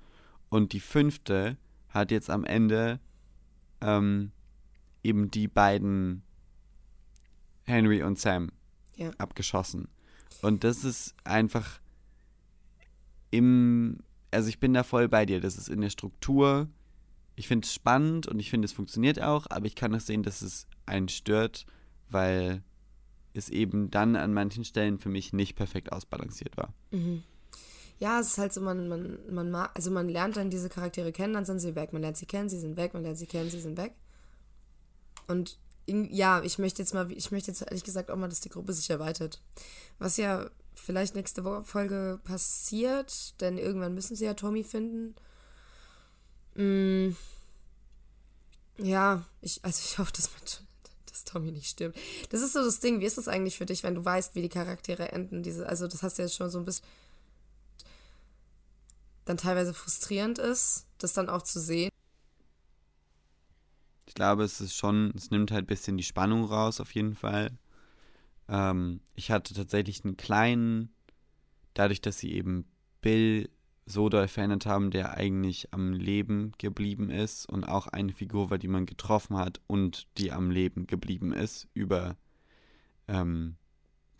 Und 0.49 0.73
die 0.73 0.81
fünfte 0.81 1.57
hat 1.89 2.11
jetzt 2.11 2.31
am 2.31 2.45
Ende 2.45 3.01
ähm, 3.81 4.33
eben 5.03 5.31
die 5.31 5.49
beiden 5.49 6.23
Henry 7.65 8.03
und 8.03 8.19
Sam 8.19 8.51
Ja. 8.97 9.11
abgeschossen. 9.19 9.89
Und 10.43 10.63
das 10.65 10.85
ist 10.85 11.15
einfach 11.25 11.81
im, 13.31 13.99
also 14.31 14.49
ich 14.49 14.61
bin 14.61 14.73
da 14.75 14.83
voll 14.83 15.09
bei 15.09 15.27
dir. 15.27 15.41
Das 15.41 15.57
ist 15.57 15.69
in 15.69 15.81
der 15.81 15.91
Struktur. 15.91 16.69
Ich 17.35 17.49
finde 17.49 17.67
es 17.67 17.75
spannend 17.75 18.27
und 18.27 18.39
ich 18.39 18.51
finde 18.51 18.67
es 18.67 18.73
funktioniert 18.73 19.21
auch, 19.21 19.47
aber 19.51 19.67
ich 19.67 19.75
kann 19.75 19.95
auch 19.95 20.01
sehen, 20.01 20.23
dass 20.23 20.43
es 20.43 20.67
einen 20.87 21.09
stört, 21.09 21.67
weil 22.11 22.63
es 23.35 23.49
eben 23.49 23.91
dann 23.91 24.17
an 24.17 24.33
manchen 24.33 24.65
Stellen 24.65 24.99
für 24.99 25.09
mich 25.09 25.33
nicht 25.33 25.57
perfekt 25.57 25.93
ausbalanciert 25.93 26.57
war. 26.57 26.73
Ja, 27.99 28.21
es 28.21 28.29
ist 28.29 28.39
halt 28.39 28.53
so, 28.53 28.61
man, 28.61 28.89
man, 28.89 29.19
man 29.31 29.51
mag, 29.51 29.71
also 29.75 29.91
man 29.91 30.09
lernt 30.09 30.37
dann 30.37 30.51
diese 30.51 30.69
Charaktere 30.69 31.13
kennen, 31.13 31.35
dann 31.35 31.45
sind 31.47 31.61
sie 31.61 31.75
weg. 31.75 31.93
Man 31.93 32.03
lernt 32.03 32.17
sie 32.17 32.27
kennen, 32.27 32.49
sie 32.49 32.59
sind 32.59 32.77
weg, 32.77 32.93
man 32.93 33.03
lernt 33.03 33.19
sie 33.19 33.27
kennen, 33.27 33.51
sie 33.51 33.61
sind 33.61 33.79
weg. 33.79 33.95
Und 35.29 35.59
in, 35.87 36.13
ja, 36.13 36.43
ich 36.43 36.59
möchte 36.59 36.83
jetzt 36.83 36.95
mal, 36.95 37.11
ich 37.11 37.31
möchte 37.31 37.51
jetzt 37.51 37.63
ehrlich 37.63 37.85
gesagt 37.85 38.11
auch 38.11 38.17
mal, 38.17 38.29
dass 38.29 38.41
die 38.41 38.49
Gruppe 38.49 38.73
sich 38.73 38.91
erweitert. 38.91 39.41
Was 39.99 40.17
ja 40.17 40.51
vielleicht 40.75 41.15
nächste 41.15 41.45
Wo 41.45 41.63
Folge 41.63 42.21
passiert, 42.25 43.41
denn 43.41 43.57
irgendwann 43.57 43.95
müssen 43.95 44.17
sie 44.17 44.27
ja 44.27 44.35
Tommy 44.35 44.63
finden. 44.63 45.15
Mm, 46.55 47.17
ja, 48.79 49.25
ich, 49.41 49.65
also 49.65 49.81
ich 49.85 49.99
hoffe, 49.99 50.13
dass, 50.13 50.31
man, 50.31 50.66
Tommy 51.27 51.53
nicht 51.53 51.69
stirbt. 51.69 51.99
Das 52.31 52.41
ist 52.41 52.55
so 52.55 52.65
das 52.65 52.81
Ding. 52.81 53.01
Wie 53.01 53.05
ist 53.05 53.19
das 53.19 53.29
eigentlich 53.29 53.57
für 53.57 53.67
dich, 53.67 53.83
wenn 53.83 53.95
du 53.95 54.05
weißt, 54.05 54.35
wie 54.35 54.43
die 54.43 54.49
Charaktere 54.49 55.13
enden? 55.13 55.43
Diese, 55.43 55.69
also 55.69 55.87
das 55.87 56.03
hast 56.03 56.19
du 56.19 56.23
jetzt 56.23 56.35
schon 56.35 56.51
so 56.51 56.59
ein 56.59 56.65
bisschen 56.65 56.87
dann 59.27 59.37
teilweise 59.37 59.75
frustrierend 59.75 60.39
ist, 60.39 60.87
das 60.99 61.13
dann 61.13 61.29
auch 61.29 61.43
zu 61.43 61.61
sehen. 61.61 61.91
Ich 64.07 64.15
glaube, 64.15 64.45
es 64.45 64.61
ist 64.61 64.75
schon, 64.75 65.13
es 65.15 65.31
nimmt 65.31 65.51
halt 65.51 65.65
ein 65.65 65.67
bisschen 65.67 65.99
die 65.99 66.05
Spannung 66.05 66.45
raus, 66.45 66.81
auf 66.81 66.95
jeden 66.95 67.15
Fall. 67.15 67.51
Ähm, 68.49 69.01
ich 69.15 69.31
hatte 69.31 69.53
tatsächlich 69.53 70.05
einen 70.05 70.17
kleinen, 70.17 70.95
dadurch, 71.75 72.01
dass 72.01 72.19
sie 72.19 72.33
eben 72.33 72.65
Bill 73.03 73.51
so 73.87 74.09
doll 74.09 74.27
verändert 74.27 74.67
haben, 74.67 74.91
der 74.91 75.17
eigentlich 75.17 75.73
am 75.73 75.93
Leben 75.93 76.53
geblieben 76.59 77.09
ist 77.09 77.49
und 77.49 77.65
auch 77.65 77.87
eine 77.87 78.13
Figur 78.13 78.51
war, 78.51 78.59
die 78.59 78.69
man 78.69 78.85
getroffen 78.85 79.37
hat 79.37 79.61
und 79.69 80.09
die 80.19 80.33
am 80.33 80.51
Leben 80.51 80.89
geblieben 80.89 81.33
ist 81.33 81.69
über 81.73 82.17
ähm, 83.07 83.55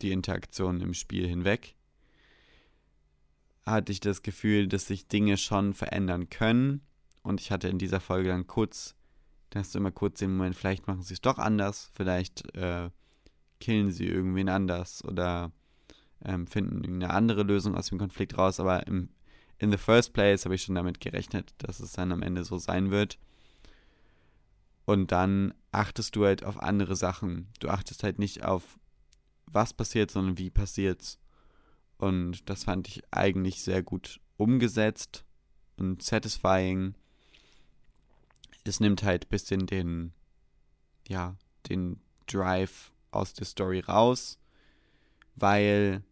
die 0.01 0.11
Interaktion 0.11 0.79
im 0.79 0.93
Spiel 0.93 1.27
hinweg, 1.27 1.75
hatte 3.65 3.91
ich 3.91 3.99
das 3.99 4.23
Gefühl, 4.23 4.67
dass 4.67 4.87
sich 4.87 5.09
Dinge 5.09 5.35
schon 5.37 5.73
verändern 5.73 6.29
können. 6.29 6.81
Und 7.21 7.41
ich 7.41 7.51
hatte 7.51 7.67
in 7.67 7.77
dieser 7.77 7.99
Folge 7.99 8.29
dann 8.29 8.47
kurz, 8.47 8.95
da 9.49 9.59
hast 9.59 9.75
du 9.75 9.79
immer 9.79 9.91
kurz 9.91 10.19
den 10.19 10.37
Moment, 10.37 10.55
vielleicht 10.55 10.87
machen 10.87 11.01
sie 11.01 11.15
es 11.15 11.21
doch 11.21 11.39
anders, 11.39 11.91
vielleicht 11.93 12.55
äh, 12.55 12.89
killen 13.59 13.91
sie 13.91 14.07
irgendwen 14.07 14.47
anders 14.47 15.03
oder 15.03 15.51
ähm, 16.23 16.47
finden 16.47 16.85
eine 16.85 17.09
andere 17.09 17.43
Lösung 17.43 17.75
aus 17.75 17.87
dem 17.87 17.97
Konflikt 17.97 18.37
raus. 18.37 18.61
Aber 18.61 18.87
im, 18.87 19.09
in 19.59 19.71
the 19.71 19.77
first 19.77 20.13
place 20.13 20.45
habe 20.45 20.55
ich 20.55 20.63
schon 20.63 20.75
damit 20.75 20.99
gerechnet, 20.99 21.53
dass 21.57 21.79
es 21.79 21.93
dann 21.93 22.11
am 22.11 22.21
Ende 22.21 22.43
so 22.43 22.57
sein 22.57 22.91
wird. 22.91 23.17
Und 24.85 25.11
dann 25.11 25.53
achtest 25.71 26.15
du 26.15 26.25
halt 26.25 26.43
auf 26.43 26.61
andere 26.61 26.95
Sachen. 26.95 27.49
Du 27.59 27.69
achtest 27.69 28.03
halt 28.03 28.19
nicht 28.19 28.43
auf, 28.43 28.79
was 29.45 29.73
passiert, 29.73 30.11
sondern 30.11 30.37
wie 30.37 30.49
passiert's. 30.49 31.19
Und 31.97 32.49
das 32.49 32.63
fand 32.63 32.87
ich 32.87 33.03
eigentlich 33.11 33.63
sehr 33.63 33.81
gut 33.81 34.21
umgesetzt 34.37 35.25
und 35.77 36.03
satisfying. 36.03 36.93
Es 38.63 38.79
nimmt 38.79 39.03
halt 39.03 39.25
ein 39.25 39.29
bisschen 39.29 39.65
den, 39.65 40.13
ja, 41.07 41.35
den 41.69 41.99
Drive 42.27 42.91
aus 43.11 43.33
der 43.33 43.45
Story 43.45 43.79
raus, 43.79 44.39
weil 45.35 46.03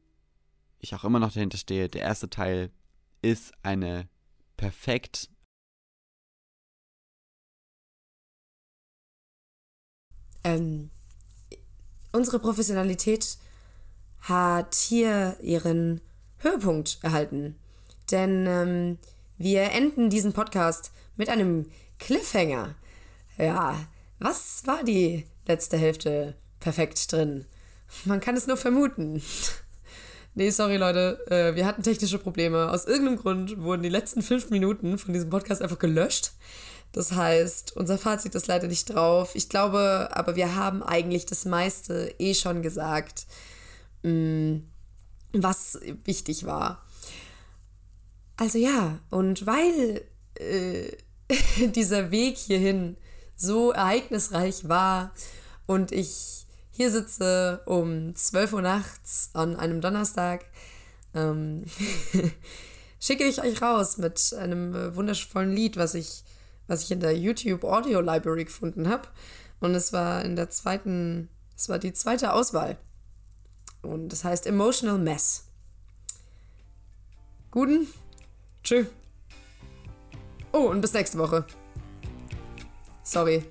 ich 0.79 0.95
auch 0.95 1.03
immer 1.03 1.19
noch 1.19 1.33
dahinter 1.33 1.57
stehe, 1.57 1.87
der 1.87 2.01
erste 2.01 2.29
Teil 2.29 2.71
ist 3.25 3.53
eine 3.63 4.07
perfekt 4.55 5.29
Ähm, 10.45 10.91
unsere 12.11 12.37
Professionalität 12.37 13.37
hat 14.19 14.75
hier 14.75 15.37
ihren 15.41 16.01
Höhepunkt 16.37 16.99
erhalten. 17.01 17.55
Denn 18.11 18.45
ähm, 18.45 18.97
wir 19.39 19.71
enden 19.71 20.11
diesen 20.11 20.33
Podcast 20.33 20.91
mit 21.17 21.29
einem 21.29 21.65
Cliffhanger. 21.97 22.75
Ja, 23.39 23.75
was 24.19 24.67
war 24.67 24.83
die 24.83 25.25
letzte 25.47 25.77
Hälfte 25.77 26.35
perfekt 26.59 27.11
drin? 27.11 27.45
Man 28.05 28.19
kann 28.19 28.37
es 28.37 28.45
nur 28.45 28.57
vermuten. 28.57 29.23
Nee, 30.37 30.49
sorry 30.49 30.75
Leute, 30.75 31.25
äh, 31.31 31.55
wir 31.55 31.65
hatten 31.65 31.81
technische 31.81 32.19
Probleme. 32.19 32.69
Aus 32.69 32.83
irgendeinem 32.83 33.17
Grund 33.17 33.61
wurden 33.61 33.83
die 33.83 33.89
letzten 33.89 34.21
fünf 34.21 34.49
Minuten 34.49 34.97
von 34.97 35.13
diesem 35.13 35.29
Podcast 35.29 35.61
einfach 35.61 35.79
gelöscht. 35.79 36.33
Das 36.91 37.13
heißt, 37.13 37.77
unser 37.77 37.97
Fazit 37.97 38.35
ist 38.35 38.47
leider 38.47 38.67
nicht 38.67 38.93
drauf. 38.93 39.31
Ich 39.33 39.47
glaube, 39.47 40.09
aber 40.11 40.35
wir 40.35 40.55
haben 40.55 40.83
eigentlich 40.83 41.25
das 41.25 41.45
meiste 41.45 42.13
eh 42.19 42.33
schon 42.33 42.61
gesagt, 42.61 43.27
mh, 44.03 44.59
was 45.31 45.79
wichtig 46.03 46.45
war. 46.45 46.83
Also 48.35 48.57
ja, 48.57 48.99
und 49.09 49.45
weil 49.45 50.01
äh, 50.37 50.91
dieser 51.67 52.11
Weg 52.11 52.37
hierhin 52.37 52.97
so 53.37 53.71
ereignisreich 53.71 54.67
war 54.67 55.13
und 55.65 55.93
ich 55.93 56.44
hier 56.75 56.91
sitze 56.91 57.61
um 57.65 58.13
12 58.13 58.51
Uhr 58.51 58.61
nachts 58.61 59.29
an 59.31 59.55
einem 59.55 59.79
Donnerstag, 59.79 60.45
ähm, 61.13 61.63
schicke 62.99 63.23
ich 63.23 63.41
euch 63.41 63.61
raus 63.61 63.97
mit 63.97 64.35
einem 64.37 64.75
äh, 64.75 64.93
wundervollen 64.93 65.53
Lied, 65.53 65.77
was 65.77 65.93
ich, 65.93 66.25
was 66.67 66.83
ich 66.83 66.91
in 66.91 66.99
der 66.99 67.17
YouTube 67.17 67.63
Audio 67.63 68.01
Library 68.01 68.43
gefunden 68.43 68.89
habe. 68.89 69.07
Und 69.61 69.73
es 69.73 69.93
war 69.93 70.25
in 70.25 70.35
der 70.35 70.49
zweiten, 70.49 71.29
es 71.55 71.69
war 71.69 71.79
die 71.79 71.93
zweite 71.93 72.33
Auswahl. 72.33 72.77
Und 73.81 74.09
das 74.09 74.25
heißt 74.25 74.45
Emotional 74.45 74.97
Mess. 74.97 75.45
Guten. 77.51 77.87
Tschö. 78.65 78.83
Oh, 80.51 80.67
und 80.67 80.81
bis 80.81 80.91
nächste 80.91 81.19
Woche. 81.19 81.45
Sorry. 83.01 83.45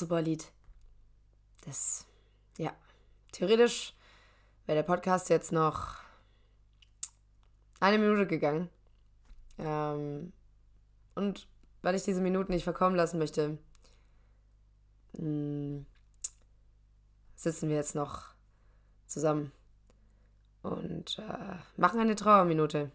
Super 0.00 0.20
Lied. 0.22 0.50
Das, 1.66 2.06
ja, 2.56 2.74
theoretisch 3.32 3.94
wäre 4.66 4.76
der 4.76 4.82
Podcast 4.82 5.28
jetzt 5.28 5.52
noch 5.52 5.96
eine 7.78 7.98
Minute 7.98 8.26
gegangen. 8.26 8.68
Ähm, 9.58 10.32
und 11.14 11.46
weil 11.82 11.94
ich 11.94 12.02
diese 12.02 12.20
Minuten 12.20 12.52
nicht 12.52 12.64
verkommen 12.64 12.96
lassen 12.96 13.18
möchte, 13.18 13.58
mh, 15.12 15.84
sitzen 17.36 17.68
wir 17.68 17.76
jetzt 17.76 17.94
noch 17.94 18.34
zusammen 19.06 19.52
und 20.62 21.18
äh, 21.18 21.56
machen 21.76 22.00
eine 22.00 22.16
Trauerminute 22.16 22.90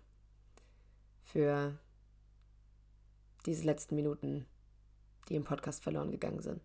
für 1.24 1.78
diese 3.46 3.64
letzten 3.64 3.96
Minuten, 3.96 4.46
die 5.30 5.36
im 5.36 5.44
Podcast 5.44 5.84
verloren 5.84 6.12
gegangen 6.12 6.42
sind. 6.42 6.62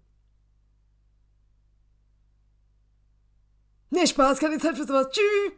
Nee, 3.90 4.06
Spaß, 4.06 4.38
keine 4.38 4.58
Zeit 4.58 4.76
für 4.76 4.86
sowas. 4.86 5.08
Tschüss! 5.10 5.52